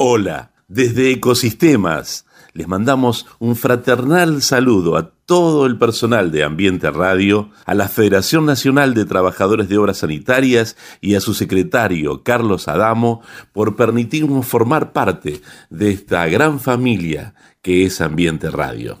Hola, 0.00 0.52
desde 0.68 1.10
Ecosistemas 1.10 2.24
les 2.52 2.68
mandamos 2.68 3.26
un 3.40 3.56
fraternal 3.56 4.42
saludo 4.42 4.96
a 4.96 5.10
todo 5.26 5.66
el 5.66 5.76
personal 5.76 6.30
de 6.30 6.44
Ambiente 6.44 6.88
Radio, 6.92 7.50
a 7.66 7.74
la 7.74 7.88
Federación 7.88 8.46
Nacional 8.46 8.94
de 8.94 9.06
Trabajadores 9.06 9.68
de 9.68 9.76
Obras 9.76 9.98
Sanitarias 9.98 10.76
y 11.00 11.16
a 11.16 11.20
su 11.20 11.34
secretario, 11.34 12.22
Carlos 12.22 12.68
Adamo, 12.68 13.22
por 13.52 13.74
permitirnos 13.74 14.46
formar 14.46 14.92
parte 14.92 15.40
de 15.68 15.90
esta 15.90 16.26
gran 16.28 16.60
familia 16.60 17.34
que 17.60 17.84
es 17.84 18.00
Ambiente 18.00 18.50
Radio. 18.50 19.00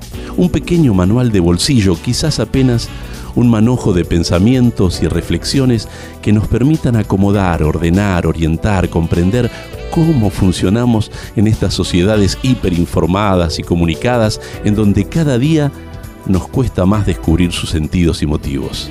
Un 0.37 0.49
pequeño 0.49 0.93
manual 0.93 1.31
de 1.31 1.39
bolsillo, 1.39 1.95
quizás 2.01 2.39
apenas 2.39 2.89
un 3.35 3.49
manojo 3.49 3.93
de 3.93 4.05
pensamientos 4.05 5.01
y 5.01 5.07
reflexiones 5.07 5.87
que 6.21 6.33
nos 6.33 6.47
permitan 6.47 6.95
acomodar, 6.95 7.63
ordenar, 7.63 8.25
orientar, 8.27 8.89
comprender 8.89 9.51
cómo 9.91 10.29
funcionamos 10.29 11.11
en 11.35 11.47
estas 11.47 11.73
sociedades 11.73 12.37
hiperinformadas 12.43 13.59
y 13.59 13.63
comunicadas 13.63 14.39
en 14.63 14.75
donde 14.75 15.05
cada 15.05 15.37
día 15.37 15.71
nos 16.25 16.47
cuesta 16.47 16.85
más 16.85 17.05
descubrir 17.05 17.51
sus 17.51 17.69
sentidos 17.69 18.21
y 18.21 18.25
motivos. 18.25 18.89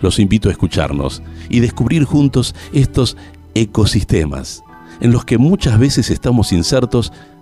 Los 0.00 0.18
invito 0.20 0.48
a 0.48 0.52
escucharnos 0.52 1.22
y 1.48 1.60
descubrir 1.60 2.04
juntos 2.04 2.54
estos 2.72 3.16
ecosistemas 3.54 4.62
en 5.00 5.12
los 5.12 5.24
que 5.24 5.38
muchas 5.38 5.78
veces 5.78 6.10
estamos 6.10 6.52
insertos 6.52 7.12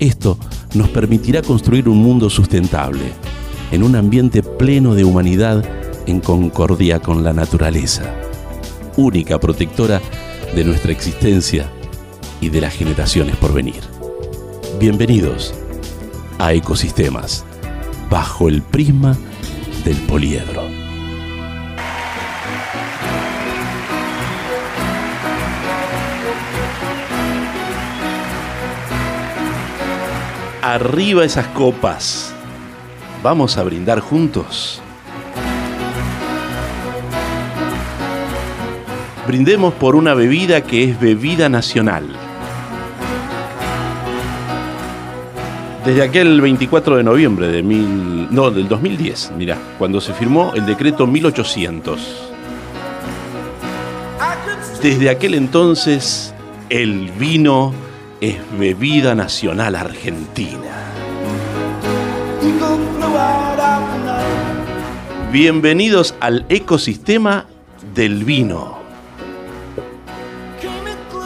Esto 0.00 0.38
nos 0.74 0.88
permitirá 0.88 1.42
construir 1.42 1.86
un 1.86 1.98
mundo 1.98 2.30
sustentable, 2.30 3.12
en 3.70 3.82
un 3.82 3.94
ambiente 3.94 4.42
pleno 4.42 4.94
de 4.94 5.04
humanidad 5.04 5.62
en 6.06 6.20
concordia 6.20 7.00
con 7.00 7.22
la 7.22 7.34
naturaleza, 7.34 8.10
única 8.96 9.38
protectora 9.38 10.00
de 10.54 10.64
nuestra 10.64 10.90
existencia 10.90 11.70
y 12.40 12.48
de 12.48 12.62
las 12.62 12.72
generaciones 12.72 13.36
por 13.36 13.52
venir. 13.52 13.82
Bienvenidos 14.80 15.52
a 16.38 16.54
Ecosistemas, 16.54 17.44
bajo 18.08 18.48
el 18.48 18.62
prisma 18.62 19.18
del 19.84 19.98
poliedro. 19.98 20.79
Arriba 30.70 31.24
esas 31.24 31.48
copas 31.48 32.32
Vamos 33.24 33.58
a 33.58 33.64
brindar 33.64 33.98
juntos. 33.98 34.80
Brindemos 39.26 39.74
por 39.74 39.96
una 39.96 40.14
bebida 40.14 40.60
que 40.60 40.84
es 40.84 41.00
bebida 41.00 41.48
nacional. 41.48 42.06
Desde 45.84 46.02
aquel 46.04 46.40
24 46.40 46.98
de 46.98 47.02
noviembre 47.02 47.48
de 47.48 47.64
mil, 47.64 48.28
no, 48.30 48.52
del 48.52 48.68
2010, 48.68 49.32
mira, 49.36 49.58
cuando 49.76 50.00
se 50.00 50.14
firmó 50.14 50.52
el 50.54 50.66
decreto 50.66 51.04
1800. 51.04 52.32
Desde 54.80 55.10
aquel 55.10 55.34
entonces, 55.34 56.32
el 56.68 57.10
vino 57.18 57.74
es 58.20 58.36
bebida 58.58 59.14
nacional 59.14 59.74
argentina. 59.74 60.92
Bienvenidos 65.32 66.14
al 66.20 66.44
ecosistema 66.50 67.46
del 67.94 68.24
vino. 68.24 68.78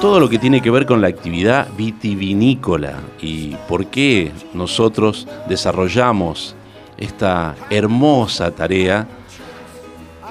Todo 0.00 0.20
lo 0.20 0.28
que 0.28 0.38
tiene 0.38 0.60
que 0.60 0.70
ver 0.70 0.86
con 0.86 1.00
la 1.00 1.08
actividad 1.08 1.68
vitivinícola 1.76 3.00
y 3.20 3.56
por 3.68 3.86
qué 3.86 4.30
nosotros 4.52 5.26
desarrollamos 5.48 6.54
esta 6.98 7.56
hermosa 7.70 8.52
tarea 8.52 9.08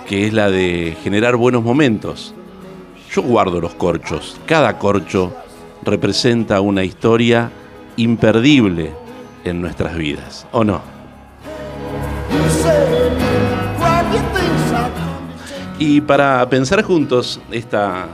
que 0.08 0.28
es 0.28 0.34
la 0.34 0.50
de 0.50 0.96
generar 1.04 1.36
buenos 1.36 1.64
momentos. 1.64 2.34
Yo 3.12 3.22
guardo 3.22 3.60
los 3.60 3.74
corchos. 3.74 4.38
Cada 4.46 4.78
corcho 4.78 5.34
representa 5.86 6.62
una 6.62 6.84
historia 6.84 7.52
imperdible 7.98 8.92
en 9.44 9.62
nuestras 9.62 9.98
vidas, 9.98 10.48
¿o 10.52 10.64
no? 10.64 10.82
Y 15.80 16.02
para 16.02 16.48
pensar 16.50 16.82
juntos 16.84 17.42
esta 17.52 18.08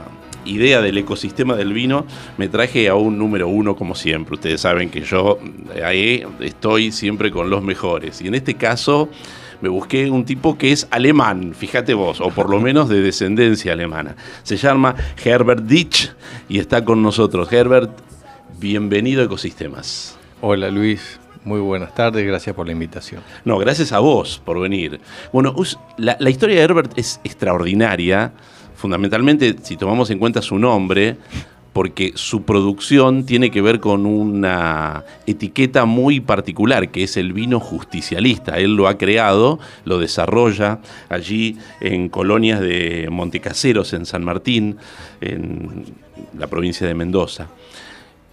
idea 0.44 0.80
del 0.80 0.98
ecosistema 0.98 1.54
del 1.54 1.72
vino, 1.72 2.06
me 2.36 2.48
traje 2.48 2.88
a 2.88 2.94
un 2.94 3.18
número 3.18 3.48
uno 3.48 3.76
como 3.76 3.94
siempre. 3.94 4.34
Ustedes 4.34 4.60
saben 4.62 4.90
que 4.90 5.02
yo 5.02 5.38
eh, 5.74 5.84
ahí 5.84 6.24
estoy 6.40 6.92
siempre 6.92 7.30
con 7.30 7.50
los 7.50 7.62
mejores. 7.62 8.20
Y 8.22 8.28
en 8.28 8.34
este 8.34 8.54
caso 8.54 9.08
me 9.60 9.68
busqué 9.68 10.10
un 10.10 10.24
tipo 10.24 10.56
que 10.56 10.72
es 10.72 10.86
alemán, 10.90 11.54
fíjate 11.54 11.94
vos, 11.94 12.20
o 12.20 12.30
por 12.30 12.50
lo 12.50 12.60
menos 12.60 12.88
de 12.88 13.00
descendencia 13.00 13.72
alemana. 13.72 14.16
Se 14.42 14.56
llama 14.56 14.94
Herbert 15.22 15.64
Ditch 15.64 16.12
y 16.48 16.58
está 16.58 16.84
con 16.84 17.02
nosotros. 17.02 17.52
Herbert, 17.52 17.90
bienvenido 18.58 19.22
a 19.22 19.24
Ecosistemas. 19.24 20.16
Hola 20.40 20.70
Luis, 20.70 21.20
muy 21.44 21.60
buenas 21.60 21.94
tardes, 21.94 22.26
gracias 22.26 22.54
por 22.54 22.66
la 22.66 22.72
invitación. 22.72 23.22
No, 23.44 23.58
gracias 23.58 23.92
a 23.92 23.98
vos 23.98 24.40
por 24.44 24.60
venir. 24.60 25.00
Bueno, 25.32 25.54
la, 25.96 26.30
historia 26.30 26.56
de 26.56 26.62
Herbert 26.62 26.92
es 26.96 27.20
extraordinaria, 27.24 28.32
fundamentalmente 28.74 29.56
si 29.62 29.76
tomamos 29.76 30.10
en 30.10 30.18
cuenta 30.18 30.42
su 30.42 30.58
nombre, 30.58 31.16
porque 31.72 32.12
su 32.14 32.42
producción 32.42 33.24
tiene 33.24 33.50
que 33.50 33.62
ver 33.62 33.80
con 33.80 34.06
una 34.06 35.04
etiqueta 35.26 35.84
muy 35.84 36.20
particular, 36.20 36.90
que 36.90 37.04
es 37.04 37.16
el 37.16 37.32
vino 37.32 37.60
justicialista. 37.60 38.58
Él 38.58 38.74
lo 38.74 38.88
ha 38.88 38.98
creado, 38.98 39.58
lo 39.84 39.98
desarrolla 39.98 40.80
allí 41.08 41.58
en 41.80 42.08
colonias 42.08 42.60
de 42.60 43.08
Montecaseros, 43.10 43.92
en 43.92 44.06
San 44.06 44.24
Martín, 44.24 44.76
en 45.20 45.84
la 46.36 46.48
provincia 46.48 46.86
de 46.86 46.94
Mendoza 46.94 47.48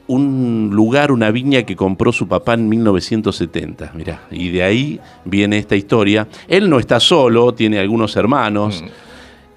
un 0.08 0.70
lugar, 0.74 1.12
una 1.12 1.32
viña 1.32 1.64
que 1.64 1.76
compró 1.76 2.12
su 2.12 2.28
papá 2.28 2.54
en 2.54 2.70
1970, 2.70 3.92
mirá, 3.94 4.22
y 4.32 4.50
de 4.50 4.64
ahí 4.64 5.00
viene 5.26 5.58
esta 5.58 5.76
historia. 5.76 6.28
Él 6.48 6.70
no 6.70 6.80
está 6.80 7.00
solo, 7.00 7.54
tiene 7.54 7.80
algunos 7.80 8.16
hermanos. 8.16 8.82
Mm. 8.82 9.07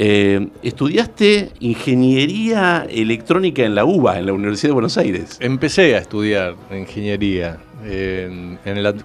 Eh, 0.03 0.49
estudiaste 0.63 1.51
ingeniería 1.61 2.87
electrónica 2.89 3.65
en 3.65 3.75
la 3.75 3.85
UBA, 3.85 4.19
en 4.19 4.25
la 4.25 4.33
Universidad 4.33 4.71
de 4.71 4.73
Buenos 4.73 4.97
Aires. 4.97 5.37
Empecé 5.41 5.95
a 5.95 5.99
estudiar 5.99 6.57
ingeniería 6.75 7.59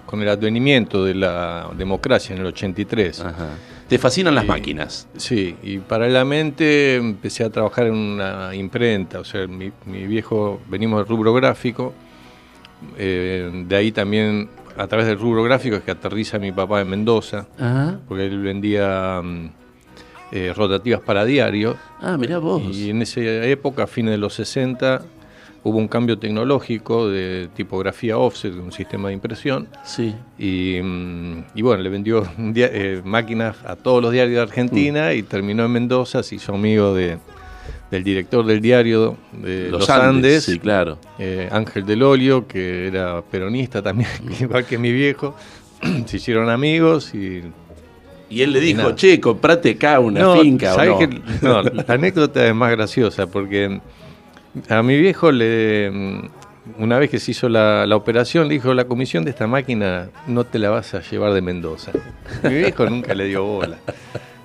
con 0.06 0.22
el 0.22 0.28
advenimiento 0.30 1.04
de 1.04 1.14
la 1.14 1.68
democracia 1.76 2.34
en 2.34 2.40
el 2.40 2.46
83. 2.46 3.20
Ajá. 3.20 3.48
Te 3.86 3.98
fascinan 3.98 4.34
las 4.34 4.46
máquinas. 4.46 5.06
Sí, 5.18 5.54
y 5.62 5.80
paralelamente 5.80 6.96
empecé 6.96 7.44
a 7.44 7.50
trabajar 7.50 7.88
en 7.88 7.94
una 7.94 8.54
imprenta, 8.54 9.20
o 9.20 9.24
sea, 9.24 9.46
mi, 9.46 9.70
viejo, 10.06 10.62
venimos 10.66 11.00
del 11.00 11.08
rubro 11.08 11.34
gráfico, 11.34 11.92
eh, 12.96 13.64
de 13.68 13.76
ahí 13.76 13.92
también 13.92 14.48
a 14.78 14.86
través 14.86 15.06
del 15.06 15.18
rubro 15.18 15.42
gráfico 15.42 15.76
es 15.76 15.82
que 15.82 15.90
aterriza 15.90 16.38
mi 16.38 16.52
papá 16.52 16.80
en 16.80 16.88
Mendoza, 16.88 17.46
Ajá. 17.58 18.00
porque 18.08 18.24
él 18.24 18.40
vendía 18.40 19.20
mm, 19.22 19.65
eh, 20.32 20.52
rotativas 20.54 21.00
para 21.00 21.24
diario. 21.24 21.76
Ah, 22.00 22.16
mirá 22.16 22.38
vos. 22.38 22.62
Y 22.74 22.90
en 22.90 23.02
esa 23.02 23.20
época, 23.20 23.84
a 23.84 23.86
fines 23.86 24.12
de 24.12 24.18
los 24.18 24.34
60, 24.34 25.02
hubo 25.62 25.78
un 25.78 25.88
cambio 25.88 26.18
tecnológico 26.18 27.08
de 27.08 27.48
tipografía 27.54 28.18
offset, 28.18 28.54
un 28.54 28.72
sistema 28.72 29.08
de 29.08 29.14
impresión. 29.14 29.68
Sí. 29.84 30.14
Y, 30.38 30.80
mm, 30.82 31.44
y 31.54 31.62
bueno, 31.62 31.82
le 31.82 31.88
vendió 31.90 32.26
eh, 32.38 33.00
máquinas 33.04 33.56
a 33.64 33.76
todos 33.76 34.02
los 34.02 34.12
diarios 34.12 34.36
de 34.36 34.42
Argentina 34.42 35.12
y 35.14 35.22
terminó 35.22 35.64
en 35.64 35.72
Mendoza, 35.72 36.22
se 36.22 36.36
hizo 36.36 36.54
amigo 36.54 36.94
de, 36.94 37.18
del 37.90 38.04
director 38.04 38.44
del 38.46 38.60
diario 38.60 39.16
de 39.32 39.70
Los, 39.70 39.88
Andes, 39.90 40.44
Sí, 40.44 40.58
claro. 40.58 40.98
eh, 41.18 41.48
Ángel 41.50 41.84
del 41.86 42.02
Olio, 42.02 42.46
que 42.46 42.86
era 42.88 43.22
peronista 43.22 43.82
también, 43.82 44.08
igual 44.40 44.64
que 44.66 44.78
mi 44.78 44.92
viejo. 44.92 45.34
se 46.06 46.16
hicieron 46.16 46.48
amigos 46.50 47.14
y... 47.14 47.42
Y 48.28 48.42
él 48.42 48.52
le 48.52 48.60
dijo, 48.60 48.92
che, 48.92 49.20
comprate 49.20 49.70
acá 49.70 50.00
una 50.00 50.20
No, 50.20 50.40
finca 50.40 50.72
o 50.72 50.76
¿sabés 50.76 50.90
no. 50.90 50.98
que- 50.98 51.20
no, 51.42 51.62
la 51.62 51.84
anécdota 51.94 52.46
es 52.46 52.54
más 52.54 52.70
graciosa 52.72 53.26
porque 53.28 53.80
a 54.68 54.82
mi 54.82 54.98
viejo 54.98 55.30
le... 55.30 56.28
Una 56.78 56.98
vez 56.98 57.10
que 57.10 57.20
se 57.20 57.30
hizo 57.30 57.48
la, 57.48 57.86
la 57.86 57.94
operación, 57.94 58.48
le 58.48 58.54
dijo, 58.54 58.74
la 58.74 58.86
comisión 58.86 59.24
de 59.24 59.30
esta 59.30 59.46
máquina 59.46 60.08
no 60.26 60.42
te 60.42 60.58
la 60.58 60.70
vas 60.70 60.94
a 60.94 61.00
llevar 61.00 61.32
de 61.32 61.40
Mendoza. 61.40 61.92
Mi 62.42 62.54
viejo 62.54 62.84
nunca 62.90 63.14
le 63.14 63.26
dio 63.26 63.44
bola. 63.44 63.78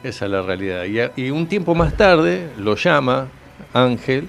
Esa 0.04 0.26
es 0.26 0.32
la 0.32 0.44
realidad. 0.44 0.84
Y, 0.86 1.00
a- 1.00 1.12
y 1.16 1.32
un 1.32 1.48
tiempo 1.48 1.74
más 1.74 1.98
tarde 1.98 2.50
lo 2.60 2.76
llama 2.76 3.28
Ángel 3.74 4.28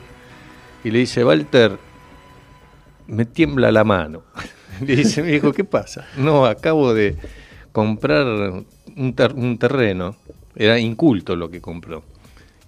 y 0.83 0.91
le 0.91 1.01
dice, 1.01 1.23
Walter, 1.23 1.73
me 3.07 3.27
tiembla 3.27 3.71
la 3.71 3.85
mano. 3.85 4.23
Le 4.81 4.97
dice, 4.97 5.23
mi 5.23 5.33
hijo, 5.33 5.53
¿qué 5.53 5.65
pasa? 5.65 6.07
No, 6.17 6.47
acabo 6.47 6.95
de 6.95 7.15
comprar 7.73 8.27
un, 8.97 9.15
ter- 9.15 9.35
un 9.35 9.59
terreno. 9.59 10.17
Era 10.55 10.79
inculto 10.79 11.35
lo 11.35 11.51
que 11.51 11.61
compró. 11.61 12.03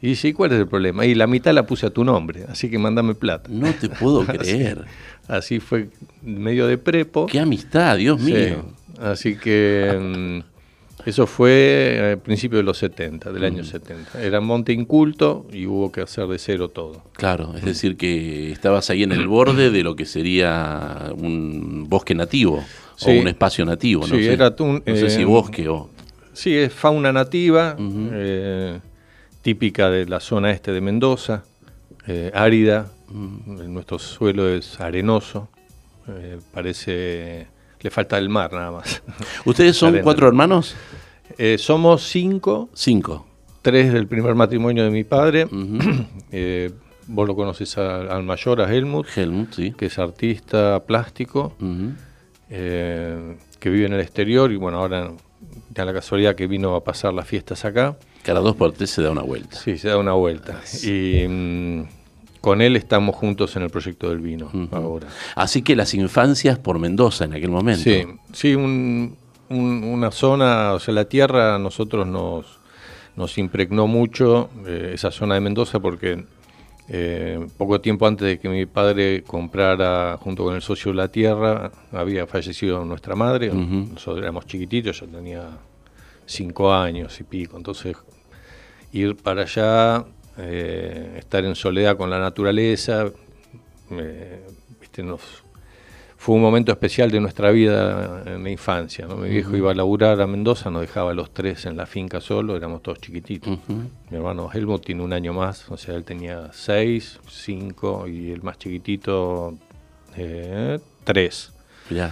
Y 0.00 0.08
dice, 0.08 0.28
¿y 0.28 0.32
cuál 0.32 0.52
es 0.52 0.58
el 0.58 0.66
problema? 0.66 1.06
Y 1.06 1.14
la 1.14 1.26
mitad 1.26 1.52
la 1.54 1.66
puse 1.66 1.86
a 1.86 1.90
tu 1.90 2.04
nombre, 2.04 2.44
así 2.48 2.68
que 2.70 2.78
mandame 2.78 3.14
plata. 3.14 3.48
No 3.50 3.72
te 3.74 3.88
puedo 3.88 4.24
creer. 4.26 4.84
Así 5.28 5.60
fue 5.60 5.88
medio 6.22 6.66
de 6.66 6.76
prepo. 6.78 7.26
Qué 7.26 7.40
amistad, 7.40 7.96
Dios 7.96 8.20
Sí. 8.20 8.32
mío. 8.32 8.64
Así 9.00 9.36
que 9.36 10.42
mm, 10.44 11.08
eso 11.08 11.26
fue 11.26 12.10
al 12.12 12.18
principio 12.18 12.58
de 12.58 12.64
los 12.64 12.78
70, 12.78 13.32
del 13.32 13.42
Mm. 13.42 13.46
año 13.46 13.64
70. 13.64 14.22
Era 14.22 14.40
monte 14.40 14.72
inculto 14.72 15.46
y 15.52 15.66
hubo 15.66 15.90
que 15.90 16.02
hacer 16.02 16.26
de 16.26 16.38
cero 16.38 16.68
todo. 16.68 17.02
Claro, 17.14 17.54
es 17.56 17.64
decir, 17.64 17.96
que 17.96 18.52
estabas 18.52 18.90
ahí 18.90 19.02
en 19.02 19.12
el 19.12 19.26
borde 19.26 19.70
de 19.70 19.82
lo 19.82 19.96
que 19.96 20.04
sería 20.06 21.10
un 21.16 21.86
bosque 21.88 22.14
nativo 22.14 22.62
Sí. 22.96 23.10
o 23.10 23.20
un 23.20 23.28
espacio 23.28 23.64
nativo, 23.64 24.06
no 24.06 24.14
Sí, 24.16 24.24
sé. 24.24 24.32
era 24.32 24.54
un- 24.60 24.82
no 24.86 24.96
sé 24.96 25.10
si 25.10 25.22
eh, 25.22 25.24
bosque 25.24 25.68
o... 25.68 25.90
Sí, 26.32 26.54
es 26.56 26.72
fauna 26.72 27.12
nativa, 27.12 27.76
eh, 27.78 28.80
típica 29.42 29.90
de 29.90 30.06
la 30.06 30.20
zona 30.20 30.50
este 30.50 30.72
de 30.72 30.80
Mendoza, 30.80 31.44
eh, 32.06 32.30
árida. 32.34 32.90
Nuestro 33.10 33.98
suelo 33.98 34.48
es 34.48 34.80
arenoso, 34.80 35.48
parece. 36.52 37.46
Le 37.80 37.90
falta 37.90 38.16
el 38.18 38.28
mar 38.30 38.52
nada 38.52 38.70
más. 38.72 39.02
¿Ustedes 39.44 39.76
son 39.76 39.90
Arena. 39.90 40.04
cuatro 40.04 40.26
hermanos? 40.26 40.74
Eh, 41.36 41.56
somos 41.58 42.02
cinco, 42.08 42.70
Cinco. 42.74 43.26
tres 43.62 43.92
del 43.92 44.06
primer 44.08 44.34
matrimonio 44.34 44.84
de 44.84 44.90
mi 44.90 45.04
padre. 45.04 45.46
Vos 47.06 47.28
lo 47.28 47.36
conoces 47.36 47.76
al 47.76 48.22
mayor, 48.22 48.62
a 48.62 48.74
Helmut, 48.74 49.06
Helmut, 49.14 49.52
sí. 49.52 49.74
que 49.76 49.86
es 49.86 49.98
artista 49.98 50.82
plástico, 50.86 51.52
Ujú. 51.60 51.92
Eh, 52.56 53.36
que 53.58 53.68
vive 53.70 53.86
en 53.86 53.94
el 53.94 54.00
exterior 54.00 54.52
y 54.52 54.56
bueno, 54.56 54.78
ahora 54.78 55.10
da 55.70 55.84
la 55.84 55.92
casualidad 55.92 56.34
que 56.36 56.46
vino 56.46 56.76
a 56.76 56.84
pasar 56.84 57.12
las 57.12 57.26
fiestas 57.26 57.64
acá. 57.64 57.96
Cada 58.22 58.40
dos 58.40 58.54
por 58.56 58.72
tres 58.72 58.90
se 58.90 59.02
da 59.02 59.10
una 59.10 59.22
vuelta. 59.22 59.56
Sí, 59.56 59.76
se 59.76 59.88
da 59.88 59.98
una 59.98 60.12
vuelta. 60.12 60.60
Y 60.84 61.26
mm, 61.28 61.82
con 62.40 62.62
él 62.62 62.76
estamos 62.76 63.16
juntos 63.16 63.56
en 63.56 63.62
el 63.62 63.70
proyecto 63.70 64.08
del 64.08 64.20
vino 64.20 64.50
ahora. 64.72 65.08
Así 65.34 65.62
que 65.62 65.74
las 65.76 65.92
infancias 65.94 66.58
por 66.58 66.78
Mendoza 66.78 67.24
en 67.24 67.34
aquel 67.34 67.50
momento. 67.50 67.82
Sí, 67.82 68.04
sí, 68.32 68.54
un- 68.54 69.16
un- 69.50 69.84
una 69.84 70.10
zona, 70.10 70.72
o 70.72 70.78
sea, 70.80 70.94
la 70.94 71.04
tierra 71.06 71.56
a 71.56 71.58
nosotros 71.58 72.06
nos, 72.06 72.46
nos 73.16 73.36
impregnó 73.36 73.86
mucho, 73.86 74.48
eh, 74.66 74.92
esa 74.94 75.10
zona 75.10 75.34
de 75.34 75.40
Mendoza, 75.40 75.80
porque 75.80 76.24
eh, 76.88 77.46
poco 77.56 77.80
tiempo 77.80 78.06
antes 78.06 78.26
de 78.26 78.38
que 78.38 78.48
mi 78.48 78.66
padre 78.66 79.22
comprara, 79.22 80.18
junto 80.20 80.44
con 80.44 80.54
el 80.54 80.62
socio 80.62 80.92
la 80.92 81.08
tierra, 81.08 81.70
había 81.92 82.26
fallecido 82.26 82.84
nuestra 82.84 83.14
madre, 83.14 83.50
Ujú. 83.50 83.92
nosotros 83.92 84.22
éramos 84.22 84.46
chiquititos, 84.46 85.00
yo 85.00 85.06
tenía 85.06 85.48
cinco 86.26 86.72
años 86.72 87.18
y 87.20 87.24
pico, 87.24 87.56
entonces 87.56 87.96
ir 88.92 89.16
para 89.16 89.42
allá, 89.42 90.04
eh, 90.38 91.16
estar 91.18 91.44
en 91.44 91.54
soledad 91.54 91.96
con 91.96 92.10
la 92.10 92.18
naturaleza, 92.18 93.06
eh, 93.90 94.46
viste, 94.80 95.02
nos, 95.02 95.43
fue 96.24 96.36
un 96.36 96.40
momento 96.40 96.72
especial 96.72 97.10
de 97.10 97.20
nuestra 97.20 97.50
vida 97.50 98.22
en 98.24 98.44
la 98.44 98.48
infancia. 98.48 99.06
¿no? 99.06 99.16
Mi 99.16 99.28
viejo 99.28 99.54
iba 99.58 99.72
a 99.72 99.74
laburar 99.74 100.22
a 100.22 100.26
Mendoza, 100.26 100.70
nos 100.70 100.80
dejaba 100.80 101.10
a 101.10 101.14
los 101.14 101.34
tres 101.34 101.66
en 101.66 101.76
la 101.76 101.84
finca 101.84 102.18
solo, 102.22 102.56
éramos 102.56 102.82
todos 102.82 102.98
chiquititos. 102.98 103.58
Mi 103.68 104.16
hermano 104.16 104.48
Helmut 104.50 104.82
tiene 104.86 105.02
un 105.02 105.12
año 105.12 105.34
más, 105.34 105.70
o 105.70 105.76
sea, 105.76 105.94
él 105.94 106.04
tenía 106.04 106.48
seis, 106.50 107.20
cinco, 107.28 108.08
y 108.08 108.30
el 108.30 108.42
más 108.42 108.56
chiquitito, 108.56 109.52
eh, 110.16 110.78
tres. 111.04 111.52
Mirá. 111.90 112.10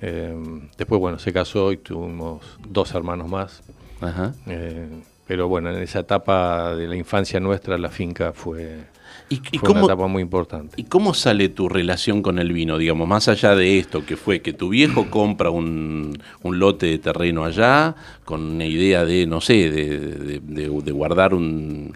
Eh, 0.00 0.36
después, 0.78 1.00
bueno, 1.00 1.18
se 1.18 1.32
casó 1.32 1.72
y 1.72 1.78
tuvimos 1.78 2.60
dos 2.68 2.94
hermanos 2.94 3.28
más. 3.28 3.64
Ajá. 4.00 4.34
Eh, 4.46 4.86
pero 5.26 5.48
bueno, 5.48 5.70
en 5.70 5.82
esa 5.82 5.98
etapa 5.98 6.76
de 6.76 6.86
la 6.86 6.94
infancia 6.94 7.40
nuestra, 7.40 7.76
la 7.76 7.88
finca 7.88 8.32
fue, 8.32 8.84
¿Y, 9.32 9.42
y 9.52 9.58
fue 9.58 9.70
una 9.70 9.80
cómo, 9.80 9.86
etapa 9.92 10.06
muy 10.08 10.22
importante. 10.22 10.74
¿Y 10.76 10.84
cómo 10.84 11.14
sale 11.14 11.48
tu 11.48 11.68
relación 11.68 12.22
con 12.22 12.38
el 12.38 12.52
vino? 12.52 12.78
Digamos, 12.78 13.06
más 13.08 13.28
allá 13.28 13.54
de 13.54 13.78
esto, 13.78 14.04
que 14.04 14.16
fue 14.16 14.40
que 14.40 14.52
tu 14.52 14.68
viejo 14.68 15.06
compra 15.10 15.50
un, 15.50 16.18
un 16.42 16.58
lote 16.58 16.86
de 16.86 16.98
terreno 16.98 17.44
allá, 17.44 17.94
con 18.24 18.42
una 18.42 18.66
idea 18.66 19.04
de, 19.04 19.26
no 19.26 19.40
sé, 19.40 19.70
de, 19.70 19.98
de- 19.98 20.40
de- 20.40 20.80
de 20.82 20.92
guardar 20.92 21.34
un... 21.34 21.92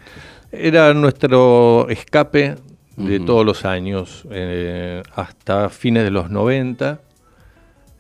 Era 0.52 0.94
nuestro 0.94 1.88
escape 1.88 2.54
de 2.96 3.20
todos 3.20 3.44
los 3.44 3.64
años, 3.66 4.24
eh, 4.30 5.02
hasta 5.14 5.68
fines 5.68 6.02
de 6.04 6.10
los 6.10 6.30
90, 6.30 7.00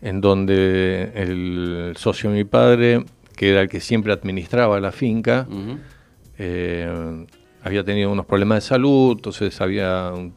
en 0.00 0.20
donde 0.22 1.12
el 1.14 1.92
socio 1.98 2.30
de 2.30 2.36
mi 2.36 2.44
padre, 2.44 3.04
que 3.36 3.50
era 3.50 3.60
el 3.60 3.68
que 3.68 3.80
siempre 3.80 4.12
administraba 4.14 4.80
la 4.80 4.92
finca, 4.92 5.46
eh, 6.38 7.26
había 7.66 7.82
tenido 7.84 8.10
unos 8.12 8.26
problemas 8.26 8.62
de 8.62 8.68
salud, 8.68 9.16
entonces 9.16 9.60
había, 9.60 10.12
un- 10.14 10.34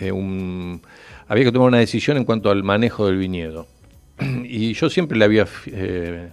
eh, 0.00 0.10
un- 0.12 0.80
había 1.28 1.44
que 1.44 1.52
tomar 1.52 1.68
una 1.68 1.78
decisión 1.78 2.16
en 2.16 2.24
cuanto 2.24 2.50
al 2.50 2.62
manejo 2.64 3.06
del 3.06 3.18
viñedo. 3.18 3.66
Y 4.44 4.72
yo 4.72 4.88
siempre 4.90 5.18
le 5.18 5.24
había, 5.26 5.46
eh, 5.66 6.30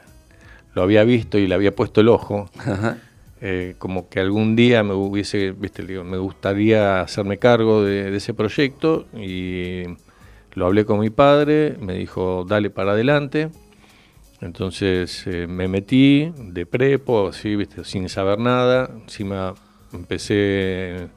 lo 0.73 0.81
había 0.83 1.03
visto 1.03 1.37
y 1.37 1.47
le 1.47 1.55
había 1.55 1.75
puesto 1.75 1.99
el 2.01 2.07
ojo, 2.07 2.49
Ajá. 2.57 2.97
eh, 3.41 3.75
como 3.77 4.07
que 4.09 4.19
algún 4.21 4.55
día 4.55 4.83
me 4.83 4.93
hubiese, 4.93 5.51
viste, 5.51 5.83
digo, 5.85 6.03
me 6.03 6.17
gustaría 6.17 7.01
hacerme 7.01 7.37
cargo 7.37 7.83
de, 7.83 8.09
de 8.11 8.17
ese 8.17 8.33
proyecto 8.33 9.05
y 9.17 9.83
lo 10.53 10.65
hablé 10.65 10.85
con 10.85 10.99
mi 11.01 11.09
padre, 11.09 11.75
me 11.81 11.93
dijo, 11.95 12.45
dale 12.47 12.69
para 12.69 12.93
adelante. 12.93 13.49
Entonces 14.41 15.25
eh, 15.27 15.47
me 15.47 15.67
metí 15.67 16.31
de 16.37 16.65
prepo, 16.65 17.27
así, 17.29 17.55
viste, 17.55 17.83
sin 17.83 18.09
saber 18.09 18.39
nada. 18.39 18.89
Encima 19.03 19.53
empecé, 19.95 21.07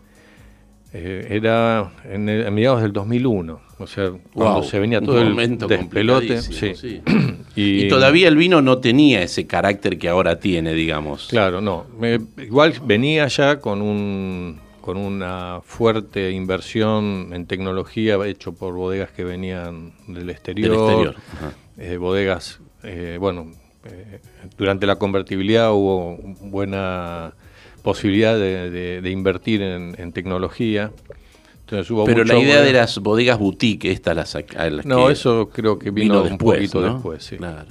eh, 0.93 1.27
era 1.31 1.93
en, 2.05 2.29
el- 2.29 2.47
a 2.47 2.51
mediados 2.51 2.81
del 2.83 2.93
2001, 2.93 3.61
o 3.79 3.87
sea, 3.87 4.11
cuando 4.33 4.61
Wow, 4.61 4.65
se 4.65 4.79
venía 4.79 5.01
un 5.01 5.05
todo 5.07 5.21
el 5.21 5.59
despelote. 5.69 6.41
Sí. 6.43 6.75
sí. 6.75 7.03
Y, 7.57 7.87
Y 7.87 7.89
todavía 7.89 8.29
el 8.29 8.37
vino 8.37 8.63
no 8.63 8.79
tenía 8.79 9.21
ese 9.21 9.49
carácter 9.49 9.99
que 9.99 10.09
ahora 10.09 10.39
tiene, 10.39 10.75
digamos. 10.75 11.27
Claro, 11.29 11.61
no. 11.61 11.87
Me- 11.99 12.21
igual 12.45 12.75
venía 12.85 13.27
ya 13.27 13.59
con 13.61 13.83
un 13.83 14.61
con 14.81 14.97
una 14.97 15.61
fuerte 15.65 16.31
inversión 16.31 17.31
en 17.35 17.47
tecnología 17.47 18.17
hecho 18.27 18.55
por 18.55 18.75
bodegas 18.75 19.11
que 19.11 19.23
venían 19.25 19.93
del 20.07 20.31
exterior, 20.31 20.71
Del 20.71 20.79
exterior. 20.81 21.17
Eh, 21.79 21.97
bodegas, 21.99 22.61
eh, 22.85 23.17
bueno, 23.21 23.53
eh, 23.85 24.21
durante 24.57 24.87
la 24.87 24.97
convertibilidad 24.97 25.73
hubo 25.75 26.17
buena 26.41 27.35
posibilidad 27.93 28.35
de, 28.35 28.71
de- 28.71 29.01
de 29.01 29.11
invertir 29.11 29.63
en, 29.63 29.95
en 29.99 30.13
tecnología. 30.13 30.91
Entonces 31.61 31.91
hubo 31.91 32.05
Pero 32.05 32.19
mucho- 32.23 32.33
la 32.35 32.39
idea 32.41 32.61
de 32.63 32.73
las 32.73 32.99
bodegas 32.99 33.39
boutique, 33.39 33.91
estas 33.91 34.15
las, 34.17 34.35
las 34.35 34.85
No, 34.87 35.07
que 35.07 35.13
eso 35.13 35.49
creo 35.53 35.79
que 35.79 35.91
vino, 35.91 36.23
un 36.23 36.39
poquito 36.39 36.81
¿no? 36.81 36.95
después, 36.95 37.25
sí. 37.25 37.37
Claro. 37.37 37.69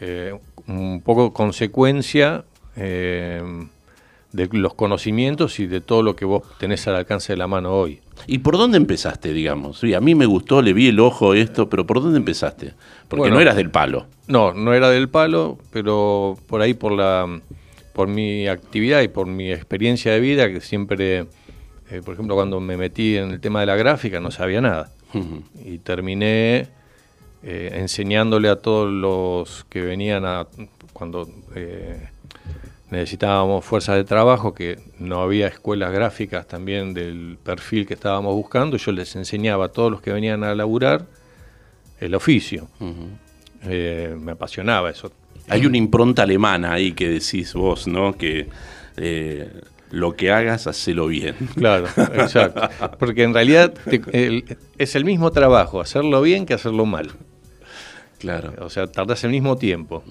eh, 0.00 0.34
un 0.66 1.00
poco 1.02 1.32
consecuencia 1.32 2.44
eh, 2.76 3.42
de 4.32 4.48
los 4.52 4.74
conocimientos 4.74 5.60
y 5.60 5.66
de 5.66 5.80
todo 5.80 6.02
lo 6.02 6.16
que 6.16 6.24
vos 6.24 6.42
tenés 6.58 6.86
al 6.88 6.96
alcance 6.96 7.32
de 7.32 7.36
la 7.36 7.46
mano 7.46 7.72
hoy. 7.72 8.00
¿Y 8.26 8.38
por 8.38 8.56
dónde 8.56 8.76
empezaste, 8.78 9.32
digamos? 9.32 9.78
Sí, 9.80 9.94
a 9.94 10.00
mí 10.00 10.14
me 10.14 10.26
gustó, 10.26 10.62
le 10.62 10.72
vi 10.72 10.88
el 10.88 10.98
ojo 11.00 11.34
esto, 11.34 11.68
pero 11.68 11.86
¿por 11.86 12.00
dónde 12.02 12.18
empezaste? 12.18 12.72
Porque 13.08 13.20
Bueno. 13.22 13.36
no 13.36 13.40
eras 13.42 13.56
del 13.56 13.70
palo. 13.70 14.06
No, 14.26 14.52
no 14.54 14.72
era 14.74 14.90
del 14.90 15.08
palo, 15.08 15.58
pero 15.72 16.36
por 16.48 16.62
ahí 16.62 16.74
por 16.74 16.92
la 16.92 17.40
por 17.94 18.08
mi 18.08 18.46
actividad 18.48 19.00
y 19.00 19.08
por 19.08 19.26
mi 19.26 19.50
experiencia 19.50 20.12
de 20.12 20.20
vida, 20.20 20.50
que 20.50 20.60
siempre, 20.60 21.26
eh, 21.90 22.02
por 22.04 22.14
ejemplo, 22.14 22.34
cuando 22.34 22.60
me 22.60 22.76
metí 22.76 23.16
en 23.16 23.30
el 23.30 23.40
tema 23.40 23.60
de 23.60 23.66
la 23.66 23.76
gráfica 23.76 24.20
no 24.20 24.30
sabía 24.30 24.60
nada. 24.60 24.90
Y 25.64 25.78
terminé 25.78 26.66
eh, 27.44 27.70
enseñándole 27.74 28.48
a 28.48 28.56
todos 28.56 28.90
los 28.90 29.64
que 29.70 29.80
venían 29.80 30.24
a 30.26 30.48
cuando 30.92 31.28
eh, 31.54 32.08
necesitábamos 32.90 33.64
fuerza 33.64 33.94
de 33.94 34.04
trabajo, 34.04 34.54
que 34.54 34.78
no 34.98 35.20
había 35.20 35.46
escuelas 35.46 35.92
gráficas 35.92 36.48
también 36.48 36.94
del 36.94 37.38
perfil 37.42 37.86
que 37.86 37.94
estábamos 37.94 38.34
buscando, 38.34 38.76
yo 38.76 38.92
les 38.92 39.14
enseñaba 39.16 39.66
a 39.66 39.68
todos 39.68 39.90
los 39.90 40.00
que 40.00 40.12
venían 40.12 40.42
a 40.42 40.54
laburar 40.54 41.06
el 42.00 42.14
oficio. 42.14 42.68
Eh, 43.64 44.16
me 44.18 44.32
apasionaba 44.32 44.90
eso. 44.90 45.12
Hay 45.48 45.66
una 45.66 45.76
impronta 45.76 46.22
alemana 46.22 46.72
ahí 46.72 46.92
que 46.92 47.08
decís 47.08 47.52
vos, 47.54 47.86
¿no? 47.86 48.14
Que 48.14 48.48
eh, 48.96 49.48
lo 49.90 50.16
que 50.16 50.30
hagas, 50.32 50.66
hacelo 50.66 51.06
bien. 51.06 51.34
Claro, 51.54 51.86
exacto. 52.14 52.62
Porque 52.98 53.22
en 53.24 53.34
realidad 53.34 53.72
te- 53.72 54.02
el- 54.12 54.56
es 54.78 54.94
el 54.96 55.04
mismo 55.04 55.30
trabajo, 55.30 55.80
hacerlo 55.80 56.22
bien 56.22 56.46
que 56.46 56.54
hacerlo 56.54 56.86
mal. 56.86 57.10
Claro. 58.18 58.54
O 58.60 58.70
sea, 58.70 58.86
tardás 58.86 59.22
el 59.24 59.30
mismo 59.32 59.56
tiempo. 59.56 60.02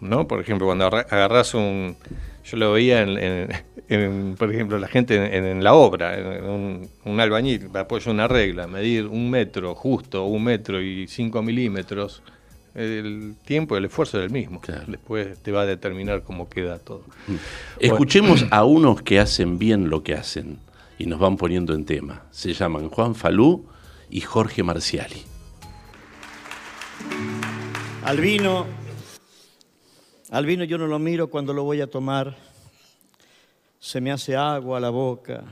¿no? 0.00 0.28
Por 0.28 0.40
ejemplo, 0.40 0.66
cuando 0.66 0.86
agarra- 0.86 1.06
agarrás 1.10 1.54
un... 1.54 1.96
Yo 2.44 2.56
lo 2.56 2.72
veía, 2.72 3.02
en, 3.02 3.18
en- 3.18 3.48
en, 3.88 4.34
por 4.36 4.52
ejemplo, 4.52 4.78
la 4.78 4.88
gente 4.88 5.14
en, 5.14 5.44
en 5.44 5.64
la 5.64 5.74
obra, 5.74 6.18
en 6.18 6.44
un, 6.44 6.88
un 7.04 7.20
albañil, 7.20 7.68
apoya 7.74 8.10
una 8.10 8.26
regla, 8.28 8.66
medir 8.66 9.06
un 9.06 9.30
metro 9.30 9.74
justo, 9.74 10.24
un 10.24 10.44
metro 10.44 10.82
y 10.82 11.06
cinco 11.06 11.40
milímetros, 11.42 12.22
el 12.74 13.34
tiempo 13.44 13.74
y 13.74 13.78
el 13.78 13.84
esfuerzo 13.84 14.18
es 14.18 14.24
el 14.24 14.30
mismo. 14.30 14.60
Claro. 14.60 14.84
Después 14.86 15.38
te 15.42 15.52
va 15.52 15.62
a 15.62 15.66
determinar 15.66 16.22
cómo 16.22 16.48
queda 16.48 16.78
todo. 16.78 17.04
Escuchemos 17.78 18.46
a 18.50 18.64
unos 18.64 19.02
que 19.02 19.20
hacen 19.20 19.58
bien 19.58 19.90
lo 19.90 20.02
que 20.02 20.14
hacen 20.14 20.58
y 20.98 21.06
nos 21.06 21.20
van 21.20 21.36
poniendo 21.36 21.74
en 21.74 21.84
tema. 21.84 22.22
Se 22.30 22.52
llaman 22.52 22.88
Juan 22.88 23.14
Falú 23.14 23.66
y 24.10 24.20
Jorge 24.20 24.62
Marciali. 24.62 25.22
Al 28.04 28.20
vino, 28.20 28.66
al 30.30 30.46
vino 30.46 30.64
yo 30.64 30.78
no 30.78 30.86
lo 30.86 30.98
miro 30.98 31.28
cuando 31.28 31.52
lo 31.52 31.64
voy 31.64 31.80
a 31.80 31.86
tomar. 31.86 32.36
Se 33.78 34.00
me 34.00 34.12
hace 34.12 34.36
agua 34.36 34.78
a 34.78 34.80
la 34.80 34.90
boca 34.90 35.44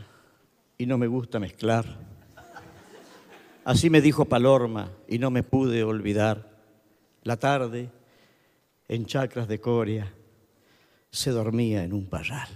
y 0.78 0.86
no 0.86 0.98
me 0.98 1.06
gusta 1.06 1.38
mezclar. 1.38 1.84
Así 3.64 3.90
me 3.90 4.00
dijo 4.00 4.24
Palorma 4.24 4.90
y 5.08 5.18
no 5.18 5.30
me 5.30 5.42
pude 5.42 5.84
olvidar. 5.84 6.49
La 7.22 7.36
tarde, 7.36 7.90
en 8.88 9.06
chacras 9.06 9.46
de 9.46 9.60
Coria, 9.60 10.12
se 11.10 11.30
dormía 11.30 11.84
en 11.84 11.92
un 11.92 12.06
parral. 12.06 12.48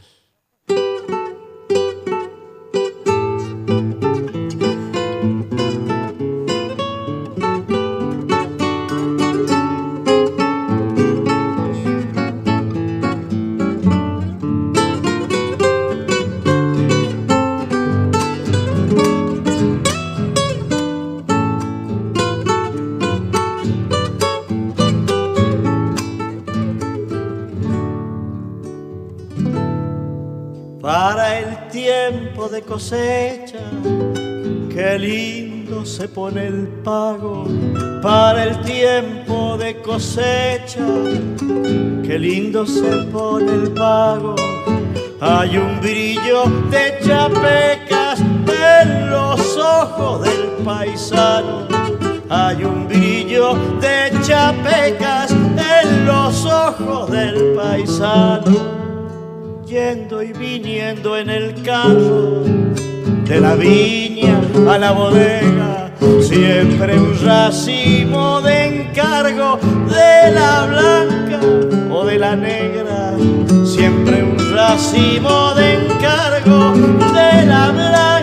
Cosecha, 32.75 33.61
qué 34.69 34.99
lindo 34.99 35.87
se 35.87 36.09
pone 36.09 36.49
el 36.49 36.67
pago. 36.83 37.47
Para 38.03 38.43
el 38.43 38.61
tiempo 38.63 39.57
de 39.57 39.77
cosecha, 39.77 40.85
qué 42.03 42.19
lindo 42.19 42.67
se 42.67 42.91
pone 43.13 43.53
el 43.53 43.71
pago. 43.71 44.35
Hay 45.21 45.57
un 45.57 45.81
brillo 45.81 46.47
de 46.73 46.99
chapecas 47.07 48.19
en 48.19 49.09
los 49.09 49.57
ojos 49.57 50.25
del 50.25 50.65
paisano. 50.65 51.69
Hay 52.29 52.65
un 52.65 52.89
brillo 52.89 53.55
de 53.81 54.11
chapecas 54.27 55.31
en 55.31 56.07
los 56.07 56.45
ojos 56.45 57.09
del 57.09 57.55
paisano 57.55 58.74
yendo 59.75 60.23
y 60.23 60.33
viniendo 60.33 61.17
en 61.17 61.29
el 61.29 61.61
carro, 61.65 62.45
de 63.25 63.41
la 63.41 63.57
viña 63.57 64.41
a 64.71 64.79
la 64.79 64.93
bodega, 64.93 65.91
siempre 66.21 66.97
un 66.97 67.19
racimo 67.25 68.41
de 68.41 68.67
encargo 68.67 69.59
de 69.89 70.31
la 70.31 70.67
blanca 70.67 71.41
o 71.91 72.05
de 72.05 72.19
la 72.21 72.37
negra, 72.37 73.15
siempre 73.65 74.23
un 74.23 74.39
racimo 74.55 75.53
de 75.55 75.87
encargo 75.87 76.73
de 77.13 77.45
la 77.45 77.71
blanca 77.73 78.14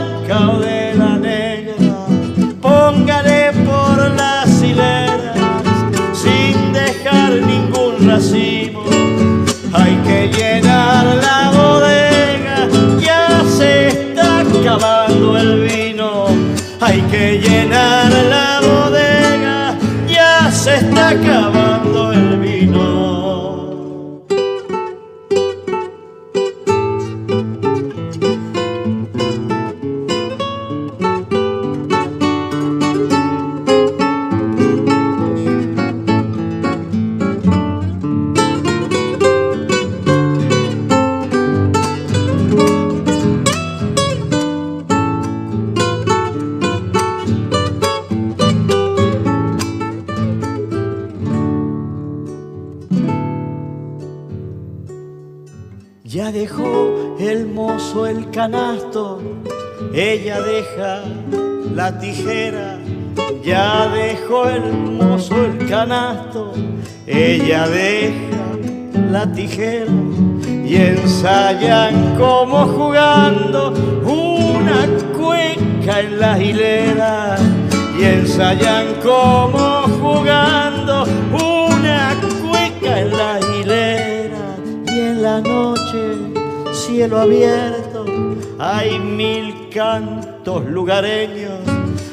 cantos 90.42 90.66
lugareños 90.66 91.60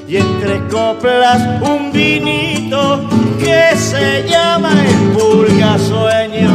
y 0.07 0.17
entre 0.17 0.59
coplas 0.69 1.63
un 1.63 1.91
vinito 1.91 3.09
que 3.39 3.75
se 3.75 4.29
llama 4.29 4.71
el 4.85 5.13
pulgasueño 5.13 6.51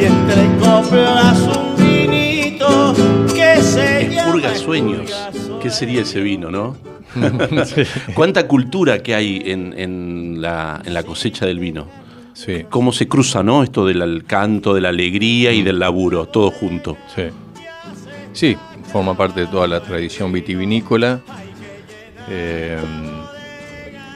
y 0.00 0.04
entre 0.04 0.46
coplas 0.58 1.38
un 1.40 1.76
vinito 1.76 2.94
que 3.34 3.60
se 3.60 4.14
llama 4.14 4.32
Purga 4.32 4.52
el 4.52 4.56
sueños. 4.56 5.14
¿Qué 5.60 5.68
sería 5.68 6.00
ese 6.02 6.20
vino, 6.20 6.50
no? 6.50 6.74
¿Cuánta 8.14 8.48
cultura 8.48 9.02
que 9.02 9.14
hay 9.14 9.42
en, 9.44 9.74
en 9.78 10.40
la, 10.40 10.80
en 10.86 10.94
la 10.94 11.02
cosecha 11.02 11.44
del 11.44 11.58
vino? 11.58 11.86
Sí, 12.32 12.64
¿Cómo 12.70 12.92
se 12.92 13.06
cruza, 13.06 13.42
no? 13.42 13.62
Esto 13.62 13.84
del 13.86 14.24
canto, 14.24 14.72
de 14.74 14.80
la 14.80 14.88
alegría 14.88 15.52
y 15.52 15.62
del 15.62 15.78
laburo, 15.78 16.26
todo 16.26 16.50
junto. 16.50 16.96
sí. 17.14 17.24
Sí, 18.32 18.56
forma 18.94 19.16
parte 19.16 19.40
de 19.40 19.46
toda 19.48 19.66
la 19.66 19.80
tradición 19.80 20.30
vitivinícola. 20.30 21.20
Eh, 22.28 22.78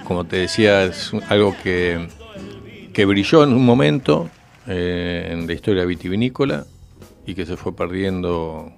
como 0.05 0.25
te 0.25 0.37
decía, 0.37 0.85
es 0.85 1.11
algo 1.29 1.53
que, 1.65 2.07
que 2.93 3.05
brilló 3.05 3.43
en 3.43 3.55
un 3.55 3.67
momento 3.67 4.31
eh, 4.69 5.31
en 5.33 5.49
la 5.49 5.53
historia 5.53 5.85
vitivinícola 5.85 6.65
y 7.27 7.35
que 7.35 7.45
se 7.45 7.57
fue 7.57 7.75
perdiendo 7.75 8.71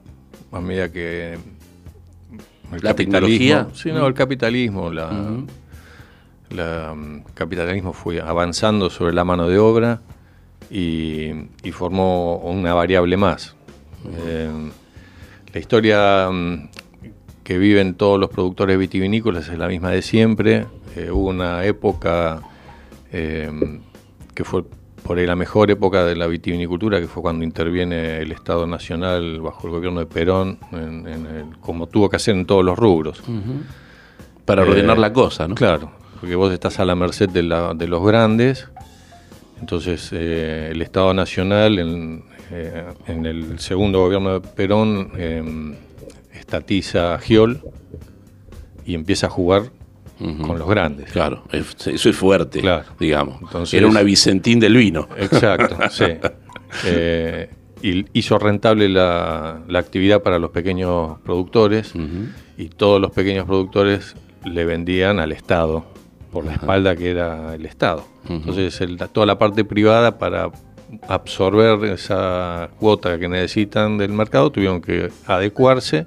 a 0.50 0.60
medida 0.62 0.90
que 0.90 1.34
el 1.34 2.80
la 2.80 2.94
tecnología. 2.94 3.68
Sí, 3.74 3.92
no, 3.92 4.06
el 4.06 4.14
capitalismo, 4.14 4.90
la, 4.90 5.10
la, 6.48 6.94
mm, 6.96 7.24
capitalismo 7.34 7.92
fue 7.92 8.22
avanzando 8.22 8.88
sobre 8.88 9.12
la 9.12 9.24
mano 9.24 9.48
de 9.48 9.58
obra 9.58 10.00
y, 10.70 11.30
formó 11.72 12.38
una 12.38 12.72
variable 12.72 13.18
más. 13.18 13.54
Eh, 14.24 14.48
la 15.52 15.60
historia 15.60 16.28
mm, 16.30 16.68
que 17.44 17.58
viven 17.58 17.94
todos 17.94 18.18
los 18.18 18.30
productores 18.30 18.78
vitivinícolas 18.78 19.48
es 19.48 19.58
la 19.58 19.68
misma 19.68 19.90
de 19.90 20.02
siempre. 20.02 20.66
Eh, 20.96 21.10
hubo 21.10 21.28
una 21.28 21.64
época 21.64 22.42
eh, 23.12 23.50
que 24.34 24.44
fue 24.44 24.64
por 25.02 25.18
ahí 25.18 25.26
la 25.26 25.36
mejor 25.36 25.70
época 25.70 26.04
de 26.04 26.14
la 26.14 26.26
vitivinicultura, 26.26 27.00
que 27.00 27.08
fue 27.08 27.22
cuando 27.22 27.44
interviene 27.44 28.18
el 28.18 28.32
Estado 28.32 28.66
Nacional 28.66 29.40
bajo 29.40 29.66
el 29.66 29.72
gobierno 29.72 30.00
de 30.00 30.06
Perón, 30.06 30.58
como 31.60 31.88
tuvo 31.88 32.08
que 32.08 32.16
hacer 32.16 32.36
en 32.36 32.46
todos 32.46 32.64
los 32.64 32.78
rubros. 32.78 33.22
Para 34.44 34.62
ordenar 34.62 34.98
la 34.98 35.12
cosa, 35.12 35.48
¿no? 35.48 35.54
Claro, 35.54 35.90
porque 36.20 36.36
vos 36.36 36.52
estás 36.52 36.78
a 36.78 36.84
la 36.84 36.94
merced 36.94 37.28
de, 37.28 37.42
los 37.42 38.06
grandes. 38.06 38.68
Entonces, 39.58 40.12
el 40.12 40.80
Estado 40.80 41.12
Nacional, 41.14 41.78
en, 41.78 42.24
eh, 42.50 42.84
en 43.06 43.26
el 43.26 43.58
segundo 43.58 44.00
gobierno 44.00 44.40
de 44.40 44.48
Perón 44.48 45.12
em, 45.16 45.74
estatiza 46.34 47.18
Giol 47.18 47.60
y 48.84 48.94
empieza 48.94 49.28
a 49.28 49.30
jugar 49.30 49.70
con 50.18 50.58
los 50.58 50.68
grandes. 50.68 51.10
Claro, 51.12 51.44
eso 51.50 52.10
es 52.10 52.16
fuerte, 52.16 52.62
digamos. 52.98 53.72
Era 53.72 53.86
una 53.86 54.02
Vicentín 54.02 54.60
del 54.60 54.76
vino. 54.76 55.08
Exacto, 55.16 55.78
sí. 55.90 56.04
Eh, 56.84 57.48
y 57.82 58.04
hizo 58.12 58.38
rentable 58.38 58.88
la, 58.88 59.62
actividad 59.74 60.22
para 60.22 60.38
los 60.38 60.50
pequeños 60.50 61.18
productores 61.20 61.94
y 62.58 62.68
todos 62.68 63.00
los 63.00 63.12
pequeños 63.12 63.46
productores 63.46 64.14
le 64.44 64.64
vendían 64.66 65.20
al 65.20 65.32
Estado 65.32 65.86
por 66.30 66.44
la 66.44 66.52
espalda 66.52 66.94
que 66.96 67.10
era 67.10 67.54
el 67.54 67.64
Estado. 67.64 68.04
Entonces 68.28 68.78
toda 69.12 69.26
la 69.26 69.38
parte 69.38 69.64
privada 69.64 70.18
para 70.18 70.50
absorber 71.08 71.84
esa 71.92 72.70
cuota 72.78 73.18
que 73.18 73.28
necesitan 73.28 73.98
del 73.98 74.12
mercado, 74.12 74.50
tuvieron 74.50 74.80
que 74.80 75.10
adecuarse 75.26 76.06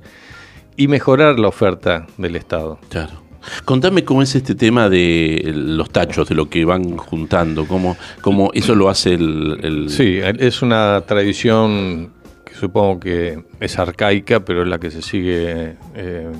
y 0.75 0.87
mejorar 0.87 1.39
la 1.39 1.47
oferta 1.47 2.07
del 2.17 2.35
Estado. 2.35 2.79
Claro. 2.89 3.23
Contame 3.65 4.05
cómo 4.05 4.21
es 4.21 4.35
este 4.35 4.55
tema 4.55 4.89
de 4.89 5.51
los 5.53 5.89
tachos, 5.89 6.29
de 6.29 6.35
lo 6.35 6.49
que 6.49 6.63
van 6.63 6.97
juntando, 6.97 7.67
cómo, 7.67 7.97
cómo 8.21 8.51
eso 8.53 8.73
lo 8.73 8.89
hace 8.89 9.15
el, 9.15 9.87
Sí, 9.89 10.19
es 10.21 10.61
una 10.61 11.01
tradición 11.05 12.13
que 12.45 12.55
supongo 12.55 13.01
que 13.01 13.43
es 13.59 13.79
arcaica, 13.79 14.39
pero 14.39 14.61
es 14.61 14.67
la 14.67 14.79
que 14.79 14.91
se 14.91 15.01
sigue 15.01 15.75
eh, 15.95 16.31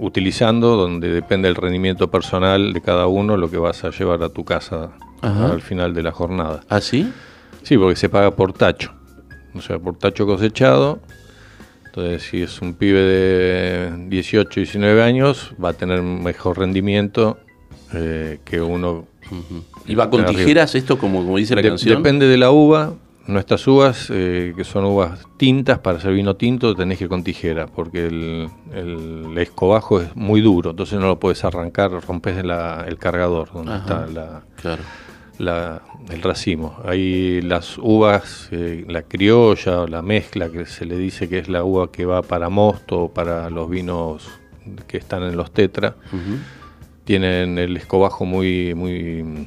utilizando, 0.00 0.76
donde 0.76 1.10
depende 1.10 1.48
del 1.48 1.56
rendimiento 1.56 2.10
personal 2.10 2.72
de 2.72 2.80
cada 2.80 3.06
uno 3.06 3.36
lo 3.36 3.50
que 3.50 3.58
vas 3.58 3.84
a 3.84 3.90
llevar 3.90 4.22
a 4.22 4.28
tu 4.28 4.44
casa 4.44 4.90
al 5.22 5.60
final 5.60 5.94
de 5.94 6.02
la 6.02 6.12
jornada. 6.12 6.60
¿Ah, 6.68 6.80
sí? 6.80 7.12
Sí, 7.62 7.76
porque 7.76 7.96
se 7.96 8.08
paga 8.08 8.30
por 8.30 8.52
tacho. 8.52 8.92
O 9.54 9.60
sea, 9.60 9.78
por 9.78 9.96
tacho 9.96 10.26
cosechado. 10.26 11.00
Entonces, 11.86 12.22
si 12.22 12.42
es 12.42 12.60
un 12.62 12.74
pibe 12.74 13.00
de 13.00 14.06
18, 14.08 14.60
19 14.60 15.02
años, 15.02 15.52
va 15.62 15.70
a 15.70 15.72
tener 15.72 16.02
mejor 16.02 16.58
rendimiento 16.58 17.38
eh, 17.92 18.38
que 18.44 18.60
uno. 18.60 19.06
¿Y 19.86 19.94
va 19.96 20.08
con 20.08 20.24
tijeras 20.24 20.74
esto, 20.76 20.98
como, 20.98 21.24
como 21.24 21.36
dice 21.36 21.56
la 21.56 21.62
canción? 21.62 21.96
Depende 21.96 22.26
de 22.26 22.36
la 22.36 22.52
uva. 22.52 22.94
Nuestras 23.26 23.66
uvas, 23.66 24.08
eh, 24.10 24.54
que 24.56 24.64
son 24.64 24.84
uvas 24.84 25.20
tintas, 25.36 25.78
para 25.80 25.98
hacer 25.98 26.12
vino 26.12 26.34
tinto 26.34 26.74
tenés 26.74 26.98
que 26.98 27.04
ir 27.04 27.10
con 27.10 27.22
tijera, 27.22 27.66
porque 27.66 28.06
el, 28.06 29.38
escobajo 29.38 30.00
es 30.00 30.16
muy 30.16 30.40
duro, 30.40 30.70
entonces 30.70 30.98
no 30.98 31.06
lo 31.06 31.20
puedes 31.20 31.44
arrancar, 31.44 31.92
rompes 31.92 32.36
el 32.38 32.98
cargador 32.98 33.52
donde 33.52 33.76
está 33.76 34.06
la, 34.06 34.42
claro 34.56 34.82
el 35.40 36.22
racimo. 36.22 36.76
Hay 36.84 37.40
las 37.42 37.78
uvas, 37.78 38.48
eh, 38.52 38.84
la 38.88 39.02
criolla 39.02 39.80
o 39.80 39.86
la 39.86 40.02
mezcla, 40.02 40.50
que 40.50 40.66
se 40.66 40.84
le 40.84 40.96
dice 40.96 41.28
que 41.28 41.38
es 41.38 41.48
la 41.48 41.64
uva 41.64 41.90
que 41.90 42.04
va 42.04 42.22
para 42.22 42.48
mosto 42.48 43.02
o 43.04 43.08
para 43.12 43.50
los 43.50 43.68
vinos 43.68 44.28
que 44.86 44.98
están 44.98 45.22
en 45.22 45.36
los 45.36 45.52
tetra. 45.52 45.96
Tienen 47.04 47.58
el 47.58 47.76
escobajo 47.76 48.24
muy, 48.24 48.74
muy, 48.74 49.46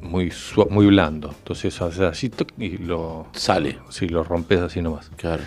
muy, 0.00 0.32
muy 0.70 0.86
blando. 0.86 1.34
Entonces 1.36 1.80
haces 1.80 2.00
así 2.00 2.30
y 2.58 2.78
lo 2.78 3.26
sale. 3.32 3.78
Si 3.88 4.08
lo 4.08 4.22
rompes 4.22 4.60
así 4.60 4.82
nomás. 4.82 5.10
Claro 5.16 5.42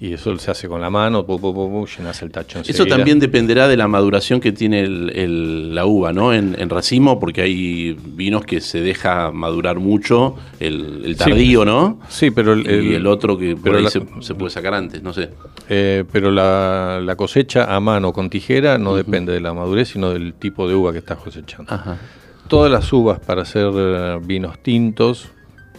y 0.00 0.12
eso 0.12 0.36
se 0.38 0.50
hace 0.50 0.68
con 0.68 0.80
la 0.80 0.90
mano, 0.90 1.26
llenas 1.26 2.22
el 2.22 2.30
tacho 2.30 2.60
Eso 2.60 2.86
también 2.86 3.18
dependerá 3.18 3.66
de 3.66 3.76
la 3.76 3.88
maduración 3.88 4.38
que 4.38 4.52
tiene 4.52 4.86
la 4.86 5.86
uva, 5.86 6.12
¿no? 6.12 6.32
En, 6.32 6.68
racimo, 6.68 7.18
porque 7.18 7.42
hay 7.42 7.96
vinos 8.14 8.44
que 8.44 8.60
se 8.60 8.80
deja 8.80 9.32
madurar 9.32 9.80
mucho, 9.80 10.36
el, 10.60 11.16
tardío, 11.16 11.64
¿no? 11.64 11.98
Sí, 12.08 12.30
pero 12.30 12.52
el, 12.52 12.84
y 12.84 12.94
el 12.94 13.06
otro 13.08 13.36
que 13.36 13.56
por 13.56 13.74
ahí 13.74 13.86
se, 13.88 14.34
puede 14.34 14.50
sacar 14.50 14.74
antes, 14.74 15.02
no 15.02 15.12
sé. 15.12 15.30
Eh, 15.68 16.04
pero 16.12 16.30
la, 16.30 17.14
cosecha 17.16 17.74
a 17.74 17.80
mano 17.80 18.12
con 18.12 18.30
tijera 18.30 18.78
no 18.78 18.94
depende 18.94 19.32
de 19.32 19.40
la 19.40 19.52
madurez, 19.52 19.88
sino 19.88 20.10
del 20.10 20.34
tipo 20.34 20.68
de 20.68 20.76
uva 20.76 20.92
que 20.92 20.98
estás 20.98 21.18
cosechando. 21.18 21.72
Todas 22.46 22.70
las 22.70 22.92
uvas 22.92 23.18
para 23.18 23.42
hacer 23.42 23.70
eh, 23.74 24.20
vinos 24.22 24.62
tintos, 24.62 25.28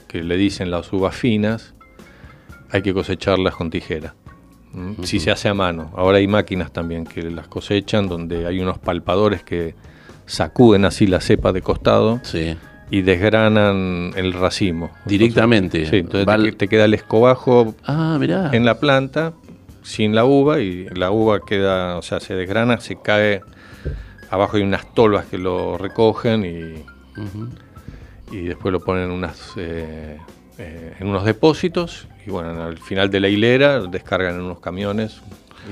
que 0.09 0.23
le 0.23 0.35
dicen 0.35 0.71
las 0.71 0.91
uvas 0.91 1.15
finas, 1.15 1.73
hay 2.71 2.81
que 2.81 2.93
cosecharlas 2.93 3.55
con 3.55 3.69
tijera. 3.69 4.15
Si 5.03 5.19
se 5.19 5.31
hace 5.31 5.49
a 5.49 5.55
mano. 5.55 5.91
Ahora 5.95 6.19
hay 6.19 6.27
máquinas 6.27 6.71
también 6.71 7.05
que 7.05 7.23
las 7.23 7.47
cosechan, 7.47 8.07
donde 8.07 8.45
hay 8.45 8.59
unos 8.59 8.77
palpadores 8.77 9.41
que 9.41 9.73
sacuden 10.27 10.85
así 10.85 11.07
la 11.07 11.21
cepa 11.21 11.51
de 11.51 11.63
costado 11.63 12.21
y 12.91 13.01
desgranan 13.01 14.11
el 14.15 14.33
racimo. 14.33 14.91
Directamente. 15.05 15.85
sí, 15.87 15.97
entonces 15.97 16.57
te, 16.57 16.67
queda 16.67 16.85
el 16.85 16.93
escobajo 16.93 17.75
ah, 17.85 18.19
en 18.21 18.65
la 18.65 18.79
planta 18.79 19.33
sin 19.81 20.13
la 20.13 20.25
uva 20.25 20.59
y 20.59 20.87
la 20.89 21.09
uva 21.11 21.39
queda, 21.39 21.97
o 21.97 22.01
sea, 22.01 22.19
se 22.19 22.35
desgrana, 22.35 22.79
se 22.79 23.01
cae. 23.01 23.41
Abajo 24.29 24.57
hay 24.57 24.63
unas 24.63 24.93
tolvas 24.93 25.25
que 25.25 25.39
lo 25.39 25.77
recogen 25.79 26.45
y, 26.45 26.83
y 28.31 28.41
después 28.43 28.71
lo 28.71 28.79
ponen 28.79 29.05
en 29.05 29.11
unas 29.11 29.53
eh, 29.57 30.19
eh, 30.61 30.93
en 30.99 31.07
unos 31.07 31.23
depósitos 31.23 32.05
y 32.27 32.31
bueno, 32.31 32.63
al 32.63 32.77
final 32.77 33.09
de 33.09 33.21
la 33.21 33.29
hilera 33.29 33.79
descargan 33.79 34.35
en 34.35 34.41
unos 34.41 34.59
camiones 34.59 35.21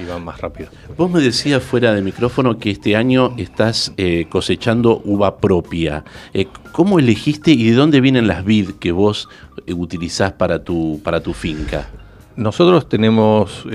y 0.01 0.05
van 0.05 0.23
más 0.23 0.39
rápido. 0.39 0.69
Vos 0.95 1.11
me 1.11 1.19
decías 1.19 1.61
fuera 1.61 1.93
de 1.93 2.01
micrófono 2.01 2.57
que 2.57 2.71
este 2.71 2.95
año 2.95 3.33
estás 3.37 3.91
eh, 3.97 4.27
cosechando 4.29 5.01
uva 5.03 5.39
propia. 5.39 6.05
Eh, 6.33 6.47
¿Cómo 6.71 6.99
elegiste 6.99 7.51
y 7.51 7.69
de 7.69 7.75
dónde 7.75 7.99
vienen 7.99 8.27
las 8.27 8.45
vid 8.45 8.75
que 8.79 8.93
vos 8.93 9.27
utilizás 9.67 10.31
para 10.31 10.63
tu, 10.63 11.01
para 11.03 11.19
tu 11.19 11.33
finca? 11.33 11.89
Nosotros 12.37 12.87
tenemos 12.87 13.65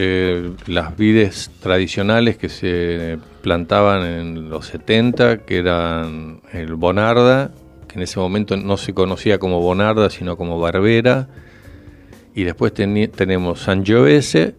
las 0.66 0.96
vides 0.96 1.51
tradicionales 1.61 2.38
que 2.38 2.48
se 2.48 3.18
plantaban 3.42 4.07
en 4.07 4.48
los 4.48 4.66
70, 4.66 5.38
que 5.38 5.59
eran 5.59 6.40
el 6.53 6.75
Bonarda 6.77 7.51
que 7.93 7.99
en 7.99 8.05
ese 8.05 8.19
momento 8.19 8.57
no 8.57 8.79
se 8.79 8.95
conocía 8.95 9.39
como 9.39 9.61
Bonarda, 9.61 10.09
sino 10.09 10.37
como 10.37 10.59
Barbera. 10.59 11.29
Y 12.35 12.45
después 12.45 12.73
tenemos 12.73 13.61
Sangiovese, 13.61 14.55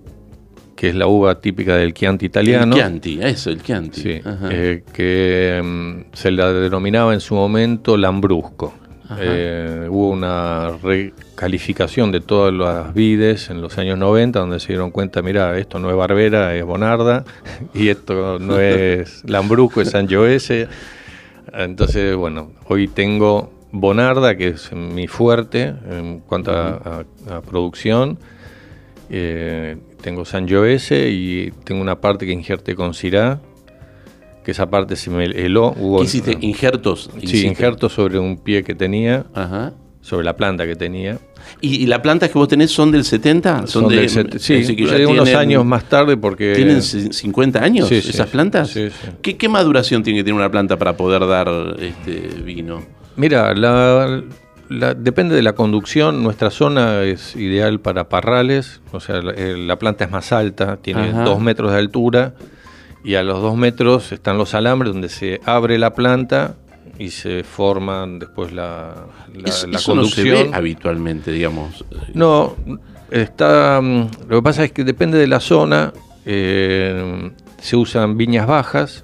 que 0.76 0.90
es 0.90 0.96
la 0.96 1.08
uva 1.08 1.42
típica 1.42 1.76
del 1.76 1.96
Chianti 1.96 2.28
italiano. 2.28 2.76
El 2.76 2.82
Chianti, 2.82 3.20
eso, 3.22 3.50
el 3.50 3.64
Chianti. 3.64 4.02
Sí, 4.02 4.22
eh, 4.52 4.84
que 4.94 5.60
mm, 5.64 6.16
se 6.16 6.30
la 6.30 6.54
denominaba 6.54 7.14
en 7.14 7.22
su 7.22 7.34
momento 7.34 7.98
Lambrusco. 7.98 8.76
Eh, 9.20 9.88
hubo 9.90 10.10
una 10.10 10.78
recalificación 10.82 12.12
de 12.12 12.20
todas 12.20 12.54
las 12.54 12.94
vides 12.94 13.50
en 13.50 13.62
los 13.62 13.78
años 13.78 13.98
90, 13.98 14.40
donde 14.40 14.60
se 14.60 14.70
dieron 14.70 14.92
cuenta, 14.92 15.22
mira, 15.22 15.58
esto 15.58 15.78
no 15.78 15.90
es 15.90 15.96
Barbera, 15.96 16.56
es 16.56 16.64
Bonarda, 16.64 17.24
y 17.74 17.90
esto 17.90 18.40
no 18.40 18.60
es 18.60 19.24
Lambrusco, 19.30 19.82
es 19.82 19.90
Sangiovese. 19.90 20.68
Entonces, 21.52 22.16
bueno, 22.16 22.52
hoy 22.68 22.88
tengo 22.88 23.52
Bonarda, 23.72 24.38
que 24.38 24.50
es 24.50 24.72
mi 24.72 25.08
fuerte 25.08 25.74
en 25.90 26.20
cuanto 26.20 26.52
a, 26.52 27.04
producción. 27.48 28.20
Eh, 29.10 29.78
tengo 30.02 30.26
Sangiovese 30.26 31.10
y 31.10 31.52
tengo 31.64 31.82
una 31.82 32.00
parte 32.00 32.26
que 32.26 32.32
injerte 32.32 32.76
con 32.76 32.94
Syrah, 32.94 33.42
que 34.44 34.52
esa 34.52 34.70
parte 34.70 34.96
se 34.96 35.10
me 35.10 35.26
heló. 35.26 35.74
Hubo, 35.76 35.98
¿Qué 36.00 36.06
hiciste? 36.06 36.38
¿Injertos? 36.42 37.10
Sí, 37.26 37.48
injertos 37.48 37.94
sobre 37.94 38.20
un 38.20 38.38
pie 38.38 38.64
que 38.64 38.76
tenía. 38.76 39.26
Sobre 40.04 40.24
la 40.26 40.36
planta 40.36 40.68
que 40.68 40.76
tenía. 40.76 41.18
¿Y, 41.62 41.84
y 41.84 41.86
las 41.88 42.00
plantas 42.00 42.30
que 42.30 42.38
vos 42.38 42.48
tenés 42.48 42.70
son 42.72 42.92
del 42.92 43.04
70? 43.06 43.66
Son 43.68 43.88
del 43.88 44.08
set- 44.10 44.38
sí, 44.38 44.56
decir, 44.56 44.76
que 44.76 44.86
ya 44.86 44.94
de 44.98 45.06
unos 45.08 45.24
tienen- 45.26 45.40
años 45.42 45.66
más 45.66 45.86
tarde 45.90 46.16
porque... 46.18 46.54
¿Tienen 46.56 46.82
c- 46.84 47.12
50 47.12 47.64
años 47.64 47.88
Sí, 47.90 47.96
esas 47.96 48.28
sí. 48.28 48.32
plantas? 48.32 48.78
¿Qué, 49.22 49.38
qué 49.38 49.50
maduración 49.50 50.04
tiene 50.04 50.20
que 50.20 50.24
tener 50.26 50.36
una 50.40 50.52
planta 50.52 50.78
para 50.78 50.96
poder 50.96 51.26
dar 51.26 51.50
este 51.80 52.20
vino? 52.44 52.84
Mira, 53.16 53.54
la, 53.56 54.22
la- 54.70 54.94
depende 54.94 55.36
de 55.36 55.42
la 55.42 55.54
conducción. 55.54 56.22
Nuestra 56.22 56.50
zona 56.52 57.02
es 57.04 57.36
ideal 57.38 57.80
para 57.80 58.10
parrales, 58.10 58.82
o 58.92 59.00
sea, 59.00 59.22
la, 59.22 59.32
eh, 59.32 59.56
la 59.58 59.80
planta 59.80 60.04
es 60.06 60.12
más 60.12 60.32
alta, 60.34 60.78
tiene 60.78 61.10
Ajá. 61.10 61.24
dos 61.24 61.40
metros 61.40 61.72
de 61.72 61.78
altura 61.78 62.34
y 63.06 63.16
a 63.16 63.24
los 63.24 63.42
dos 63.42 63.56
metros 63.58 64.12
están 64.14 64.38
los 64.38 64.54
alambres 64.54 64.94
donde 64.94 65.10
se 65.10 65.42
abre 65.46 65.78
la 65.78 65.94
planta 65.94 66.56
y 67.00 67.10
se 67.10 67.44
forman 67.44 68.20
después 68.20 68.52
la, 68.54 69.06
la, 69.34 69.42
la 69.44 69.50
eso 69.50 69.68
no 69.68 69.78
se 69.80 69.86
conducción. 69.86 70.26
ve 70.26 70.50
habitualmente, 70.54 71.32
digamos. 71.32 71.84
No, 72.14 72.56
está. 73.12 73.80
mm, 73.82 74.08
Lo 74.30 74.38
que 74.38 74.42
pasa 74.44 74.64
es 74.64 74.72
que 74.72 74.84
depende 74.84 75.18
de 75.18 75.28
la 75.28 75.40
zona. 75.40 75.92
eh, 76.26 77.32
se 77.62 77.76
usan 77.78 78.18
viñas 78.18 78.46
bajas, 78.48 79.04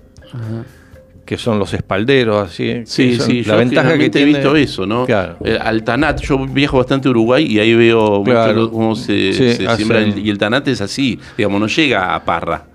que 1.26 1.38
son 1.38 1.60
los 1.60 1.74
espalderos, 1.74 2.50
así. 2.50 2.82
Sí, 2.86 3.16
son- 3.18 3.28
sí, 3.28 3.44
la 3.44 3.54
yo 3.54 3.58
ventaja 3.60 3.98
que 3.98 4.10
tiene, 4.10 4.32
he 4.32 4.34
visto 4.34 4.56
eso, 4.56 4.86
¿no? 4.86 5.06
Claro. 5.06 5.38
Eh, 5.46 5.58
al 5.62 5.84
tanat, 5.84 6.20
yo 6.22 6.38
viajo 6.48 6.78
bastante 6.78 7.08
a 7.08 7.12
Uruguay 7.12 7.46
y 7.46 7.60
ahí 7.60 7.74
veo 7.76 8.24
Claro. 8.24 8.72
cómo 8.72 8.96
se, 8.96 9.34
Sí, 9.34 9.54
se 9.54 9.68
hacen- 9.68 9.76
siembra 9.78 10.00
el- 10.00 10.18
y 10.18 10.30
el 10.30 10.38
tanat 10.38 10.68
es 10.70 10.82
así, 10.82 11.20
digamos, 11.38 11.60
no 11.62 11.68
llega 11.68 12.16
a 12.16 12.24
parra. 12.26 12.66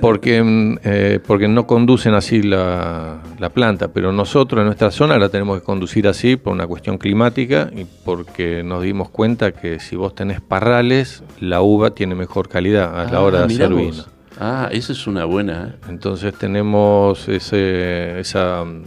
Porque, 0.00 0.42
mm, 0.42 0.78
eh, 0.84 1.20
porque 1.26 1.48
no 1.48 1.66
conducen 1.66 2.14
así 2.14 2.42
la, 2.42 3.22
la 3.38 3.48
planta, 3.50 3.88
pero 3.88 4.12
nosotros 4.12 4.60
en 4.60 4.66
nuestra 4.66 4.90
zona 4.90 5.18
la 5.18 5.28
tenemos 5.28 5.58
que 5.58 5.64
conducir 5.64 6.06
así 6.08 6.36
por 6.36 6.52
una 6.52 6.66
cuestión 6.66 6.98
climática 6.98 7.70
y 7.74 7.84
porque 8.04 8.62
nos 8.62 8.82
dimos 8.82 9.10
cuenta 9.10 9.52
que 9.52 9.80
si 9.80 9.96
vos 9.96 10.14
tenés 10.14 10.40
parrales, 10.40 11.22
la 11.40 11.62
uva 11.62 11.90
tiene 11.90 12.14
mejor 12.14 12.48
calidad 12.48 13.00
a 13.00 13.10
la 13.10 13.20
hora 13.20 13.38
de 13.38 13.44
Ah, 13.44 13.46
hacer 13.46 13.74
vino. 13.74 14.04
Ah, 14.38 14.68
esa 14.72 14.92
es 14.92 15.06
una 15.06 15.24
buena. 15.24 15.74
¿eh? 15.74 15.86
Entonces 15.88 16.32
tenemos 16.34 17.28
ese, 17.28 18.20
esa 18.20 18.64
mm, 18.64 18.82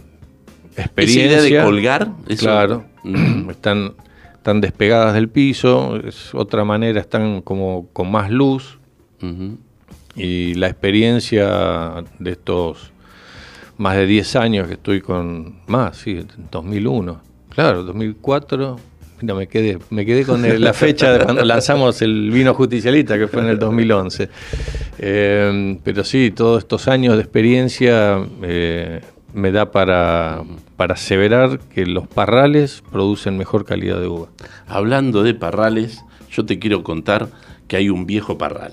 Esa 0.72 0.82
experiencia. 0.82 1.48
idea 1.48 1.60
de 1.60 1.64
colgar, 1.64 2.08
eso- 2.28 2.44
Claro. 2.44 2.84
Están, 3.50 3.92
están 4.34 4.60
despegadas 4.60 5.14
del 5.14 5.28
piso, 5.28 5.96
es 5.96 6.34
otra 6.34 6.64
manera, 6.64 7.00
están 7.00 7.40
como 7.42 7.88
con 7.92 8.10
más 8.10 8.30
luz 8.30 8.78
Ujú. 9.22 9.58
Y 10.16 10.54
la 10.54 10.68
experiencia 10.68 12.04
de 12.18 12.30
estos 12.30 12.92
más 13.76 13.96
de 13.96 14.06
10 14.06 14.36
años 14.36 14.68
que 14.68 14.74
estoy 14.74 15.00
con 15.00 15.56
más, 15.66 15.96
sí, 15.96 16.12
en 16.12 16.28
2001. 16.50 17.20
Claro, 17.50 17.82
2004. 17.84 18.76
Mira, 19.20 19.34
me 19.34 19.46
quedé, 19.46 19.78
me 19.90 20.04
quedé 20.04 20.24
con 20.24 20.44
el- 20.44 20.60
la 20.62 20.72
fecha 20.72 21.12
de 21.12 21.24
cuando 21.24 21.44
lanzamos 21.44 22.02
el 22.02 22.30
vino 22.30 22.52
justicialista, 22.54 23.16
que 23.18 23.26
fue 23.28 23.42
en 23.42 23.48
el 23.48 23.58
2011. 23.58 24.28
Eh, 24.98 25.78
pero 25.82 26.04
sí, 26.04 26.30
todos 26.30 26.58
estos 26.62 26.88
años 26.88 27.14
de 27.16 27.22
experiencia 27.22 28.18
eh, 28.42 29.00
me 29.32 29.50
da 29.50 29.70
para, 29.70 30.42
para 30.76 30.94
aseverar 30.94 31.58
que 31.58 31.86
los 31.86 32.06
parrales 32.06 32.82
producen 32.92 33.36
mejor 33.38 33.64
calidad 33.64 34.00
de 34.00 34.06
uva. 34.08 34.28
Hablando 34.66 35.22
de 35.22 35.34
parrales, 35.34 36.04
yo 36.30 36.44
te 36.44 36.58
quiero 36.58 36.82
contar 36.84 37.28
que 37.66 37.76
hay 37.76 37.88
un 37.88 38.06
viejo 38.06 38.38
parral. 38.38 38.72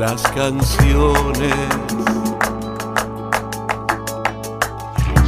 las 0.00 0.22
canciones. 0.32 1.54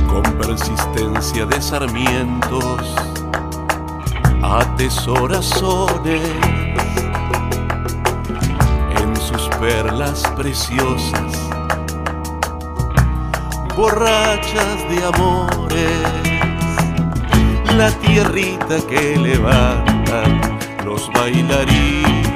Con 0.08 0.22
persistencia 0.38 1.44
de 1.44 1.60
sarmientos, 1.60 2.94
atesora 4.42 5.42
sones 5.42 6.22
en 9.02 9.14
sus 9.14 9.46
perlas 9.60 10.22
preciosas 10.36 11.32
borrachas 13.76 14.88
de 14.88 15.04
amores, 15.04 16.02
la 17.76 17.90
tierrita 18.00 18.76
que 18.88 19.18
levantan 19.18 20.40
los 20.86 21.10
bailarines. 21.12 22.31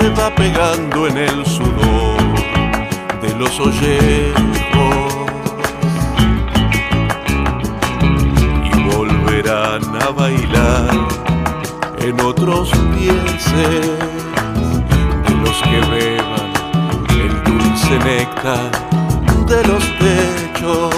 Se 0.00 0.08
va 0.10 0.34
pegando 0.34 1.06
en 1.08 1.18
el 1.18 1.44
sudor 1.44 2.16
de 3.20 3.34
los 3.36 3.60
ollejos 3.60 4.34
y 8.64 8.82
volverán 8.94 9.82
a 10.00 10.08
bailar 10.10 10.88
en 11.98 12.18
otros 12.20 12.70
pienses 12.96 13.90
de 15.26 15.34
los 15.44 15.62
que 15.62 15.80
beban 15.90 16.50
el 17.10 17.42
dulce 17.44 17.98
néctar 17.98 18.70
de 19.46 19.64
los 19.68 19.84
techos. 19.98 20.94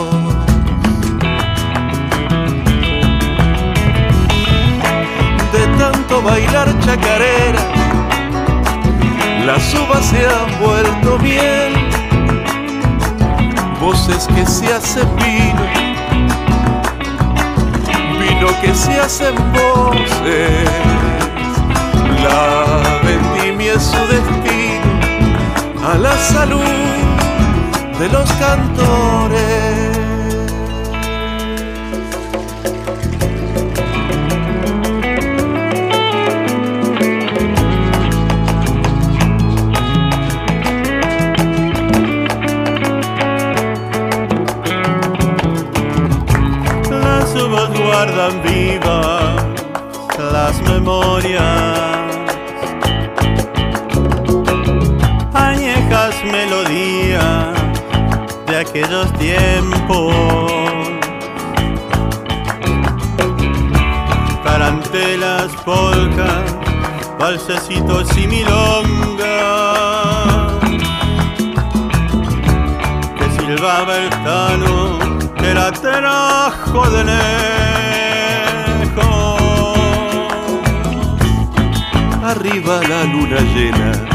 De 5.53 5.67
tanto 5.77 6.23
bailar 6.23 6.69
chacarera, 6.81 7.72
las 9.47 9.75
uvas 9.75 10.05
se 10.05 10.25
han 10.25 10.61
vuelto 10.61 11.19
miel, 11.19 11.73
voces 13.81 14.29
que 14.35 14.47
se 14.47 14.73
hacen 14.73 15.09
vino, 15.17 15.63
vino 18.21 18.61
que 18.61 18.75
se 18.75 19.01
hacen 19.01 19.35
voces. 19.53 20.69
La 22.23 22.65
vendimia 23.03 23.75
es 23.75 23.83
su 23.83 23.99
destino 24.07 24.93
a 25.93 25.99
la 25.99 26.17
salud 26.17 26.63
de 27.99 28.09
los 28.09 28.31
cantores. 28.35 29.62
Aquellos 58.83 59.13
tiempos. 59.15 60.15
Tarantelas, 64.45 65.53
polcas, 65.65 66.57
valsecitos 67.19 68.17
y 68.17 68.27
milongas 68.27 69.23
que 73.19 73.31
silbaba 73.41 73.97
el 73.99 74.11
tano 74.11 74.99
que 75.37 75.55
la 75.55 75.73
trajo 75.73 76.91
de 76.91 77.05
lejos. 77.05 77.23
Arriba 82.25 82.81
la 82.89 83.05
luna 83.05 83.41
llena 83.55 84.12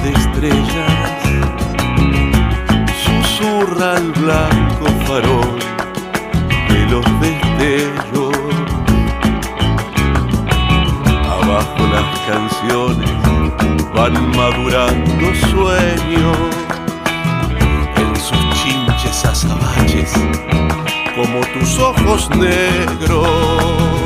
de 0.00 0.10
estrellas, 0.10 1.22
susurra 3.04 3.96
el 3.96 4.12
blanco 4.12 4.86
farol 5.06 5.58
de 6.68 6.86
los 6.90 7.04
destellos. 7.20 8.36
Abajo 11.28 11.86
las 11.92 12.20
canciones 12.26 13.10
van 13.94 14.14
madurando 14.36 15.34
sueños 15.50 16.38
en 17.96 18.16
sus 18.16 18.38
chinches 18.54 19.24
azabaches, 19.24 20.12
como 21.14 21.40
tus 21.52 21.78
ojos 21.78 22.30
negros. 22.30 24.01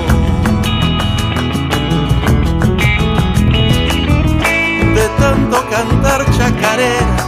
Tanto 5.19 5.65
cantar 5.71 6.25
chacareras, 6.37 7.27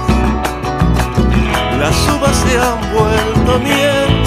las 1.78 2.08
uvas 2.08 2.36
se 2.36 2.58
han 2.58 2.80
vuelto 2.92 3.58
miel. 3.60 4.24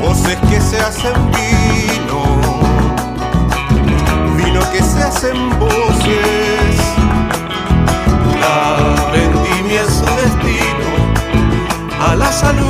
Voces 0.00 0.38
que 0.48 0.60
se 0.60 0.78
hacen 0.80 1.12
vino, 1.32 2.22
vino 4.36 4.60
que 4.72 4.82
se 4.82 5.02
hacen 5.02 5.50
voces. 5.58 6.76
La 8.40 9.10
vendimia 9.12 9.82
es 9.82 9.94
su 9.94 10.04
destino, 10.04 10.88
a 12.00 12.14
la 12.14 12.32
salud. 12.32 12.64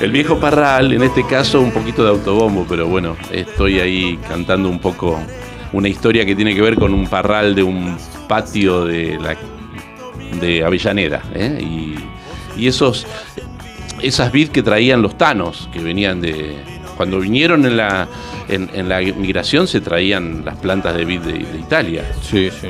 El 0.00 0.12
viejo 0.12 0.38
Parral, 0.38 0.92
en 0.92 1.02
este 1.02 1.26
caso 1.26 1.60
un 1.60 1.72
poquito 1.72 2.04
de 2.04 2.10
autobombo, 2.10 2.66
pero 2.68 2.86
bueno, 2.86 3.16
estoy 3.32 3.80
ahí 3.80 4.18
cantando 4.28 4.68
un 4.68 4.78
poco 4.78 5.18
una 5.76 5.88
historia 5.88 6.24
que 6.24 6.34
tiene 6.34 6.54
que 6.54 6.62
ver 6.62 6.76
con 6.76 6.94
un 6.94 7.06
parral 7.06 7.54
de 7.54 7.62
un 7.62 7.96
patio 8.28 8.84
de 8.84 9.18
la 9.18 9.36
de 10.40 10.64
Avellaneda, 10.64 11.22
¿eh? 11.34 11.58
y, 11.60 11.94
y 12.60 12.66
esos 12.66 13.06
esas 14.02 14.30
vid 14.32 14.48
que 14.48 14.62
traían 14.62 15.00
los 15.02 15.16
tanos, 15.16 15.68
que 15.72 15.80
venían 15.80 16.20
de 16.20 16.56
cuando 16.96 17.20
vinieron 17.20 17.64
en 17.66 17.76
la 17.76 18.08
en, 18.48 18.70
en 18.74 18.88
la 18.88 19.00
migración 19.00 19.66
se 19.66 19.80
traían 19.80 20.44
las 20.44 20.56
plantas 20.56 20.94
de 20.96 21.04
vid 21.04 21.20
de, 21.20 21.32
de 21.32 21.58
Italia, 21.58 22.04
Sí, 22.22 22.48
sí. 22.60 22.68